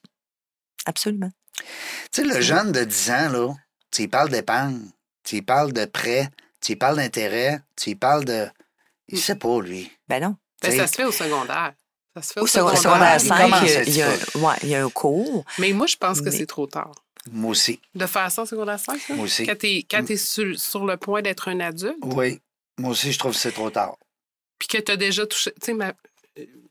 Absolument. 0.86 1.32
Tu 1.58 1.64
sais, 2.12 2.24
le 2.24 2.42
jeune 2.42 2.72
de 2.72 2.84
10 2.84 3.10
ans, 3.12 3.30
là, 3.30 3.54
tu 3.92 4.04
lui 4.04 4.08
parles 4.08 4.30
d'épargne, 4.30 4.82
tu 5.24 5.36
lui 5.36 5.42
parles 5.42 5.74
de 5.74 5.86
prêt, 5.86 6.30
tu 6.62 6.74
lui 6.74 6.76
parles 6.76 6.98
d'intérêt, 6.98 7.62
tu 7.76 7.92
lui 7.92 7.96
parles 7.96 8.26
de. 8.26 8.48
Il 9.08 9.20
sait 9.20 9.36
pas, 9.36 9.62
lui. 9.62 9.92
Ben 10.08 10.22
non. 10.22 10.36
Ben, 10.62 10.72
ça 10.76 10.88
se 10.88 10.94
fait 10.96 11.04
au 11.06 11.12
secondaire. 11.12 11.74
Ça 12.16 12.22
se 12.22 12.34
fait 12.34 12.40
au, 12.40 12.44
Au 12.44 12.48
secondaire, 12.48 12.78
secondaire. 12.80 13.20
secondaire 13.20 13.20
il 13.20 13.28
5, 13.28 13.42
commence 13.44 13.62
il 13.62 13.70
y 13.70 13.76
a, 13.76 13.80
un 13.80 13.84
il 13.84 13.96
y 13.98 14.02
a- 14.02 14.18
petit 14.26 14.38
ouais, 14.38 14.56
il 14.64 14.70
y 14.70 14.76
a 14.76 14.86
un 14.86 14.90
cours. 14.90 15.46
Mais 15.60 15.74
moi, 15.74 15.86
je 15.88 15.96
pense 15.98 16.20
que 16.22 16.26
Mais- 16.26 16.32
c'est 16.32 16.46
trop 16.46 16.66
tard. 16.68 16.94
Moi 17.32 17.52
aussi. 17.52 17.80
De 17.96 18.06
faire 18.06 18.32
ça 18.32 18.44
au 18.44 18.46
secondaire 18.46 18.80
5, 18.80 19.10
là? 19.10 19.16
Moi 19.16 19.26
aussi. 19.26 19.46
Quand 19.46 19.58
t'es 19.58 19.86
quand 19.90 20.04
t'es 20.06 20.16
sur, 20.18 20.58
sur 20.60 20.86
le 20.86 20.96
point 20.98 21.22
d'être 21.22 21.48
un 21.50 21.60
adulte, 21.60 21.98
Oui. 22.04 22.40
Moi 22.78 22.92
aussi, 22.92 23.12
je 23.12 23.18
trouve 23.20 23.32
que 23.34 23.38
c'est 23.40 23.52
trop 23.54 23.70
tard. 23.70 23.96
puis 24.60 24.68
que 24.68 24.78
t'as 24.78 24.96
déjà 24.98 25.26
touché... 25.26 25.52
Tu 25.54 25.66
sais, 25.68 25.74
ma, 25.74 25.94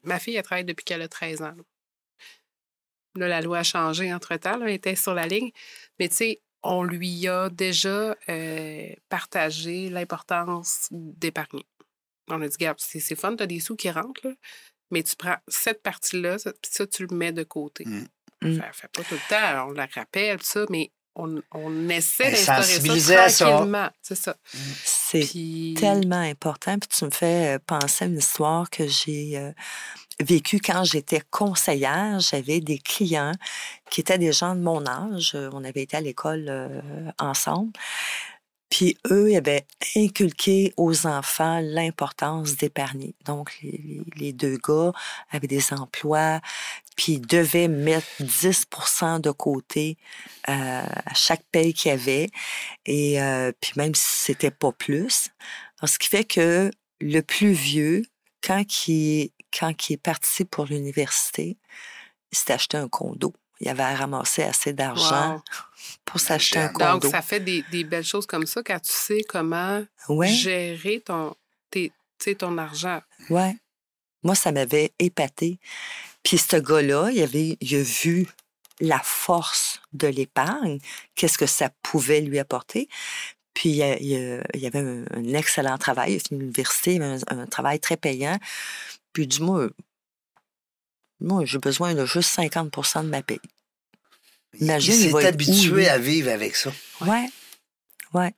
ma 0.03 0.19
fille, 0.19 0.37
elle 0.37 0.43
travaille 0.43 0.65
depuis 0.65 0.85
qu'elle 0.85 1.03
a 1.03 1.09
13 1.09 1.43
ans. 1.43 1.55
Là, 1.57 1.63
Là, 3.17 3.29
la 3.29 3.41
loi 3.41 3.59
a 3.59 3.63
changé 3.63 4.13
entre-temps. 4.13 4.61
Elle 4.63 4.71
était 4.75 4.97
sur 4.97 5.15
la 5.15 5.27
ligne. 5.27 5.51
Mais 5.99 6.09
tu 6.09 6.17
sais, 6.17 6.41
on 6.63 6.83
lui 6.83 7.27
a 7.29 7.49
déjà 7.51 8.17
euh, 8.29 8.89
partagé 9.09 9.89
l'importance 9.91 10.89
d'épargner. 10.91 11.65
On 12.29 12.41
a 12.41 12.49
dit, 12.49 12.57
Gab, 12.59 12.77
c'est 12.79 13.01
c'est 13.01 13.17
fun, 13.17 13.37
t'as 13.37 13.47
des 13.47 13.61
sous 13.61 13.77
qui 13.77 13.91
rentrent, 13.91 14.27
là, 14.27 14.33
mais 14.91 15.03
tu 15.03 15.17
prends 15.17 15.37
cette 15.49 15.83
partie-là, 15.83 16.39
ça, 16.39 16.53
puis 16.53 16.71
ça, 16.73 16.87
tu 16.87 17.07
le 17.07 17.17
mets 17.17 17.33
de 17.33 17.43
côté. 17.43 17.85
Mm. 17.87 18.07
Fait, 18.43 18.71
fait 18.73 18.89
pas 18.89 19.03
tout 19.03 19.15
le 19.15 19.29
temps, 19.29 19.69
on 19.69 19.73
la 19.73 19.87
rappelle, 19.87 20.39
tout 20.39 20.45
ça, 20.45 20.67
mais 20.69 20.91
on, 21.17 21.41
on 21.53 21.89
essaie 21.89 22.31
d'instaurer 22.31 22.99
ça 22.99 23.47
tranquillement. 23.47 23.89
C'est 24.03 24.15
ça. 24.17 24.37
C'est 24.85 25.21
Puis... 25.21 25.75
tellement 25.79 26.21
important. 26.21 26.79
Puis 26.79 26.89
tu 26.89 27.05
me 27.05 27.11
fais 27.11 27.55
euh, 27.55 27.59
penser 27.65 28.05
à 28.05 28.09
une 28.09 28.19
histoire 28.19 28.69
que 28.69 28.87
j'ai 28.89 29.39
euh, 29.39 29.53
vécue 30.21 30.59
quand 30.59 30.85
j'étais 30.85 31.23
conseillère. 31.31 32.19
J'avais 32.21 32.61
des 32.61 32.79
clients 32.79 33.33
qui 33.91 34.01
étaient 34.01 34.19
des 34.19 34.33
gens 34.33 34.55
de 34.55 34.61
mon 34.61 34.87
âge. 34.87 35.33
Euh, 35.35 35.51
On 35.53 35.65
avait 35.65 35.83
été 35.83 35.97
à 35.97 36.01
l'école 36.01 36.47
euh, 36.49 36.81
ensemble. 37.19 37.73
Puis 38.75 38.99
eux, 39.09 39.31
ils 39.31 39.37
avaient 39.37 39.69
inculqué 39.95 40.75
aux 40.77 41.07
enfants 41.07 41.61
l'importance 41.63 42.57
d'épargner. 42.57 43.15
Donc, 43.25 43.57
les, 44.17 44.33
deux 44.33 44.57
gars 44.57 44.91
avaient 45.31 45.47
des 45.47 45.73
emplois, 45.73 46.41
puis 46.97 47.13
ils 47.13 47.21
devaient 47.21 47.69
mettre 47.69 48.09
10% 48.21 49.21
de 49.21 49.31
côté 49.31 49.97
euh, 50.49 50.83
à 51.07 51.15
chaque 51.15 51.45
paye 51.53 51.73
qu'il 51.73 51.93
y 51.93 51.95
avait. 51.95 52.27
Et 52.85 53.23
euh, 53.23 53.53
puis 53.61 53.75
même 53.77 53.95
si 53.95 54.17
c'était 54.25 54.51
pas 54.51 54.73
plus. 54.73 55.31
Ce 55.85 55.97
qui 55.97 56.09
fait 56.09 56.25
que 56.25 56.73
le 57.01 57.21
plus 57.21 57.53
vieux, 57.53 58.03
quand 58.43 58.89
il, 58.89 59.31
quand 59.57 59.73
est 59.89 60.03
parti 60.03 60.45
pour 60.45 60.65
l'université, 60.65 61.59
il 62.33 62.39
s'est 62.39 62.53
acheté 62.53 62.77
un 62.77 62.89
condo. 62.89 63.35
Il 63.65 63.71
avait 63.71 63.95
ramassé 63.95 64.43
assez 64.43 64.73
d'argent 64.75 65.35
Wow. 65.37 65.43
pour 66.05 66.21
s'acheter 66.21 66.59
un 66.59 66.67
Donc, 66.67 66.79
Donc, 66.79 66.91
condo. 67.03 67.11
ça 67.11 67.23
fait 67.23 67.41
des, 67.41 67.63
des 67.71 67.83
belles 67.83 68.05
choses 68.05 68.27
comme 68.27 68.47
ça 68.47 68.63
quand 68.63 68.79
tu 68.79 68.93
sais 68.93 69.23
comment 69.27 69.83
Ouais, 70.09 70.29
gérer 70.29 71.01
ton, 71.01 71.35
tes- 71.71 71.93
ton 72.39 72.57
argent. 72.59 73.01
ouais. 73.31 73.57
Moi, 74.23 74.35
ça 74.35 74.53
m'avait 74.53 74.93
épaté. 74.99 75.59
Puis 76.23 76.39
ce 76.39 76.57
gars-là, 76.57 77.11
il 77.11 77.21
avait, 77.23 77.59
il 77.61 77.75
a 77.77 77.83
vu 77.83 78.27
la 78.81 78.99
force 79.01 79.81
de 79.93 80.07
l'épargne, 80.09 80.79
qu'est-ce 81.15 81.37
que 81.39 81.47
ça 81.47 81.69
pouvait 81.83 82.21
lui 82.23 82.39
apporter. 82.39 82.89
Puis 83.55 83.71
il, 83.71 84.43
il 84.55 84.67
avait 84.67 84.79
un, 84.81 85.05
un 85.15 85.35
excellent 85.35 85.77
travail, 85.79 86.21
il 86.31 86.53
avait 86.59 87.05
un, 87.05 87.19
un 87.29 87.47
travail 87.47 87.79
très 87.81 87.97
payant. 87.99 88.39
Puis 89.13 89.27
du 89.27 89.41
moi, 89.43 89.69
moi 91.21 91.45
j'ai 91.45 91.59
besoin 91.59 91.95
de 91.95 92.05
juste 92.07 92.35
50% 92.39 93.05
de 93.05 93.09
ma 93.09 93.23
paye. 93.23 93.41
Imagine, 94.61 94.95
il 94.95 95.11
s'est 95.11 95.27
habitué 95.27 95.89
à 95.89 95.99
vivre 95.99 96.31
avec 96.31 96.57
ça. 96.57 96.73
Ouais, 97.01 97.27
ouais. 98.15 98.33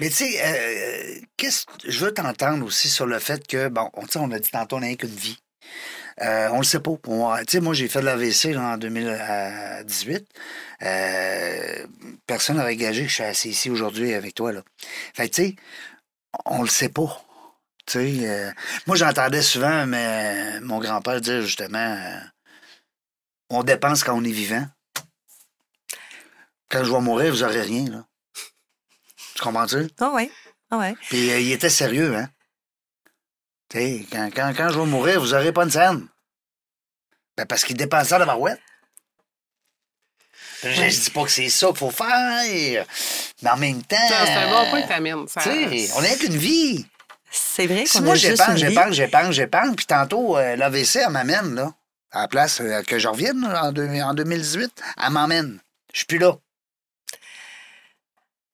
Mais 0.00 0.08
tu 0.08 0.14
sais, 0.16 0.38
euh, 0.42 1.20
qu'est-ce 1.36 1.64
je 1.86 1.98
veux 2.04 2.12
t'entendre 2.14 2.64
aussi 2.64 2.88
sur 2.88 3.06
le 3.06 3.18
fait 3.18 3.46
que, 3.46 3.68
bon, 3.68 3.90
on, 3.94 4.02
tu 4.06 4.12
sais, 4.12 4.18
on 4.18 4.30
a 4.30 4.38
dit 4.38 4.50
tantôt, 4.50 4.76
on 4.76 4.80
n'a 4.80 4.94
qu'une 4.94 5.08
vie. 5.08 5.38
Euh, 6.22 6.48
on 6.52 6.58
le 6.58 6.64
sait 6.64 6.80
pas. 6.80 6.92
On- 7.08 7.36
Tu 7.38 7.44
sais, 7.48 7.60
moi, 7.60 7.74
j'ai 7.74 7.88
fait 7.88 8.00
de 8.00 8.06
l'AVC 8.06 8.52
là, 8.54 8.62
en 8.62 8.76
2018. 8.78 10.24
Euh, 10.82 11.86
personne 12.26 12.56
n'aurait 12.56 12.76
gagé 12.76 13.02
que 13.02 13.08
je 13.08 13.14
suis 13.14 13.22
assis 13.24 13.50
ici 13.50 13.68
aujourd'hui 13.70 14.14
avec 14.14 14.34
toi. 14.34 14.52
Là. 14.52 14.62
Fait 15.14 15.28
que, 15.28 15.34
tu 15.34 15.42
sais, 15.48 15.56
on 16.46 16.62
le 16.62 16.68
sait 16.68 16.88
pas. 16.88 17.22
Tu 17.86 17.92
sais, 17.98 18.28
euh, 18.28 18.50
moi, 18.86 18.96
j'entendais 18.96 19.42
souvent 19.42 19.86
mais, 19.86 20.60
mon 20.60 20.78
grand-père 20.80 21.20
dire 21.20 21.42
justement 21.42 21.96
on 23.48 23.62
dépense 23.62 24.02
quand 24.02 24.14
on 24.16 24.24
est 24.24 24.30
vivant. 24.32 24.66
Quand 26.70 26.84
je 26.84 26.90
vais 26.92 27.00
mourir, 27.00 27.32
vous 27.32 27.40
n'aurez 27.40 27.62
rien. 27.62 27.84
Là. 27.90 28.04
Tu 29.34 29.42
comprends-tu? 29.42 29.88
Ah 30.00 30.10
ouais, 30.10 30.30
ah 30.70 30.78
ouais. 30.78 30.94
Puis 31.08 31.30
euh, 31.30 31.38
il 31.40 31.52
était 31.52 31.70
sérieux, 31.70 32.16
hein? 32.16 32.28
Tu 33.68 33.78
sais, 33.78 34.06
quand, 34.10 34.30
quand, 34.34 34.52
quand 34.56 34.68
je 34.70 34.78
vais 34.78 34.86
mourir, 34.86 35.20
vous 35.20 35.28
n'aurez 35.28 35.52
pas 35.52 35.64
une 35.64 35.70
scène. 35.70 36.06
Ben, 37.36 37.44
parce 37.46 37.64
qu'il 37.64 37.76
dépensait 37.76 38.14
à 38.14 38.18
la 38.18 38.26
barouette. 38.26 38.60
Je, 40.62 40.70
je 40.70 41.00
dis 41.00 41.10
pas 41.10 41.24
que 41.24 41.30
c'est 41.30 41.48
ça 41.50 41.66
qu'il 41.68 41.76
faut 41.76 41.90
faire, 41.90 42.86
mais 43.42 43.50
en 43.50 43.56
même 43.58 43.82
temps. 43.82 43.96
Ça, 44.08 44.26
C'est 44.26 44.32
un 44.32 44.50
bon 44.50 44.70
point 44.70 44.82
que 44.82 44.88
t'amènes. 44.88 45.28
Ça- 45.28 45.42
on 45.96 46.02
n'a 46.02 46.16
qu'une 46.16 46.36
vie. 46.36 46.86
C'est 47.30 47.66
vrai 47.66 47.84
Si 47.84 47.98
qu'on 47.98 48.04
moi, 48.04 48.14
a 48.14 48.16
juste 48.16 48.30
j'épargne, 48.30 48.52
une 48.52 48.56
vie. 48.56 48.68
j'épargne, 48.68 48.92
j'épargne, 48.92 49.32
j'épargne, 49.32 49.74
puis 49.74 49.86
tantôt, 49.86 50.38
euh, 50.38 50.56
l'AVC, 50.56 50.96
elle 51.04 51.10
m'amène, 51.10 51.54
là, 51.54 51.74
à 52.12 52.22
la 52.22 52.28
place 52.28 52.60
euh, 52.62 52.82
que 52.82 52.98
je 52.98 53.06
revienne 53.08 53.42
là, 53.42 53.64
en, 53.66 53.72
deux- 53.72 53.86
en 54.00 54.14
2018, 54.14 54.82
elle 55.04 55.10
m'emmène. 55.10 55.60
Je 55.92 55.98
suis 55.98 56.06
plus 56.06 56.18
là. 56.18 56.36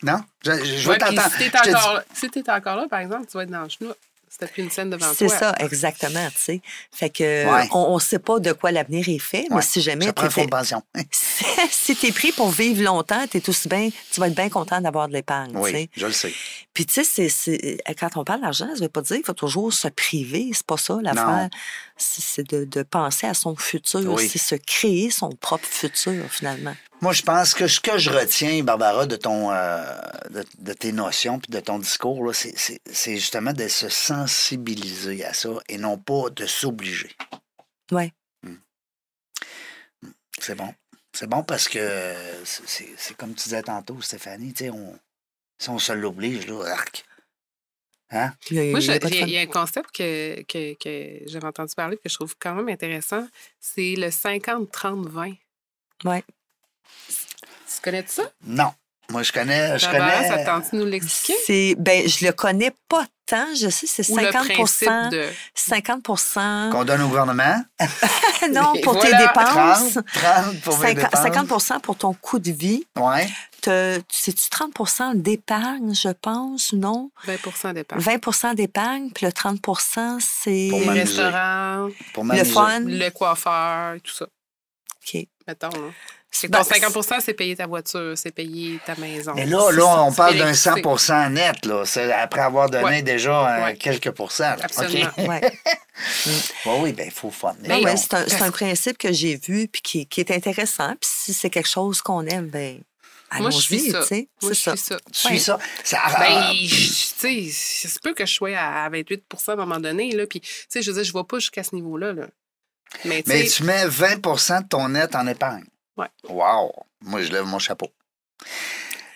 Non? 0.03 0.21
Je, 0.45 0.53
je, 0.53 0.65
je 0.65 0.83
veux 0.85 0.91
Ouais, 0.91 0.99
puis 0.99 1.15
t'entendre. 1.15 1.33
si 1.33 1.39
t'es 1.51 1.51
dis- 1.51 1.75
encore, 1.77 2.01
si 2.15 2.27
encore 2.51 2.77
là, 2.77 2.87
par 2.91 3.01
exemple, 3.01 3.27
tu 3.31 3.37
vas 3.37 3.43
être 3.45 3.51
dans 3.51 3.63
le 3.63 3.69
genou. 3.69 3.93
Si 4.29 4.39
t'as 4.39 4.47
plus 4.47 4.63
une 4.63 4.71
scène 4.71 4.89
devant 4.89 5.13
C'est 5.15 5.27
toi. 5.27 5.37
ça, 5.39 5.55
exactement, 5.59 6.27
tu 6.31 6.39
sais. 6.39 6.61
Fait 6.91 7.11
que 7.11 7.23
Ouais. 7.53 7.69
on 7.73 7.97
ne 7.97 8.01
sait 8.01 8.19
pas 8.19 8.39
de 8.41 8.53
quoi 8.53 8.73
l'avenir 8.73 9.07
est 9.11 9.19
fait, 9.19 9.45
mais 9.51 9.57
Ouais, 9.57 9.63
si 9.63 9.83
jamais 9.83 10.07
ça 10.07 10.15
prend 10.15 10.25
un 10.25 10.31
fonds 10.31 10.41
de 10.41 10.47
t'étais- 10.47 10.57
pension. 10.57 10.83
si 11.71 11.95
t'es 11.97 12.13
pris 12.13 12.33
pour 12.33 12.51
vivre 12.51 12.83
longtemps, 12.83 13.27
t'es 13.31 13.47
aussi 13.51 13.69
bien, 13.69 13.91
tu 14.11 14.21
vas 14.21 14.29
être 14.29 14.35
bien 14.35 14.49
content 14.49 14.81
d'avoir 14.81 15.09
de 15.09 15.13
l'épargne, 15.13 15.53
tu. 15.53 15.59
Oui, 15.59 15.91
je 15.95 16.07
le 16.07 16.13
sais. 16.13 16.33
Puis 16.73 16.87
tu 16.87 16.95
sais, 16.95 17.05
c'est- 17.05 17.29
c'est- 17.29 17.79
quand 18.01 18.17
on 18.17 18.25
parle 18.25 18.41
d'argent, 18.41 18.69
ça 18.75 18.81
veut 18.81 18.89
pas 18.89 19.03
dire 19.03 19.17
qu'il 19.17 19.27
faut 19.27 19.35
toujours 19.35 19.71
se 19.71 19.89
priver, 19.89 20.49
c'est 20.55 20.65
pas 20.67 20.79
ça 20.79 20.97
l'affaire. 21.03 21.51
C'est 22.03 22.21
c'est 22.23 22.43
de, 22.51 22.65
de 22.65 22.83
penser 22.83 23.27
à 23.27 23.35
son 23.35 23.55
futur, 23.57 24.01
Oui. 24.13 24.29
c'est 24.29 24.39
se 24.39 24.55
créer 24.55 25.11
son 25.11 25.31
propre 25.31 25.67
futur 25.67 26.25
finalement. 26.31 26.75
Moi, 27.01 27.13
je 27.13 27.23
pense 27.23 27.55
que 27.55 27.67
ce 27.69 27.81
que 27.81 27.99
je 27.99 28.11
retiens, 28.11 28.63
Barbara, 28.63 29.07
de 29.07 29.17
ton 29.17 29.51
euh, 29.53 29.85
de, 30.31 30.45
de 30.59 30.73
tes 30.73 30.93
notions 30.93 31.39
puis 31.39 31.51
de 31.53 31.61
ton 31.61 31.79
discours, 31.79 32.25
là, 32.27 32.33
c'est- 32.33 32.57
c'est 32.57 32.81
c'est 32.93 33.17
justement 33.17 33.53
de 33.53 33.69
se 33.69 33.89
sensibiliser 33.89 35.25
à 35.25 35.33
ça 35.33 35.51
et 35.69 35.79
non 35.79 35.97
pas 35.99 36.31
de 36.31 36.47
s'obliger. 36.47 37.15
Ouais. 37.91 38.13
C'est 40.41 40.55
bon. 40.55 40.75
C'est 41.13 41.27
bon 41.29 41.43
parce 41.43 41.69
que 41.69 42.15
c'est- 42.45 42.95
c'est 42.97 43.17
comme 43.17 43.35
tu 43.35 43.45
disais 43.45 43.63
tantôt, 43.63 44.01
Stéphanie, 44.01 44.53
tu 44.55 44.65
sais, 44.65 44.71
on, 44.71 44.99
si 45.59 45.69
on 45.69 45.79
se 45.79 45.93
l'oblige, 45.93 46.47
là, 46.47 46.65
arc. 46.73 47.05
Hein? 48.13 48.35
Il 48.51 48.57
y 48.57 48.61
a- 48.61 48.71
Moi, 48.73 48.81
il 48.81 48.87
y 48.87 48.91
a 48.91 48.97
il 49.27 49.31
y, 49.31 49.39
un 49.39 49.47
concept 49.47 49.91
que, 49.91 50.43
que, 50.43 50.75
que 50.75 51.23
j'avais 51.29 51.47
entendu 51.47 51.75
parler 51.75 51.97
que 51.97 52.09
je 52.09 52.15
trouve 52.15 52.37
quand 52.39 52.55
même 52.55 52.69
intéressant. 52.69 53.27
C'est 53.59 53.95
le 53.97 54.09
50-30-20. 54.11 55.37
Ouais. 56.05 56.23
Tu 57.09 57.81
connais 57.83 58.05
ça? 58.07 58.31
Non. 58.45 58.73
Moi, 59.11 59.23
je 59.23 59.33
connais. 59.33 59.79
Je 59.79 59.87
connais. 59.87 60.29
ça 60.29 60.39
te 60.39 60.47
tente 60.47 60.73
de 60.73 60.79
nous 60.79 60.87
l'expliquer? 60.87 61.39
C'est, 61.47 61.75
ben, 61.79 62.09
je 62.09 62.25
le 62.25 62.33
connais 62.33 62.73
pas 62.89 63.05
tant. 63.27 63.47
Je 63.55 63.69
sais, 63.69 63.87
c'est 63.87 64.09
Ou 64.11 64.17
le 64.17 64.25
50 64.25 64.49
principe 64.53 64.89
de... 65.11 65.29
50 65.55 66.03
Qu'on 66.73 66.85
donne 66.85 67.03
au 67.03 67.09
gouvernement? 67.09 67.63
Non, 68.51 68.75
Et 68.75 68.81
pour 68.81 68.95
voilà, 68.95 69.11
tes 69.11 69.17
dépenses. 69.25 69.95
30, 69.95 70.05
30 70.15 70.61
pour 70.63 70.79
mes 70.79 70.87
50, 70.95 70.97
dépenses. 70.97 71.67
50 71.67 71.83
pour 71.83 71.97
ton 71.97 72.13
coût 72.13 72.39
de 72.41 72.51
vie. 72.51 72.85
Ouais. 72.99 73.29
C'est-tu 74.11 74.51
30 74.51 75.17
d'épargne, 75.17 75.95
je 75.95 76.09
pense, 76.09 76.73
non? 76.73 77.11
20% 77.27 77.75
d'épargne. 77.75 78.03
20% 78.03 78.55
d'épargne, 78.57 79.11
puis 79.15 79.27
le 79.27 79.33
30% 79.33 80.19
c'est... 80.21 80.69
Pour 80.71 80.81
Les 80.81 80.87
m'amuser. 80.87 81.23
restaurants, 81.23 81.89
Pour 82.13 82.25
Le 82.25 82.45
fun. 82.45 82.81
le 82.81 83.11
coiffeur, 83.11 83.95
tout 84.03 84.13
ça. 84.13 84.25
OK. 84.27 85.27
Mettons, 85.47 85.69
là. 85.69 85.91
C'est 86.35 86.49
Ben, 86.49 86.65
ton 86.65 86.71
50% 86.71 87.21
c'est 87.21 87.35
payer 87.35 87.55
ta 87.55 87.67
voiture, 87.67 88.15
c'est 88.17 88.31
payer 88.33 88.81
ta 88.87 88.97
maison. 88.97 89.33
Mais 89.37 89.45
là, 89.45 89.67
C'est 89.69 89.77
là, 89.77 90.03
on 90.03 90.11
c'est 90.11 90.17
parle 90.17 90.31
d'un 90.39 90.45
l'électricité. 90.47 90.83
100 90.99 91.31
net, 91.31 91.67
là. 91.67 91.85
C'est 91.85 92.11
après 92.11 92.41
avoir 92.41 92.71
donné 92.71 92.85
Ouais. 92.85 93.03
déjà 93.03 93.31
euh, 93.59 93.65
Ouais. 93.67 93.77
quelques 93.77 94.11
pourcents. 94.13 94.45
là. 94.57 94.65
Absolument. 94.65 95.11
Ouais. 95.19 95.41
Ouais, 96.67 96.79
oui, 96.81 96.93
bien, 96.95 97.05
il 97.05 97.11
faut 97.13 97.31
fun. 97.31 97.55
Mais 97.61 97.81
mais 97.85 97.97
c'est 97.99 98.15
un, 98.15 98.25
c'est 98.27 98.41
un 98.41 98.51
principe 98.51 98.97
que 98.97 99.13
j'ai 99.13 99.37
vu 99.37 99.69
puis 99.69 99.83
qui, 99.83 100.07
qui 100.07 100.21
est 100.21 100.31
intéressant. 100.31 100.89
Puis 100.99 101.11
si 101.13 101.35
c'est 101.35 101.51
quelque 101.51 101.69
chose 101.69 102.01
qu'on 102.01 102.25
aime, 102.27 102.47
ben 102.49 102.81
Moi, 103.39 103.51
je 103.51 103.59
suis 103.59 103.75
allons-y, 103.77 103.91
ça. 103.93 104.01
tu 104.01 104.07
sais. 104.09 104.29
Moi, 104.41 104.53
C'est 104.55 104.55
je 104.55 104.61
ça. 104.65 104.77
suis 104.77 104.85
ça. 104.87 104.97
Tu 105.13 105.19
suis 105.19 105.29
Ouais. 105.29 105.39
ça? 105.39 105.59
ça 105.85 105.99
Ben, 106.19 106.51
tu 106.59 106.67
sais, 106.79 107.49
ça 107.53 107.89
se 107.89 107.99
peut 108.03 108.15
que 108.15 108.25
je 108.25 108.33
sois 108.33 108.57
à 108.57 108.89
28% 108.89 109.51
à 109.51 109.53
un 109.53 109.57
moment 109.57 109.79
donné, 109.81 110.13
là, 110.13 110.27
puis, 110.27 110.41
tu 110.41 110.49
sais, 110.71 110.81
je 110.83 110.91
veux 110.91 110.95
dire, 110.97 111.05
je 111.05 111.13
ne 111.17 111.19
vais 111.23 111.27
pas 111.27 111.39
jusqu'à 111.39 111.63
ce 111.63 111.75
niveau-là, 111.75 112.15
là. 112.15 112.27
Mais, 113.05 113.23
tu 113.23 113.63
mets 113.65 113.87
20% 113.87 114.63
de 114.63 114.69
ton 114.69 114.89
net 114.89 115.15
en 115.15 115.27
épargne. 115.27 115.65
Ouais. 115.97 116.09
Wow! 116.29 116.73
Moi, 117.03 117.23
je 117.23 117.33
lève 117.33 117.45
mon 117.45 117.59
chapeau. 117.59 117.89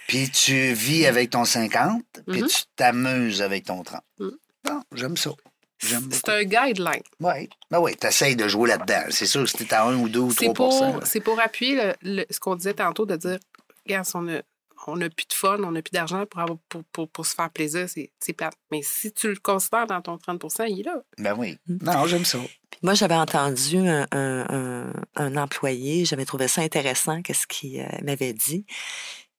Puis 0.09 0.31
tu 0.31 0.73
vis 0.73 1.07
avec 1.07 1.31
ton 1.31 1.45
50, 1.45 2.03
puis 2.29 2.43
Mhm. 2.43 2.49
tu 2.49 2.57
t'amuses 2.77 3.43
avec 3.43 3.65
ton 3.65 3.83
30. 3.83 4.03
Mhm. 4.19 4.37
Bon, 4.65 4.81
j'aime 4.93 5.17
ça. 5.17 5.31
J'aime 5.79 6.09
c'est 6.11 6.29
un 6.31 6.45
guideline. 6.45 7.03
Oui. 7.21 7.49
Ben 7.71 7.81
oui, 7.81 7.97
tu 8.01 8.07
essayes 8.07 8.37
de 8.37 8.49
jouer 8.49 8.69
là-dedans. 8.71 9.05
C'est 9.11 9.27
sûr 9.27 9.43
que 9.43 9.51
si 9.51 9.57
t'es 9.59 9.75
à 9.75 9.85
1 9.85 9.97
ou 9.97 10.09
2 10.09 10.21
ou 10.21 10.33
3 10.33 10.47
C'est 10.47 10.53
pour, 10.55 11.07
c'est 11.07 11.21
pour 11.21 11.39
appuyer 11.41 11.75
le- 11.77 11.95
le- 12.03 12.27
ce 12.31 12.41
qu'on 12.41 12.55
disait 12.57 12.73
tantôt 12.75 13.05
de 13.05 13.17
dire, 13.17 13.39
regarde, 13.85 14.07
si 14.07 14.17
on 14.17 14.27
a, 14.29 14.41
on 14.87 15.01
a 15.03 15.11
plus 15.11 15.27
de 15.27 15.33
fun, 15.35 15.59
on 15.63 15.73
n'a 15.73 15.83
plus 15.83 15.91
d'argent 15.93 16.25
pour, 16.27 16.41
avoir- 16.41 16.59
pour, 16.69 16.83
pour, 16.93 17.09
pour 17.11 17.27
se 17.27 17.35
faire 17.35 17.51
plaisir, 17.51 17.89
c'est, 17.89 18.11
c'est 18.21 18.33
plate. 18.33 18.55
Mais 18.71 18.81
si 18.83 19.13
tu 19.13 19.29
le 19.29 19.37
considères 19.37 19.87
dans 19.87 20.01
ton 20.01 20.17
30% 20.17 20.65
il 20.69 20.81
est 20.81 20.85
là. 20.85 21.03
Ben 21.19 21.35
oui. 21.37 21.59
Mm. 21.67 21.79
Non, 21.83 22.07
j'aime 22.07 22.25
ça. 22.25 22.39
Moi, 22.83 22.95
j'avais 22.95 23.15
entendu 23.15 23.79
un, 23.79 24.07
un- 24.13 24.47
un- 24.51 24.93
un 25.17 25.37
employé, 25.37 26.05
j'avais 26.05 26.25
trouvé 26.25 26.47
ça 26.49 26.61
intéressant, 26.63 27.23
qu'est-ce 27.23 27.47
qu'il 27.47 27.81
euh, 27.81 27.87
m'avait 28.03 28.33
dit. 28.33 28.65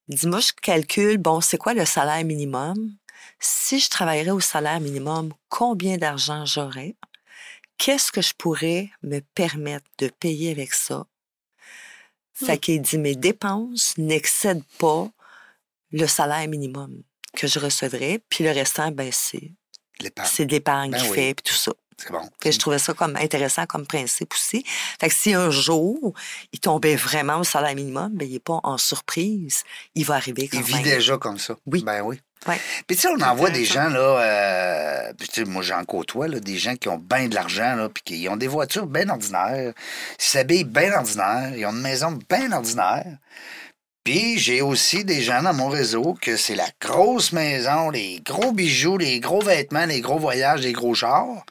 Il 0.07 0.15
dit, 0.17 0.27
moi, 0.27 0.39
je 0.39 0.51
calcule, 0.61 1.17
bon, 1.17 1.41
c'est 1.41 1.57
quoi 1.57 1.73
le 1.73 1.85
salaire 1.85 2.23
minimum? 2.25 2.75
Si 3.39 3.79
je 3.79 3.89
travaillerais 3.89 4.31
au 4.31 4.39
salaire 4.39 4.79
minimum, 4.79 5.33
combien 5.49 5.97
d'argent 5.97 6.45
j'aurais? 6.45 6.95
Qu'est-ce 7.77 8.11
que 8.11 8.21
je 8.21 8.33
pourrais 8.35 8.89
me 9.03 9.19
permettre 9.19 9.85
de 9.99 10.07
payer 10.07 10.51
avec 10.51 10.73
ça? 10.73 11.05
Fait 12.33 12.57
Hmm. 12.57 12.59
qu'il 12.59 12.81
dit, 12.81 12.97
mes 12.97 13.15
dépenses 13.15 13.93
n'excèdent 13.97 14.63
pas 14.79 15.09
le 15.91 16.07
salaire 16.07 16.47
minimum 16.47 17.01
que 17.33 17.47
je 17.47 17.59
recevrais, 17.59 18.19
puis 18.29 18.43
le 18.43 18.51
restant, 18.51 18.91
ben, 18.91 19.09
c'est, 19.11 19.51
c'est 20.25 20.45
de 20.45 20.51
l'épargne 20.51 20.91
Ben 20.91 20.97
qu'il 20.99 21.09
oui. 21.09 21.15
fait, 21.17 21.33
puis 21.35 21.43
tout 21.51 21.57
ça. 21.57 21.73
C'est 21.99 22.11
bon. 22.11 22.21
Que 22.39 22.51
je 22.51 22.59
trouvais 22.59 22.79
ça 22.79 22.93
comme 22.93 23.15
intéressant 23.15 23.65
comme 23.65 23.87
principe 23.87 24.33
aussi. 24.33 24.63
Fait 24.99 25.09
que 25.09 25.15
si 25.15 25.33
un 25.33 25.49
jour, 25.49 26.13
il 26.53 26.59
tombait 26.59 26.95
vraiment 26.95 27.39
au 27.39 27.43
salaire 27.43 27.75
minimum, 27.75 28.11
ben, 28.13 28.27
il 28.27 28.33
n'est 28.33 28.39
pas 28.39 28.59
en 28.63 28.77
surprise. 28.77 29.63
Il 29.95 30.05
va 30.05 30.15
arriver 30.15 30.47
quand 30.47 30.57
Il 30.59 30.63
vit 30.63 30.75
même. 30.75 30.83
déjà 30.83 31.17
comme 31.17 31.39
ça. 31.39 31.55
Oui. 31.65 31.83
Ben 31.83 32.01
oui. 32.01 32.19
Ouais. 32.47 32.59
Puis 32.85 32.95
tu 32.95 33.01
sais, 33.01 33.07
on 33.09 33.19
en 33.19 33.35
voit 33.35 33.49
des 33.49 33.65
gens, 33.65 33.89
là, 33.89 33.99
euh, 33.99 35.13
puis 35.17 35.27
tu 35.27 35.43
sais, 35.43 35.49
moi 35.49 35.63
j'en 35.63 35.83
côtoie, 35.85 36.27
là, 36.27 36.39
des 36.39 36.57
gens 36.57 36.75
qui 36.75 36.87
ont 36.87 36.99
bien 36.99 37.27
de 37.27 37.33
l'argent, 37.35 37.75
là, 37.75 37.89
puis 37.89 38.03
qui 38.03 38.29
ont 38.29 38.37
des 38.37 38.47
voitures 38.47 38.85
bien 38.85 39.09
ordinaires, 39.09 39.73
ils 40.19 40.23
s'habillent 40.23 40.63
bien 40.63 40.93
ordinaires, 40.93 41.51
ils 41.57 41.65
ont 41.65 41.71
une 41.71 41.81
maison 41.81 42.17
bien 42.29 42.51
ordinaire. 42.51 43.17
Puis 44.03 44.37
j'ai 44.37 44.61
aussi 44.61 45.03
des 45.03 45.21
gens 45.21 45.41
dans 45.41 45.53
mon 45.53 45.67
réseau 45.67 46.15
que 46.21 46.37
c'est 46.37 46.55
la 46.55 46.69
grosse 46.79 47.33
maison, 47.33 47.89
les 47.89 48.21
gros 48.23 48.51
bijoux, 48.53 48.97
les 48.97 49.19
gros 49.19 49.41
vêtements, 49.41 49.85
les 49.85 49.99
gros 49.99 50.19
voyages, 50.19 50.61
les 50.61 50.73
gros 50.73 50.93
chars. 50.93 51.43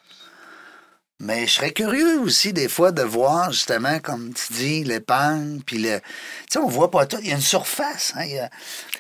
Mais 1.18 1.46
je 1.46 1.52
serais 1.54 1.70
curieux 1.72 2.20
aussi 2.20 2.52
des 2.52 2.68
fois 2.68 2.92
de 2.92 3.02
voir 3.02 3.50
justement, 3.50 3.98
comme 4.00 4.34
tu 4.34 4.52
dis, 4.52 4.84
l'épargne, 4.84 5.60
puis 5.64 5.78
le... 5.78 5.98
Tu 6.00 6.04
sais, 6.50 6.58
on 6.58 6.68
voit 6.68 6.90
pas 6.90 7.06
tout. 7.06 7.16
Il 7.22 7.28
y 7.28 7.32
a 7.32 7.36
une 7.36 7.40
surface, 7.40 8.12
hein, 8.16 8.24
il 8.26 8.34
y 8.34 8.38
a, 8.38 8.50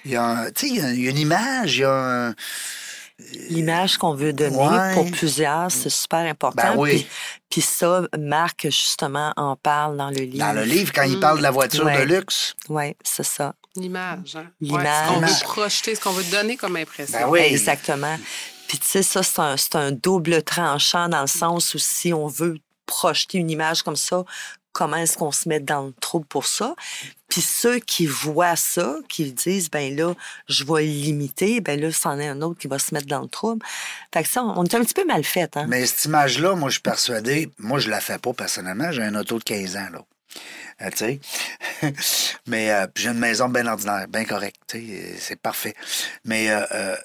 il 0.06 0.10
y 0.12 0.16
a 0.16 0.22
un- 0.24 0.50
tu 0.50 0.66
sais, 0.66 0.68
il 0.68 0.76
y 0.76 0.80
a- 0.80 0.90
il 0.92 1.00
y 1.04 1.06
a 1.08 1.10
une 1.10 1.18
image, 1.18 1.76
il 1.76 1.80
y 1.80 1.84
a 1.84 1.90
un... 1.92 2.34
L'image 3.48 3.96
qu'on 3.96 4.14
veut 4.14 4.32
donner 4.34 4.56
Ouais. 4.56 4.92
pour 4.94 5.10
plusieurs, 5.10 5.70
c'est 5.70 5.88
super 5.90 6.18
important. 6.20 6.62
Ben 6.62 6.74
oui. 6.76 6.90
Puis, 6.90 7.06
puis 7.50 7.60
ça, 7.62 8.02
Marc, 8.18 8.64
justement, 8.64 9.32
en 9.36 9.56
parle 9.56 9.96
dans 9.96 10.10
le 10.10 10.16
livre. 10.20 10.38
Dans 10.46 10.52
le 10.52 10.64
livre, 10.64 10.92
quand 10.94 11.02
il 11.04 11.18
parle 11.18 11.38
de 11.38 11.42
la 11.42 11.50
voiture 11.50 11.84
Ouais. 11.86 11.98
de 12.04 12.14
luxe, 12.14 12.54
Oui, 12.68 12.94
c'est 13.02 13.24
ça. 13.24 13.54
L'image. 13.74 14.36
Hein? 14.36 14.46
L'image. 14.60 14.84
Ouais, 14.84 14.88
ce 15.06 15.14
qu'on 15.14 15.20
veut 15.20 15.42
projeter, 15.44 15.94
ce 15.94 16.00
qu'on 16.00 16.10
veut 16.12 16.24
donner 16.24 16.56
comme 16.58 16.76
impression. 16.76 17.18
Ben 17.18 17.26
oui. 17.28 17.40
Exactement. 17.40 18.18
Puis 18.68 18.78
tu 18.78 18.86
sais, 18.86 19.02
ça, 19.02 19.22
c'est 19.56 19.76
un, 19.76 19.92
double 19.92 20.42
tranchant 20.42 21.08
dans 21.08 21.20
le 21.20 21.26
sens 21.26 21.74
où 21.74 21.78
si 21.78 22.12
on 22.12 22.26
veut 22.26 22.58
projeter 22.86 23.38
une 23.38 23.50
image 23.50 23.82
comme 23.82 23.96
ça, 23.96 24.24
comment 24.72 24.96
est-ce 24.96 25.16
qu'on 25.16 25.32
se 25.32 25.48
met 25.48 25.60
dans 25.60 25.86
le 25.86 25.92
trouble 25.92 26.26
pour 26.26 26.46
ça? 26.46 26.74
Puis 27.28 27.40
ceux 27.40 27.78
qui 27.78 28.06
voient 28.06 28.56
ça, 28.56 28.96
qui 29.08 29.32
disent, 29.32 29.70
ben 29.70 29.96
là, 29.96 30.14
je 30.48 30.64
vais 30.64 30.84
limiter, 30.84 31.60
ben 31.60 31.80
là, 31.80 31.90
c'en 31.92 32.18
est 32.18 32.28
un 32.28 32.42
autre 32.42 32.60
qui 32.60 32.68
va 32.68 32.78
se 32.78 32.94
mettre 32.94 33.06
dans 33.06 33.22
le 33.22 33.28
trouble. 33.28 33.64
Fait 34.12 34.22
que 34.22 34.28
ça, 34.28 34.44
on 34.44 34.64
est 34.64 34.74
un 34.74 34.84
petit 34.84 34.94
peu 34.94 35.04
mal 35.04 35.24
fait, 35.24 35.56
hein? 35.56 35.66
Mais 35.68 35.86
cette 35.86 36.04
image-là, 36.04 36.54
moi, 36.54 36.68
je 36.68 36.74
suis 36.74 36.82
persuadé, 36.82 37.50
moi, 37.58 37.78
je 37.78 37.90
la 37.90 38.00
fais 38.00 38.18
pas 38.18 38.32
personnellement. 38.32 38.92
J'ai 38.92 39.02
un 39.02 39.14
auto 39.14 39.38
de 39.38 39.44
15 39.44 39.76
ans, 39.76 39.88
là. 39.92 40.04
Euh, 40.82 40.90
tu 40.90 40.98
sais? 40.98 41.20
Mais 42.46 42.70
euh, 42.72 42.86
j'ai 42.96 43.08
une 43.10 43.18
maison 43.18 43.48
bien 43.48 43.66
ordinaire, 43.66 44.06
bien 44.08 44.24
correcte. 44.24 44.74
euh, 44.74 45.14
C'est 45.18 45.40
parfait. 45.40 45.74
Mais 46.24 46.50
euh, 46.50 46.64
euh, 46.72 46.96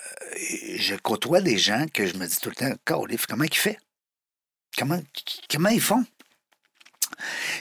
je 0.78 0.96
côtoie 0.96 1.42
des 1.42 1.58
gens 1.58 1.86
que 1.94 2.06
je 2.06 2.16
me 2.16 2.26
dis 2.28 2.38
tout 2.42 2.50
le 2.50 2.56
temps, 2.56 2.74
comment 2.86 3.06
ils 3.44 3.54
font? 3.56 3.76
Comment, 4.78 5.70
ils 5.70 5.82
font? 5.82 6.06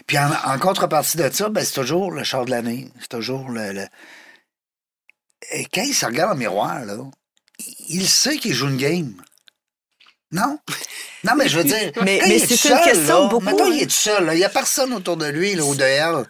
Puis 0.07 0.19
en, 0.19 0.31
en 0.33 0.59
contrepartie 0.59 1.17
de 1.17 1.29
ça, 1.31 1.49
ben, 1.49 1.65
c'est 1.65 1.75
toujours 1.81 2.11
le 2.13 2.25
char 2.25 2.45
de 2.45 2.51
l'année. 2.51 2.89
C'est 3.01 3.09
toujours 3.09 3.49
le. 3.51 3.73
le- 3.73 3.89
Et 5.53 5.65
quand 5.67 5.83
il 5.83 5.95
se 5.95 6.07
regarde 6.07 6.33
le 6.33 6.39
miroir, 6.39 6.85
là, 6.85 6.97
il 7.89 8.09
sait 8.09 8.39
qu'il 8.39 8.55
joue 8.55 8.69
une 8.69 8.77
game. 8.77 9.15
Non? 10.33 10.59
Non, 11.25 11.33
mais 11.37 11.49
je 11.49 11.59
veux 11.59 11.65
dire. 11.65 11.93
Mais- 12.03 12.19
quand 12.21 12.27
mais 12.29 12.39
il 12.39 12.43
est 12.43 12.47
c'est 12.47 12.51
une 12.69 12.77
seul, 12.77 12.85
question 12.85 13.23
là, 13.23 13.29
beaucoup, 13.29 13.45
Mettons, 13.45 13.65
hein. 13.65 13.71
il 13.75 13.83
est 13.83 13.87
tout 13.87 13.91
seul. 13.91 14.25
là, 14.27 14.35
Il 14.35 14.39
n'y 14.39 14.45
a 14.45 14.49
personne 14.49 14.93
autour 14.95 15.17
de 15.17 15.27
lui 15.27 15.55
là, 15.55 15.65
ou 15.65 15.75
de 15.75 15.83
elle. 15.83 16.25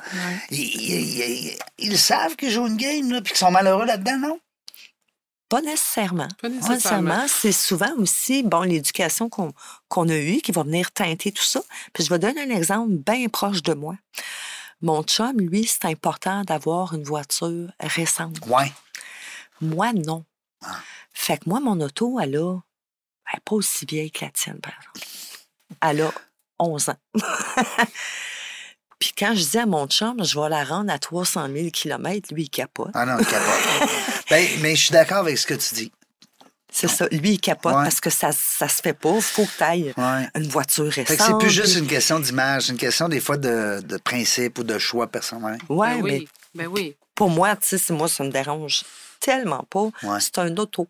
Ils, 0.51 0.59
ils- 0.59 1.21
ils- 1.21 1.59
ils 1.79 1.99
savent 1.99 2.35
qu'ils 2.37 2.51
jouent 2.51 2.67
une 2.67 2.77
game, 2.77 3.11
là, 3.13 3.21
puis 3.21 3.33
qu'ils 3.33 3.39
sont 3.39 3.51
malheureux 3.51 3.85
là-dedans, 3.85 4.19
non? 4.19 4.41
Pas 5.49 5.61
nécessairement. 5.61 6.29
Pas 6.41 6.49
Pas 6.49 6.49
nécessairement. 6.49 7.27
C'est 7.29 7.53
souvent 7.53 7.93
aussi, 7.99 8.43
bon, 8.45 8.63
l'éducation 8.63 9.29
qu'on 9.29 9.53
qu'on 9.89 10.09
a 10.09 10.17
eue 10.17 10.41
qui 10.41 10.53
va 10.53 10.63
venir 10.63 10.93
teinter 10.93 11.33
tout 11.33 11.43
ça. 11.43 11.61
Puis 11.93 12.05
je 12.05 12.09
vais 12.11 12.19
donner 12.21 12.41
un 12.43 12.51
exemple 12.57 12.93
bien 12.93 13.29
proche 13.29 13.63
de 13.63 13.75
moi. 13.75 13.97
Mon 14.81 15.03
chum, 15.03 15.39
lui, 15.41 15.67
c'est 15.67 15.85
important 15.87 16.43
d'avoir 16.45 16.95
une 16.95 17.03
voiture 17.03 17.71
récente. 17.81 18.37
Ouais. 18.47 18.73
Moi, 19.61 19.93
non. 19.93 20.25
Ah. 20.65 20.77
Fait 21.13 21.37
que 21.37 21.43
moi, 21.49 21.61
mon 21.61 21.81
auto, 21.81 22.19
elle 22.21 22.37
a, 22.37 22.59
elle 23.33 23.37
est 23.39 23.43
pas 23.45 23.55
aussi 23.57 23.87
vieille 23.87 24.11
que 24.11 24.25
la 24.25 24.31
tienne, 24.31 24.61
par 24.61 24.73
exemple. 24.73 25.07
Elle 25.83 26.03
a 26.03 26.13
11 26.59 26.89
ans. 26.91 26.97
Puis 28.99 29.13
quand 29.17 29.35
je 29.35 29.43
dis 29.45 29.59
à 29.59 29.65
mon 29.67 29.87
chum, 29.87 30.23
je 30.23 30.39
vais 30.39 30.49
la 30.51 30.63
rendre 30.65 30.93
à 30.93 30.99
300 30.99 31.49
000 31.55 31.71
km, 31.73 32.35
lui, 32.35 32.43
il 32.45 32.51
capote. 32.51 32.91
Ah 32.93 33.07
non, 33.07 33.17
il 33.19 33.27
capote. 33.27 33.89
ben, 34.31 34.47
mais 34.61 34.77
je 34.77 34.83
suis 34.83 34.93
d'accord 34.93 35.19
avec 35.19 35.39
ce 35.39 35.47
que 35.47 35.55
tu 35.55 35.75
dis. 35.75 35.93
C'est 36.73 36.87
ça. 36.89 37.09
Lui, 37.11 37.33
il 37.33 37.41
capote 37.41 37.75
Ouais. 37.75 37.83
parce 37.83 38.01
que 38.01 38.11
ça, 38.11 38.31
ça 38.33 38.69
se 38.69 38.81
fait 38.83 38.93
pas. 38.93 39.21
faut 39.21 39.45
que 39.47 39.57
tu 39.57 39.63
ailles 39.63 39.95
Ouais. 39.97 40.29
une 40.37 40.49
voiture 40.49 40.85
récente. 40.85 41.07
Fait 41.09 41.17
que 41.17 41.23
c'est 41.25 41.39
plus 41.39 41.51
juste 41.51 41.77
une 41.77 41.87
question 41.87 42.21
d'image, 42.21 42.65
c'est 42.67 42.73
une 42.73 42.79
question 42.79 43.09
des 43.09 43.21
fois 43.21 43.39
de, 43.39 43.81
de 43.83 43.97
principe 43.97 44.59
ou 44.59 44.65
de 44.65 44.79
choix 44.79 45.07
personnel. 45.07 45.59
Ouais, 45.69 45.95
Ben 45.97 46.03
mais 46.05 46.11
oui. 46.19 46.29
Ben 46.55 46.67
oui. 46.67 46.97
pour 47.15 47.31
moi, 47.31 47.57
tu 47.57 47.67
sais, 47.69 47.79
c'est- 47.79 47.93
moi, 47.95 48.07
ça 48.07 48.23
me 48.23 48.31
dérange 48.31 48.83
tellement 49.19 49.65
pas. 49.71 49.89
Ouais. 50.03 50.21
C'est 50.21 50.39
un 50.39 50.55
auto. 50.59 50.87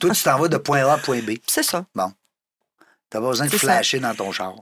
Toi, 0.00 0.10
tu 0.10 0.22
t'en 0.22 0.38
vas 0.38 0.48
de 0.48 0.56
point 0.58 0.84
A 0.86 0.94
à 0.94 0.98
point 0.98 1.20
B. 1.20 1.32
C'est 1.46 1.62
ça. 1.62 1.86
T'as 1.94 3.20
pas 3.20 3.28
besoin 3.28 3.46
de 3.46 3.52
ça. 3.52 3.58
flasher 3.58 3.98
dans 4.00 4.14
ton 4.14 4.32
char. 4.32 4.54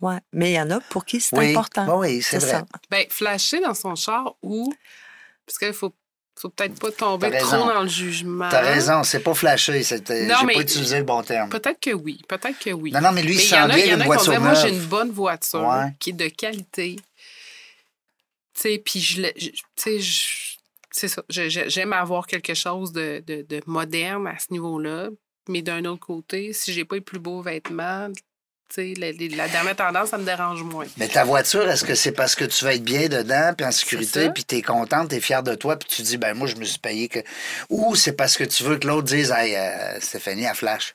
Ouais. 0.00 0.18
Mais 0.32 0.52
il 0.52 0.54
y 0.54 0.60
en 0.60 0.70
a 0.70 0.80
pour 0.80 1.04
qui 1.04 1.20
c'est 1.20 1.36
Oui. 1.36 1.50
important. 1.50 1.84
Ben 1.86 1.96
oui, 1.96 2.22
c'est 2.22 2.38
vrai. 2.38 2.50
ça. 2.50 2.64
Ben, 2.90 3.06
flasher 3.10 3.60
dans 3.60 3.74
son 3.74 3.94
char 3.94 4.34
ou. 4.42 4.72
Parce 5.46 5.58
qu'il 5.58 5.72
faut, 5.74 5.94
faut 6.38 6.48
peut-être 6.48 6.78
pas 6.80 6.90
tomber 6.90 7.30
trop 7.38 7.66
dans 7.68 7.82
le 7.82 7.88
jugement. 7.88 8.48
T'as 8.48 8.62
raison, 8.62 9.02
c'est 9.04 9.20
pas 9.20 9.34
flasher, 9.34 9.82
c'était- 9.82 10.26
Non, 10.26 10.36
j'ai 10.40 10.54
pas 10.54 10.60
utilisé 10.60 10.98
le 10.98 11.04
bon 11.04 11.22
terme. 11.22 11.50
Peut-être 11.50 11.78
que 11.80 11.90
oui. 11.90 12.22
Peut-être 12.26 12.58
que 12.58 12.70
oui. 12.70 12.90
Non, 12.92 13.00
non, 13.02 13.12
mais 13.12 13.22
lui, 13.22 13.34
il 13.34 13.36
Mais 13.36 13.42
il 13.42 13.46
y 13.46 13.48
s'en 13.50 13.56
en 13.66 13.70
a, 13.70 13.76
vient 13.76 13.96
vont 13.98 14.04
voiture 14.06 14.32
dire, 14.32 14.40
moi, 14.40 14.54
j'ai 14.54 14.70
neuve. 14.72 14.82
une 14.82 14.88
bonne 14.88 15.10
voiture 15.10 15.60
Ouais. 15.68 15.94
qui 15.98 16.10
est 16.10 16.14
de 16.14 16.28
qualité. 16.28 16.96
Tu 18.54 18.60
sais, 18.62 18.78
puis 18.84 19.00
je, 19.00 19.22
je- 19.36 20.56
c'est 20.90 21.08
ça. 21.08 21.22
J'aime 21.28 21.92
avoir 21.92 22.26
quelque 22.26 22.54
chose 22.54 22.92
de, 22.92 23.22
de- 23.26 23.42
de 23.42 23.60
moderne 23.66 24.26
à 24.26 24.38
ce 24.38 24.46
niveau-là. 24.52 25.08
Mais 25.48 25.62
d'un 25.62 25.84
autre 25.86 26.06
côté, 26.06 26.52
si 26.52 26.72
j'ai 26.72 26.84
pas 26.84 26.96
les 26.96 27.00
plus 27.00 27.18
beaux 27.18 27.40
vêtements, 27.42 28.08
tu 28.72 28.94
sais, 28.94 28.94
la, 28.96 29.10
la 29.10 29.48
dernière 29.48 29.74
tendance, 29.74 30.10
ça 30.10 30.18
me 30.18 30.24
dérange 30.24 30.62
moins. 30.62 30.86
Mais 30.96 31.08
ta 31.08 31.24
voiture, 31.24 31.68
est-ce 31.68 31.82
que 31.84 31.96
c'est 31.96 32.12
parce 32.12 32.36
que 32.36 32.44
tu 32.44 32.64
vas 32.64 32.74
être 32.74 32.84
bien 32.84 33.08
dedans, 33.08 33.52
puis 33.56 33.66
en 33.66 33.72
sécurité, 33.72 34.26
puis 34.32 34.44
tu 34.44 34.56
es 34.56 34.62
contente, 34.62 35.08
tu 35.10 35.16
es 35.16 35.20
fière 35.20 35.42
de 35.42 35.54
toi, 35.56 35.76
puis 35.76 35.88
tu 35.88 36.02
dis, 36.02 36.18
ben 36.18 36.34
moi, 36.34 36.46
je 36.46 36.54
me 36.56 36.64
suis 36.64 36.78
payé 36.78 37.08
que. 37.08 37.18
Ou 37.68 37.96
c'est 37.96 38.12
parce 38.12 38.36
que 38.36 38.44
tu 38.44 38.62
veux 38.62 38.78
que 38.78 38.86
l'autre 38.86 39.08
dise, 39.08 39.32
hey, 39.34 39.56
euh, 39.56 39.98
Stéphanie, 40.00 40.46
à 40.46 40.54
flash. 40.54 40.94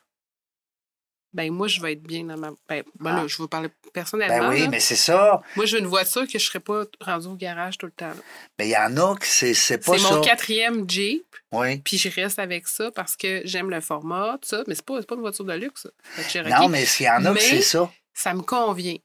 Ben 1.36 1.52
moi, 1.52 1.68
je 1.68 1.82
vais 1.82 1.92
être 1.92 2.02
bien 2.02 2.24
dans 2.24 2.38
ma. 2.38 2.50
Ben, 2.66 2.82
ben 2.98 3.12
là, 3.14 3.20
Ah. 3.24 3.26
je 3.28 3.42
veux 3.42 3.46
parler 3.46 3.68
personnellement. 3.92 4.48
Ben 4.48 4.54
oui, 4.54 4.60
là. 4.62 4.68
mais 4.68 4.80
c'est 4.80 4.96
ça. 4.96 5.42
Moi, 5.54 5.66
je 5.66 5.76
veux 5.76 5.82
une 5.82 5.86
voiture 5.86 6.22
que 6.22 6.30
je 6.30 6.36
ne 6.38 6.40
serais 6.40 6.60
pas 6.60 6.84
rendue 6.98 7.26
au 7.26 7.34
garage 7.34 7.76
tout 7.76 7.84
le 7.84 7.92
temps. 7.92 8.08
là. 8.08 8.14
Mais 8.58 8.68
il 8.68 8.70
y 8.70 8.76
en 8.76 8.96
a 8.96 9.14
que 9.16 9.26
c'est 9.26 9.52
c'est 9.52 9.76
pas 9.76 9.92
C'est 9.98 10.04
ça. 10.04 10.14
mon 10.14 10.20
quatrième 10.22 10.88
Jeep, 10.88 11.26
Oui. 11.52 11.78
puis 11.80 11.98
je 11.98 12.08
reste 12.08 12.38
avec 12.38 12.66
ça 12.66 12.90
parce 12.90 13.16
que 13.16 13.42
j'aime 13.44 13.68
le 13.68 13.82
format, 13.82 14.38
tout 14.40 14.48
ça. 14.48 14.64
Mais 14.66 14.74
c'est 14.74 14.84
pas, 14.84 14.94
c'est 15.00 15.06
pas 15.06 15.14
une 15.14 15.20
voiture 15.20 15.44
de 15.44 15.52
luxe, 15.52 15.86
ça. 16.32 16.42
Non, 16.42 16.68
mais 16.68 16.86
s'il 16.86 17.04
y 17.04 17.10
en 17.10 17.22
a 17.26 17.34
que 17.34 17.40
c'est 17.40 17.60
ça. 17.60 17.90
Ça 18.14 18.32
me 18.32 18.40
convient. 18.40 18.96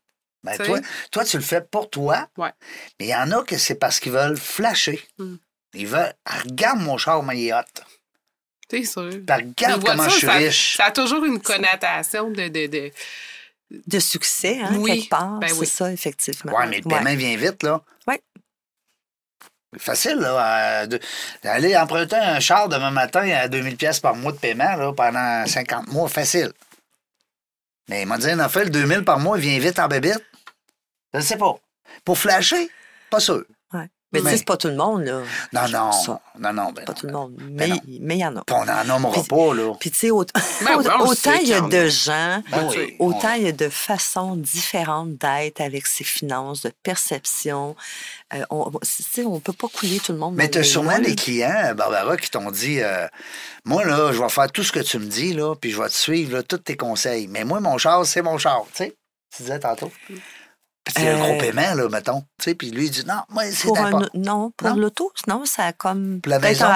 Ben, 0.43 0.57
toi, 0.57 0.79
toi, 1.11 1.25
tu 1.25 1.35
le 1.37 1.43
fais 1.43 1.61
pour 1.61 1.89
toi. 1.89 2.29
Ouais. 2.37 2.51
Mais 2.99 3.07
il 3.07 3.09
y 3.09 3.15
en 3.15 3.29
a 3.31 3.43
que 3.43 3.57
c'est 3.57 3.75
parce 3.75 3.99
qu'ils 3.99 4.13
veulent 4.13 4.37
flasher. 4.37 4.99
Hmm. 5.19 5.35
Ils 5.73 5.85
veulent. 5.85 6.13
Regarde 6.45 6.79
mon 6.79 6.97
char, 6.97 7.21
mais 7.23 7.37
il 7.39 7.47
est 7.49 7.53
hot. 7.53 7.59
T'es 8.71 8.83
sûr? 8.85 9.09
Puis 9.09 9.23
La 9.27 9.35
regarde 9.35 9.81
voiture, 9.81 9.83
comment 9.97 10.03
je 10.09 10.15
suis 10.17 10.27
ça, 10.27 10.33
riche. 10.33 10.77
ça 10.77 10.85
a 10.85 10.91
toujours 10.91 11.25
une 11.25 11.41
connotation 11.41 12.29
de. 12.31 12.47
de, 12.47 12.67
de... 12.67 12.91
De 13.87 13.99
succès, 13.99 14.59
hein, 14.61 14.75
Oui, 14.77 14.91
quelque 14.99 15.09
part. 15.09 15.39
ben 15.39 15.47
c'est 15.47 15.59
oui. 15.59 15.65
ça, 15.67 15.91
effectivement. 15.93 16.53
Ouais, 16.53 16.67
mais 16.67 16.77
le 16.81 16.89
paiement 16.89 17.15
vient 17.15 17.35
vite, 17.37 17.63
là. 17.63 17.81
Ouais. 18.07 18.21
C'est 19.73 19.81
facile, 19.81 20.15
là, 20.17 20.85
de- 20.87 20.99
d'aller 21.43 21.77
emprunter 21.77 22.17
un 22.17 22.39
char 22.41 22.67
demain 22.67 22.91
matin 22.91 23.21
à 23.29 23.47
2000 23.47 23.77
pièces 23.77 24.01
par 24.01 24.13
mois 24.15 24.33
de 24.33 24.37
paiement, 24.37 24.75
là, 24.75 24.91
pendant 24.93 25.45
50 25.45 25.87
mois, 25.87 26.09
facile. 26.09 26.51
Mais 27.89 28.01
il 28.01 28.07
m'a 28.07 28.17
dit, 28.17 28.29
en 28.33 28.49
fait, 28.49 28.65
le 28.65 28.69
2000 28.71 29.05
par 29.05 29.19
mois, 29.19 29.37
il 29.37 29.41
vient 29.41 29.59
vite 29.59 29.79
en 29.79 29.87
bébite. 29.87 30.23
Je 31.13 31.19
ne 31.19 31.23
sais 31.23 31.37
pas. 31.37 31.55
Pour 32.03 32.17
flasher, 32.17 32.69
pas 33.09 33.19
sûr. 33.21 33.43
Mais 34.13 34.19
tu 34.19 34.25
Mais- 34.25 34.31
sais, 34.31 34.37
c'est 34.39 34.45
pas 34.45 34.57
tout 34.57 34.67
le 34.67 34.75
monde, 34.75 35.03
là. 35.05 35.21
Non, 35.53 35.61
non, 35.69 35.91
Ça. 35.93 36.19
non, 36.37 36.51
non, 36.51 36.71
ben 36.73 36.83
Pas 36.83 36.91
non. 36.91 36.99
tout 36.99 37.07
le 37.07 37.13
monde. 37.13 37.33
Ben 37.37 37.79
Mais 38.01 38.15
il 38.15 38.19
y 38.19 38.25
en 38.25 38.35
a. 38.35 38.43
Puis 38.43 38.55
on 38.59 38.65
n'en 38.65 38.83
nommera 38.83 39.13
Puis- 39.13 39.23
pas, 39.23 39.53
là. 39.53 39.73
Puis, 39.79 39.89
tu 39.91 39.97
sais, 39.99 40.11
autant, 40.11 40.39
Ben 40.65 40.75
autant 40.99 41.33
il 41.41 41.47
y 41.47 41.53
a 41.53 41.61
de 41.61 41.87
gens, 41.87 42.43
Ben 42.51 42.67
oui, 42.69 42.95
autant 42.99 43.31
on- 43.31 43.35
il 43.35 43.43
y 43.43 43.47
a 43.47 43.51
de 43.53 43.69
façons 43.69 44.35
différentes 44.35 45.15
d'être 45.17 45.61
avec 45.61 45.87
ses 45.87 46.03
finances, 46.03 46.61
de 46.63 46.73
perception. 46.83 47.75
Euh, 48.33 48.43
on 48.49 48.69
tu 48.71 48.79
sais, 49.03 49.23
on 49.23 49.39
peut 49.39 49.53
pas 49.53 49.67
couler 49.69 49.99
tout 49.99 50.11
le 50.11 50.17
monde. 50.17 50.35
Mais 50.35 50.49
tu 50.49 50.57
as 50.59 50.63
sûrement 50.63 50.99
des 50.99 51.15
clients, 51.15 51.73
Barbara, 51.75 52.17
qui 52.17 52.29
t'ont 52.29 52.51
dit 52.51 52.81
euh, 52.81 53.07
Moi, 53.65 53.85
là, 53.85 54.11
je 54.11 54.21
vais 54.21 54.29
faire 54.29 54.51
tout 54.51 54.63
ce 54.63 54.71
que 54.71 54.79
tu 54.81 54.99
me 54.99 55.05
dis, 55.05 55.33
là, 55.33 55.55
puis 55.55 55.71
je 55.71 55.81
vais 55.81 55.87
te 55.87 55.93
suivre, 55.95 56.33
là, 56.33 56.43
tous 56.43 56.57
tes 56.57 56.75
conseils. 56.75 57.27
Mais 57.27 57.43
moi, 57.45 57.59
mon 57.59 57.77
char, 57.77 58.05
c'est 58.05 58.21
mon 58.21 58.37
char, 58.37 58.63
tu 58.73 58.83
sais. 58.83 58.95
Tu 59.35 59.43
disais 59.43 59.59
tantôt. 59.59 59.91
Puis 60.07 60.21
c'est 60.95 61.07
un 61.09 61.15
Euh, 61.15 61.25
gros 61.27 61.37
paiement, 61.37 61.73
là, 61.75 61.89
mettons. 61.89 62.21
Tu 62.39 62.45
sais, 62.45 62.55
puis 62.55 62.71
lui, 62.71 62.85
il 62.85 62.91
dit 62.91 63.05
Non, 63.05 63.21
moi, 63.29 63.43
c'est 63.51 63.67
un, 63.77 63.91
non, 64.13 64.51
pour 64.57 64.69
l'auto, 64.71 65.11
non, 65.27 65.45
ça 65.45 65.65
a 65.67 65.73
comme 65.73 66.19
Puis 66.21 66.29
la 66.29 66.39
maison, 66.39 66.67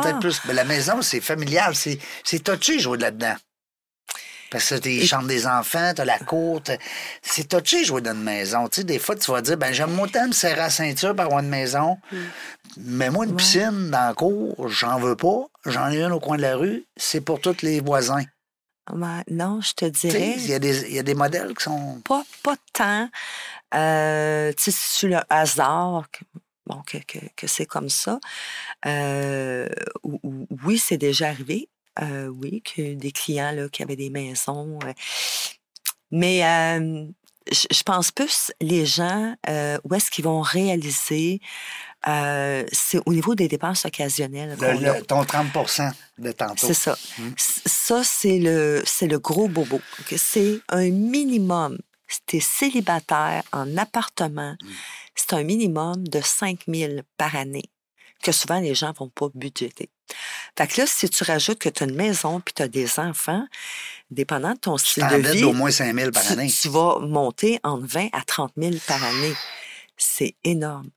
peut-être- 0.00 0.20
plus. 0.20 0.40
Mais 0.46 0.54
la 0.54 0.64
maison, 0.64 1.02
c'est 1.02 1.20
familial. 1.20 1.74
C'est, 1.74 1.98
c'est 2.24 2.42
touché 2.42 2.78
jouer 2.78 2.98
là-dedans? 2.98 3.34
Parce 4.50 4.68
que 4.68 4.74
t'es 4.76 4.94
Et- 4.96 5.06
chambres 5.06 5.26
des 5.26 5.46
enfants, 5.48 5.92
t'as 5.96 6.04
la 6.04 6.18
cour. 6.18 6.62
t'as- 6.62 6.76
C'est 7.22 7.48
touché 7.48 7.84
jouer 7.84 8.00
dans 8.02 8.12
une 8.12 8.22
maison? 8.22 8.68
Tu 8.68 8.80
sais, 8.82 8.84
des 8.84 9.00
fois, 9.00 9.16
tu 9.16 9.30
vas 9.32 9.40
dire, 9.42 9.56
ben 9.56 9.72
j'aime 9.72 9.98
autant 9.98 10.28
me 10.28 10.32
serrer 10.32 10.54
la 10.56 10.70
ceinture 10.70 11.16
par 11.16 11.26
avoir 11.26 11.40
une 11.42 11.48
maison. 11.48 11.98
Mais 12.76 13.10
moi, 13.10 13.24
une 13.24 13.32
Ouais. 13.32 13.36
piscine 13.36 13.90
dans 13.90 14.06
la 14.08 14.14
cour, 14.14 14.68
j'en 14.68 14.98
veux 15.00 15.16
pas. 15.16 15.46
J'en 15.66 15.90
ai 15.90 16.00
une 16.02 16.12
au 16.12 16.20
coin 16.20 16.36
de 16.36 16.42
la 16.42 16.56
rue. 16.56 16.84
C'est 16.96 17.20
pour 17.20 17.40
tous 17.40 17.62
les 17.62 17.80
voisins. 17.80 18.22
Ouais, 18.92 19.22
non, 19.30 19.60
je 19.62 19.72
te 19.72 19.86
dirais. 19.86 20.34
Il 20.36 20.46
y, 20.46 20.52
a 20.54 20.58
des- 20.58 20.82
il 20.88 20.94
y 20.94 20.98
a 20.98 21.02
des 21.02 21.14
modèles 21.14 21.54
qui 21.56 21.64
sont. 21.64 22.00
pas, 22.06 22.22
pas 22.42 22.54
tant. 22.74 23.08
Euh, 23.74 24.52
tu 24.56 24.64
sais, 24.64 24.70
sur 24.70 25.08
le 25.08 25.18
hasard 25.30 26.04
que, 26.12 26.24
bon, 26.66 26.80
que, 26.86 26.98
que, 26.98 27.18
que 27.36 27.46
c'est 27.46 27.66
comme 27.66 27.88
ça. 27.88 28.18
Euh, 28.86 29.68
ou- 30.02 30.20
ou- 30.22 30.46
oui, 30.64 30.78
c'est 30.78 30.96
déjà 30.98 31.28
arrivé. 31.28 31.68
Euh, 32.02 32.26
oui, 32.28 32.62
que 32.62 32.94
des 32.94 33.12
clients 33.12 33.52
là, 33.52 33.68
qui 33.68 33.82
avaient 33.82 33.96
des 33.96 34.10
maisons. 34.10 34.78
euh, 34.84 34.92
mais 36.10 36.44
euh, 36.44 37.06
je 37.50 37.82
pense 37.82 38.10
plus 38.12 38.52
les 38.60 38.86
gens, 38.86 39.34
où 39.84 39.94
est-ce 39.94 40.10
qu'ils 40.10 40.24
vont 40.24 40.40
réaliser, 40.40 41.40
euh, 42.06 42.64
c'est 42.72 43.00
au 43.06 43.12
niveau 43.12 43.34
des 43.34 43.48
dépenses 43.48 43.84
occasionnelles. 43.84 44.56
Le- 44.60 44.66
le- 44.98 45.02
ton 45.04 45.22
30% 45.24 45.90
de 46.18 46.32
tantôt. 46.32 46.66
C'est 46.66 46.74
ça. 46.74 46.96
C- 47.36 47.62
Ça, 47.66 48.02
c'est 48.04 48.38
le, 48.38 48.82
c'est 48.86 49.06
le 49.06 49.18
gros 49.18 49.48
bobo. 49.48 49.76
ok? 50.00 50.14
C'est 50.16 50.60
un 50.68 50.90
minimum. 50.90 51.78
Si 52.08 52.20
tu 52.26 52.36
es 52.36 52.40
célibataire 52.40 53.42
en 53.52 53.76
appartement, 53.76 54.56
Hmm. 54.62 54.68
c'est 55.14 55.32
un 55.34 55.42
minimum 55.42 56.06
de 56.06 56.20
5 56.20 56.60
000 56.68 57.00
par 57.16 57.34
année 57.36 57.70
que 58.22 58.32
souvent 58.32 58.60
les 58.60 58.74
gens 58.74 58.92
vont 58.98 59.08
pas 59.10 59.26
budgéter. 59.34 59.90
Fait 60.56 60.66
que 60.66 60.80
là, 60.80 60.86
si 60.86 61.08
tu 61.10 61.24
rajoutes 61.24 61.58
que 61.58 61.68
tu 61.68 61.82
as 61.82 61.86
une 61.86 61.94
maison 61.94 62.40
puis 62.40 62.54
tu 62.54 62.62
as 62.62 62.68
des 62.68 62.98
enfants, 62.98 63.46
dépendant 64.10 64.52
de 64.52 64.58
ton 64.58 64.76
style 64.78 65.06
de 65.08 65.16
vie, 65.16 65.40
d'au 65.42 65.52
moins 65.52 65.70
5 65.70 65.94
000 65.94 66.10
par 66.10 66.22
tu, 66.24 66.32
année. 66.32 66.50
tu 66.50 66.68
vas 66.68 66.98
monter 67.00 67.58
entre 67.64 67.86
20 67.86 68.08
à 68.12 68.22
30 68.22 68.52
000 68.56 68.74
par 68.86 69.02
année. 69.02 69.34
C'est 69.96 70.34
énorme. 70.44 70.88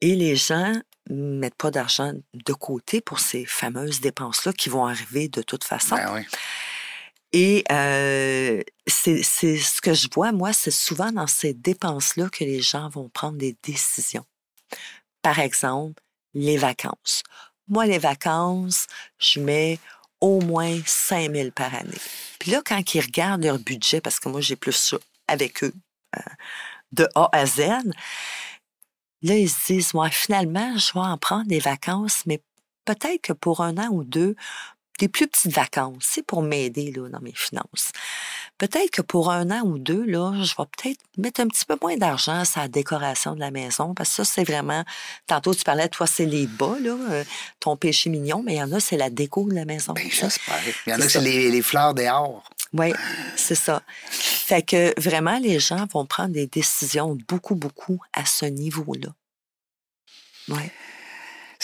Et 0.00 0.14
les 0.14 0.36
gens 0.36 0.72
mettent 1.10 1.56
pas 1.56 1.70
d'argent 1.70 2.12
de 2.34 2.52
côté 2.52 3.00
pour 3.00 3.18
ces 3.20 3.44
fameuses 3.44 4.00
dépenses-là 4.00 4.52
qui 4.52 4.68
vont 4.68 4.86
arriver 4.86 5.28
de 5.28 5.42
toute 5.42 5.64
façon. 5.64 5.96
Ben 5.96 6.12
oui. 6.14 6.20
Et 7.32 7.64
euh, 7.72 8.62
c'est 8.86 9.22
ce 9.22 9.80
que 9.80 9.94
je 9.94 10.08
vois, 10.12 10.32
moi, 10.32 10.52
c'est 10.52 10.70
souvent 10.70 11.10
dans 11.12 11.26
ces 11.26 11.54
dépenses-là 11.54 12.28
que 12.28 12.44
les 12.44 12.60
gens 12.60 12.88
vont 12.90 13.08
prendre 13.08 13.38
des 13.38 13.56
décisions. 13.62 14.24
Par 15.22 15.38
exemple, 15.38 16.02
les 16.34 16.56
vacances. 16.56 17.22
Moi, 17.68 17.86
les 17.86 17.98
vacances, 17.98 18.86
je 19.18 19.40
mets 19.40 19.78
au 20.20 20.40
moins 20.40 20.78
5 20.84 21.32
000 21.32 21.50
par 21.52 21.74
année. 21.74 21.98
Puis 22.38 22.50
là, 22.50 22.60
quand 22.64 22.94
ils 22.94 23.00
regardent 23.00 23.44
leur 23.44 23.58
budget, 23.58 24.00
parce 24.00 24.20
que 24.20 24.28
moi, 24.28 24.40
j'ai 24.40 24.56
plus 24.56 24.72
ça 24.72 24.98
avec 25.26 25.64
eux, 25.64 25.74
euh, 26.16 26.20
de 26.92 27.08
A 27.14 27.28
à 27.32 27.46
Z, 27.46 27.60
là, 29.22 29.36
ils 29.36 29.48
se 29.48 29.72
disent, 29.72 29.94
ouais, 29.94 30.10
finalement, 30.10 30.76
je 30.76 30.92
vais 30.92 31.00
en 31.00 31.16
prendre 31.16 31.46
des 31.46 31.60
vacances, 31.60 32.22
mais 32.26 32.42
peut-être 32.84 33.22
que 33.22 33.32
pour 33.32 33.62
un 33.62 33.78
an 33.78 33.88
ou 33.90 34.04
deux, 34.04 34.36
des 34.98 35.08
plus 35.08 35.26
petites 35.26 35.52
vacances, 35.52 36.02
c'est 36.02 36.24
pour 36.24 36.42
m'aider 36.42 36.92
là, 36.92 37.08
dans 37.08 37.20
mes 37.20 37.34
finances. 37.34 37.90
Peut-être 38.58 38.90
que 38.90 39.02
pour 39.02 39.30
un 39.30 39.50
an 39.50 39.62
ou 39.64 39.78
deux, 39.78 40.04
là, 40.04 40.32
je 40.42 40.54
vais 40.56 40.68
peut-être 40.76 41.00
mettre 41.16 41.40
un 41.40 41.48
petit 41.48 41.64
peu 41.64 41.76
moins 41.80 41.96
d'argent 41.96 42.44
sur 42.44 42.60
la 42.60 42.68
décoration 42.68 43.34
de 43.34 43.40
la 43.40 43.50
maison, 43.50 43.94
parce 43.94 44.10
que 44.10 44.16
ça, 44.16 44.24
c'est 44.24 44.44
vraiment... 44.44 44.84
Tantôt, 45.26 45.54
tu 45.54 45.64
parlais, 45.64 45.88
toi, 45.88 46.06
c'est 46.06 46.26
les 46.26 46.46
bas, 46.46 46.76
là, 46.80 46.96
euh, 47.10 47.24
ton 47.58 47.76
péché 47.76 48.10
mignon, 48.10 48.42
mais 48.44 48.54
il 48.54 48.58
y 48.58 48.62
en 48.62 48.72
a, 48.72 48.80
c'est 48.80 48.96
la 48.96 49.10
déco 49.10 49.48
de 49.48 49.54
la 49.54 49.64
maison. 49.64 49.94
Sais. 49.96 50.10
j'espère. 50.10 50.60
Il 50.86 50.90
y 50.90 50.94
en 50.94 51.00
a 51.00 51.08
C'est 51.08 51.20
les, 51.20 51.50
les 51.50 51.62
fleurs 51.62 51.94
dehors. 51.94 52.44
Oui, 52.72 52.92
c'est 53.36 53.54
ça. 53.54 53.82
Fait 54.08 54.62
que 54.62 54.98
vraiment, 54.98 55.38
les 55.38 55.58
gens 55.58 55.86
vont 55.92 56.06
prendre 56.06 56.32
des 56.32 56.46
décisions 56.46 57.18
beaucoup, 57.28 57.54
beaucoup 57.54 58.00
à 58.12 58.24
ce 58.24 58.46
niveau-là. 58.46 59.08
Oui. 60.48 60.70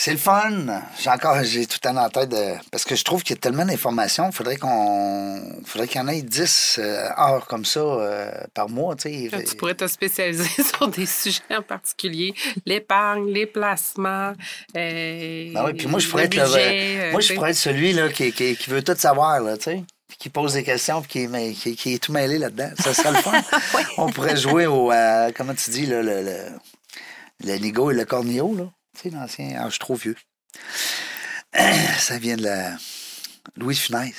C'est 0.01 0.13
le 0.13 0.17
fun. 0.17 0.65
J'ai 0.97 1.09
encore, 1.09 1.43
j'ai 1.43 1.65
tout 1.65 1.77
temps 1.77 1.97
en 1.97 2.07
tête 2.09 2.29
de. 2.29 2.53
Parce 2.71 2.85
que 2.85 2.95
je 2.95 3.03
trouve 3.03 3.21
qu'il 3.21 3.35
y 3.35 3.37
a 3.37 3.41
tellement 3.41 3.65
d'informations. 3.65 4.27
Il 4.29 4.33
faudrait 4.33 4.55
qu'on. 4.55 5.41
faudrait 5.65 5.89
qu'il 5.89 5.99
y 5.99 6.01
en 6.01 6.07
ait 6.07 6.21
10 6.21 6.79
euh, 6.79 7.09
heures 7.17 7.45
comme 7.49 7.65
ça 7.65 7.81
euh, 7.81 8.31
par 8.53 8.69
mois, 8.69 8.95
tu 8.95 9.09
sais. 9.29 9.43
Tu 9.45 9.55
pourrais 9.57 9.75
te 9.75 9.85
spécialiser 9.87 10.47
sur 10.63 10.87
des 10.87 11.05
sujets 11.05 11.41
en 11.57 11.61
particulier. 11.63 12.33
L'épargne, 12.65 13.27
les 13.29 13.45
placements. 13.45 14.31
Euh, 14.77 15.51
Ben 15.53 15.65
oui, 15.65 15.73
puis 15.73 15.87
moi, 15.87 15.99
je 15.99 16.07
pourrais 16.07 16.25
être 16.27 16.35
le- 16.35 17.11
Moi, 17.11 17.19
je 17.19 17.33
pourrais 17.33 17.49
être 17.49 17.57
celui 17.57 17.91
là, 17.91 18.07
qui, 18.07 18.31
qui, 18.31 18.55
qui 18.55 18.69
veut 18.69 18.81
tout 18.81 18.95
savoir, 18.97 19.41
là, 19.41 19.57
tu 19.57 19.63
sais. 19.65 19.83
Puis 20.07 20.17
Qui 20.17 20.29
pose 20.29 20.53
des 20.53 20.63
questions 20.63 21.01
puis 21.01 21.09
qui, 21.11 21.27
mais 21.27 21.51
qui, 21.51 21.75
qui 21.75 21.95
est 21.95 21.99
tout 22.01 22.13
mêlé 22.13 22.37
là-dedans. 22.37 22.69
Ça 22.79 22.93
serait 22.93 23.11
le 23.11 23.17
fun. 23.17 23.33
On 23.97 24.09
pourrait 24.09 24.37
jouer 24.37 24.65
au. 24.65 24.93
euh, 24.93 25.29
comment 25.35 25.53
tu 25.53 25.71
dis, 25.71 25.85
là, 25.87 26.01
le, 26.01 26.21
le, 26.23 26.37
le 27.45 27.55
Nigo 27.57 27.91
et 27.91 27.95
le 27.95 28.05
Cornio, 28.05 28.55
là. 28.57 28.63
Sais, 29.01 29.09
l'ancien. 29.09 29.57
Ah, 29.59 29.65
je 29.65 29.71
suis 29.71 29.79
trop 29.79 29.95
vieux. 29.95 30.15
Ça 31.99 32.17
vient 32.17 32.35
de 32.37 32.43
la. 32.43 32.71
Louise 33.55 33.79
Funès. 33.79 34.13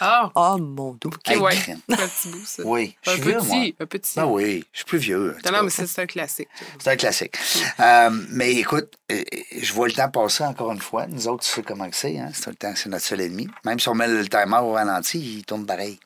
Ah, 0.00 0.30
Oh, 0.34 0.56
mon 0.58 0.94
Dieu. 0.94 1.06
OK, 1.14 1.28
Hey, 1.28 1.36
ouais. 1.38 1.54
crème. 1.54 1.78
Un 1.88 1.96
petit 1.96 2.28
bout, 2.28 2.44
ça. 2.44 2.62
Oui, 2.66 2.96
je 3.02 3.10
Un 3.10 3.14
suis 3.14 3.22
vieux, 3.22 3.38
moi. 3.38 3.42
petit, 3.60 3.76
un 3.78 3.86
petit. 3.86 4.12
Ben 4.16 4.24
oui, 4.26 4.64
je 4.72 4.78
suis 4.78 4.84
plus 4.84 4.98
vieux. 4.98 5.36
Non, 5.52 5.62
mais 5.62 5.70
c'est 5.70 5.86
c'est 5.86 6.02
un 6.02 6.06
classique. 6.06 6.48
C'est 6.80 6.90
un 6.90 6.96
classique. 6.96 7.36
Euh, 7.78 8.10
mais 8.30 8.54
écoute, 8.54 8.92
euh, 9.12 9.22
je 9.56 9.72
vois 9.72 9.86
le 9.86 9.92
temps 9.92 10.08
passer 10.10 10.42
encore 10.42 10.72
une 10.72 10.80
fois. 10.80 11.06
Nous 11.06 11.28
autres, 11.28 11.44
tu 11.44 11.50
sais 11.50 11.62
comment 11.62 11.88
que 11.88 11.94
c'est. 11.94 12.18
Hein? 12.18 12.30
C'est 12.34 12.48
le 12.50 12.56
temps, 12.56 12.72
c'est 12.74 12.88
notre 12.88 13.04
seul 13.04 13.20
ennemi. 13.20 13.46
Même 13.64 13.78
si 13.78 13.88
on 13.88 13.94
met 13.94 14.08
le 14.08 14.28
timer 14.28 14.58
au 14.62 14.72
ralenti, 14.72 15.36
il 15.38 15.44
tourne 15.44 15.64
pareil. 15.64 16.00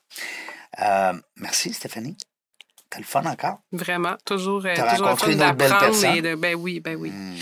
Euh, 0.80 1.14
merci, 1.36 1.72
Stéphanie. 1.72 2.16
T'as 2.90 2.98
le 2.98 3.04
fun 3.04 3.24
encore? 3.24 3.60
Vraiment, 3.72 4.16
toujours, 4.26 4.66
euh, 4.66 4.74
toujours 4.74 4.86
le 4.98 5.02
rencontré 5.04 5.32
une 5.32 5.42
autre 5.42 5.54
belle 5.54 5.68
d'apprendre 5.70 5.92
personne? 5.98 6.16
et 6.16 6.22
de- 6.22 6.34
ben 6.34 6.54
oui, 6.56 6.80
ben 6.80 6.96
oui. 6.96 7.10
Hmm. 7.10 7.36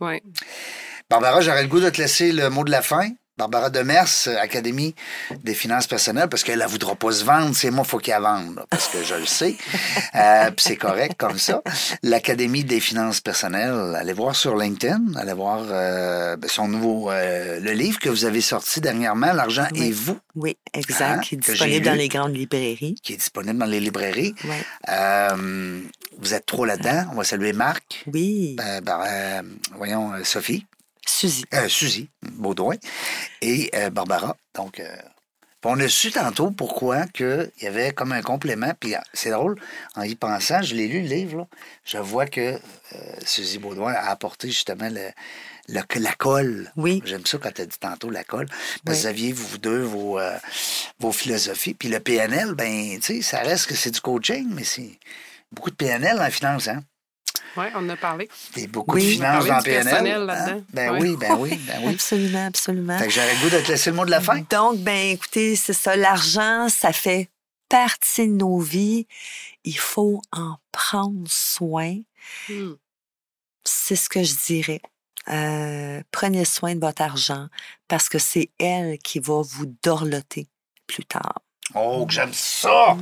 Ouais. 0.00 0.22
Barbara, 1.10 1.40
j'aurais 1.40 1.62
le 1.62 1.68
goût 1.68 1.80
de 1.80 1.90
te 1.90 2.00
laisser 2.00 2.32
le 2.32 2.50
mot 2.50 2.64
de 2.64 2.70
la 2.70 2.82
fin. 2.82 3.10
Barbara 3.38 3.70
Demers, 3.70 4.08
Académie 4.40 4.94
des 5.44 5.54
finances 5.54 5.86
personnelles, 5.86 6.28
parce 6.28 6.42
qu'elle 6.42 6.58
ne 6.58 6.66
voudra 6.66 6.96
pas 6.96 7.12
se 7.12 7.24
vendre, 7.24 7.54
c'est 7.54 7.70
moi, 7.70 7.84
il 7.86 7.88
faut 7.90 7.98
qu'elle 7.98 8.20
vende, 8.20 8.56
là, 8.56 8.66
parce 8.68 8.88
que 8.88 9.02
je 9.04 9.14
le 9.14 9.26
sais. 9.26 9.54
Euh, 10.16 10.50
c'est 10.58 10.76
correct 10.76 11.14
comme 11.16 11.38
ça. 11.38 11.62
L'Académie 12.02 12.64
des 12.64 12.80
finances 12.80 13.20
personnelles, 13.20 13.94
allez 13.96 14.12
voir 14.12 14.34
sur 14.34 14.56
LinkedIn, 14.56 15.14
allez 15.16 15.32
voir 15.32 15.60
euh, 15.70 16.36
ben, 16.36 16.48
son 16.48 16.66
nouveau, 16.68 17.10
euh, 17.12 17.60
le 17.60 17.70
livre 17.72 17.98
que 18.00 18.08
vous 18.08 18.24
avez 18.24 18.40
sorti 18.40 18.80
dernièrement, 18.80 19.32
L'argent 19.32 19.68
Oui. 19.72 19.86
et 19.86 19.92
vous, 19.92 20.18
Oui, 20.34 20.56
exact. 20.74 21.02
Hein, 21.02 21.18
qui 21.20 21.36
est 21.36 21.38
disponible 21.38 21.84
dans 21.84 21.94
les 21.94 22.08
grandes 22.08 22.34
librairies. 22.34 22.96
qui 23.02 23.12
est 23.12 23.16
disponible 23.16 23.58
dans 23.58 23.66
les 23.66 23.80
librairies. 23.80 24.34
Oui. 24.44 24.56
Euh, 24.88 25.80
vous 26.18 26.34
êtes 26.34 26.46
trop 26.46 26.64
là-dedans. 26.64 27.04
On 27.12 27.16
va 27.16 27.24
saluer 27.24 27.52
Marc, 27.52 28.04
Oui. 28.12 28.56
euh, 28.60 28.80
ben, 28.80 29.00
euh, 29.06 29.42
voyons, 29.76 30.12
euh, 30.14 30.24
Sophie, 30.24 30.66
Suzy. 31.08 31.44
euh, 31.54 31.68
Suzy 31.68 32.08
Baudouin 32.22 32.76
et 33.42 33.70
euh, 33.74 33.90
Barbara. 33.90 34.36
Donc, 34.54 34.80
euh, 34.80 34.96
on 35.64 35.78
a 35.80 35.88
su 35.88 36.10
tantôt 36.12 36.50
pourquoi 36.50 37.06
que 37.06 37.50
il 37.58 37.64
y 37.64 37.66
avait 37.66 37.92
comme 37.92 38.12
un 38.12 38.22
complément. 38.22 38.72
Puis 38.78 38.94
euh, 38.94 38.98
c'est 39.12 39.30
drôle, 39.30 39.56
en 39.96 40.02
y 40.02 40.14
pensant, 40.14 40.62
je 40.62 40.74
l'ai 40.74 40.86
lu 40.88 41.02
le 41.02 41.08
livre, 41.08 41.38
là, 41.38 41.46
je 41.84 41.98
vois 41.98 42.26
que 42.26 42.40
euh, 42.40 42.58
Suzy 43.26 43.58
Baudouin 43.58 43.92
a 43.92 44.08
apporté 44.10 44.48
justement 44.48 44.88
le, 44.88 45.08
le- 45.68 46.00
la 46.00 46.14
colle. 46.14 46.72
Oui. 46.76 47.02
J'aime 47.04 47.26
ça 47.26 47.38
quand 47.38 47.52
tu 47.52 47.62
as 47.62 47.66
dit 47.66 47.78
tantôt 47.78 48.08
la 48.10 48.24
colle. 48.24 48.46
Parce 48.84 48.98
que 48.98 49.02
vous 49.02 49.06
aviez, 49.06 49.32
vous 49.32 49.58
deux, 49.58 49.82
vos, 49.82 50.18
vos 51.00 51.12
philosophies. 51.12 51.74
Puis 51.74 51.88
le 51.88 52.00
PNL, 52.00 52.54
ben, 52.54 52.98
tu 53.00 53.16
sais, 53.16 53.22
ça 53.22 53.40
reste 53.40 53.66
que 53.66 53.74
c'est 53.74 53.90
du 53.90 54.00
coaching, 54.00 54.46
mais 54.54 54.64
c'est 54.64 54.98
beaucoup 55.52 55.70
de 55.70 55.76
PNL 55.76 56.20
en 56.20 56.30
finance, 56.30 56.68
hein? 56.68 56.82
Oui, 57.56 57.66
on 57.74 57.78
en 57.78 57.88
a 57.90 57.96
parlé. 57.96 58.28
Il 58.56 58.62
y 58.62 58.64
a 58.64 58.68
beaucoup 58.68 58.94
Oui. 58.96 59.04
de 59.06 59.10
finances 59.12 59.46
dans 59.46 59.62
PNL. 59.62 59.84
personnel 59.84 60.20
hein? 60.22 60.24
là-dedans. 60.26 60.64
Ben 60.72 60.92
Ouais. 60.92 61.00
oui, 61.00 61.16
ben 61.16 61.36
oui, 61.38 61.56
ben 61.66 61.80
oui. 61.84 61.94
Absolument, 61.94 62.46
absolument. 62.46 62.98
Fait 62.98 63.06
que 63.06 63.12
j'aurais 63.12 63.34
le 63.34 63.40
goût 63.40 63.50
de 63.50 63.60
te 63.60 63.68
laisser 63.72 63.90
le 63.90 63.96
mot 63.96 64.04
de 64.04 64.10
la 64.10 64.20
fin. 64.20 64.40
Donc, 64.50 64.78
ben 64.78 65.08
écoutez, 65.12 65.56
c'est 65.56 65.72
ça, 65.72 65.96
l'argent, 65.96 66.68
ça 66.68 66.92
fait 66.92 67.28
partie 67.68 68.26
de 68.28 68.32
nos 68.32 68.58
vies. 68.58 69.06
Il 69.64 69.78
faut 69.78 70.22
en 70.32 70.56
prendre 70.72 71.28
soin. 71.28 71.96
Hmm. 72.48 72.72
C'est 73.64 73.96
ce 73.96 74.08
que 74.08 74.22
je 74.22 74.34
dirais. 74.46 74.80
Euh, 75.28 76.02
prenez 76.10 76.44
soin 76.46 76.74
de 76.74 76.80
votre 76.80 77.02
argent 77.02 77.48
parce 77.86 78.08
que 78.08 78.18
c'est 78.18 78.50
elle 78.58 78.98
qui 78.98 79.18
va 79.20 79.42
vous 79.42 79.66
dorloter 79.82 80.46
plus 80.86 81.04
tard. 81.04 81.40
Oh, 81.74 82.06
que 82.06 82.12
j'aime 82.12 82.32
ça! 82.32 82.96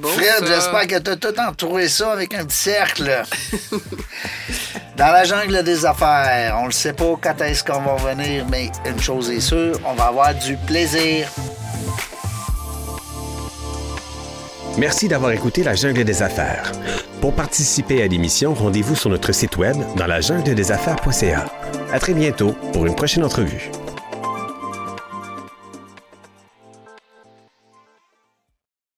Beau. 0.00 0.08
Fred, 0.08 0.38
ça. 0.38 0.46
j'espère 0.46 0.86
que 0.86 0.98
tu 0.98 1.10
as 1.10 1.16
tout 1.16 1.40
entouré 1.40 1.88
ça 1.88 2.12
avec 2.12 2.34
un 2.34 2.44
petit 2.44 2.56
cercle. 2.56 3.22
Dans 4.96 5.12
la 5.12 5.24
jungle 5.24 5.62
des 5.64 5.84
affaires, 5.84 6.58
on 6.62 6.66
ne 6.66 6.72
sait 6.72 6.92
pas 6.92 7.14
quand 7.20 7.40
est-ce 7.42 7.64
qu'on 7.64 7.80
va 7.80 7.94
revenir, 7.94 8.46
mais 8.48 8.70
une 8.86 9.00
chose 9.00 9.30
est 9.30 9.40
sûre, 9.40 9.78
on 9.84 9.94
va 9.94 10.04
avoir 10.06 10.34
du 10.34 10.56
plaisir. 10.56 11.28
Merci 14.78 15.08
d'avoir 15.08 15.32
écouté 15.32 15.62
La 15.62 15.74
Jungle 15.74 16.04
des 16.04 16.22
Affaires. 16.22 16.70
Pour 17.22 17.34
participer 17.34 18.02
à 18.02 18.06
l'émission, 18.06 18.52
rendez-vous 18.52 18.94
sur 18.94 19.08
notre 19.08 19.32
site 19.32 19.56
web 19.56 19.76
dans 19.96 20.06
la 20.06 20.20
jungle 20.20 20.54
des 20.54 20.70
affaires.ca. 20.70 21.46
À 21.92 21.98
très 21.98 22.12
bientôt 22.12 22.52
pour 22.74 22.86
une 22.86 22.94
prochaine 22.94 23.24
entrevue. 23.24 23.70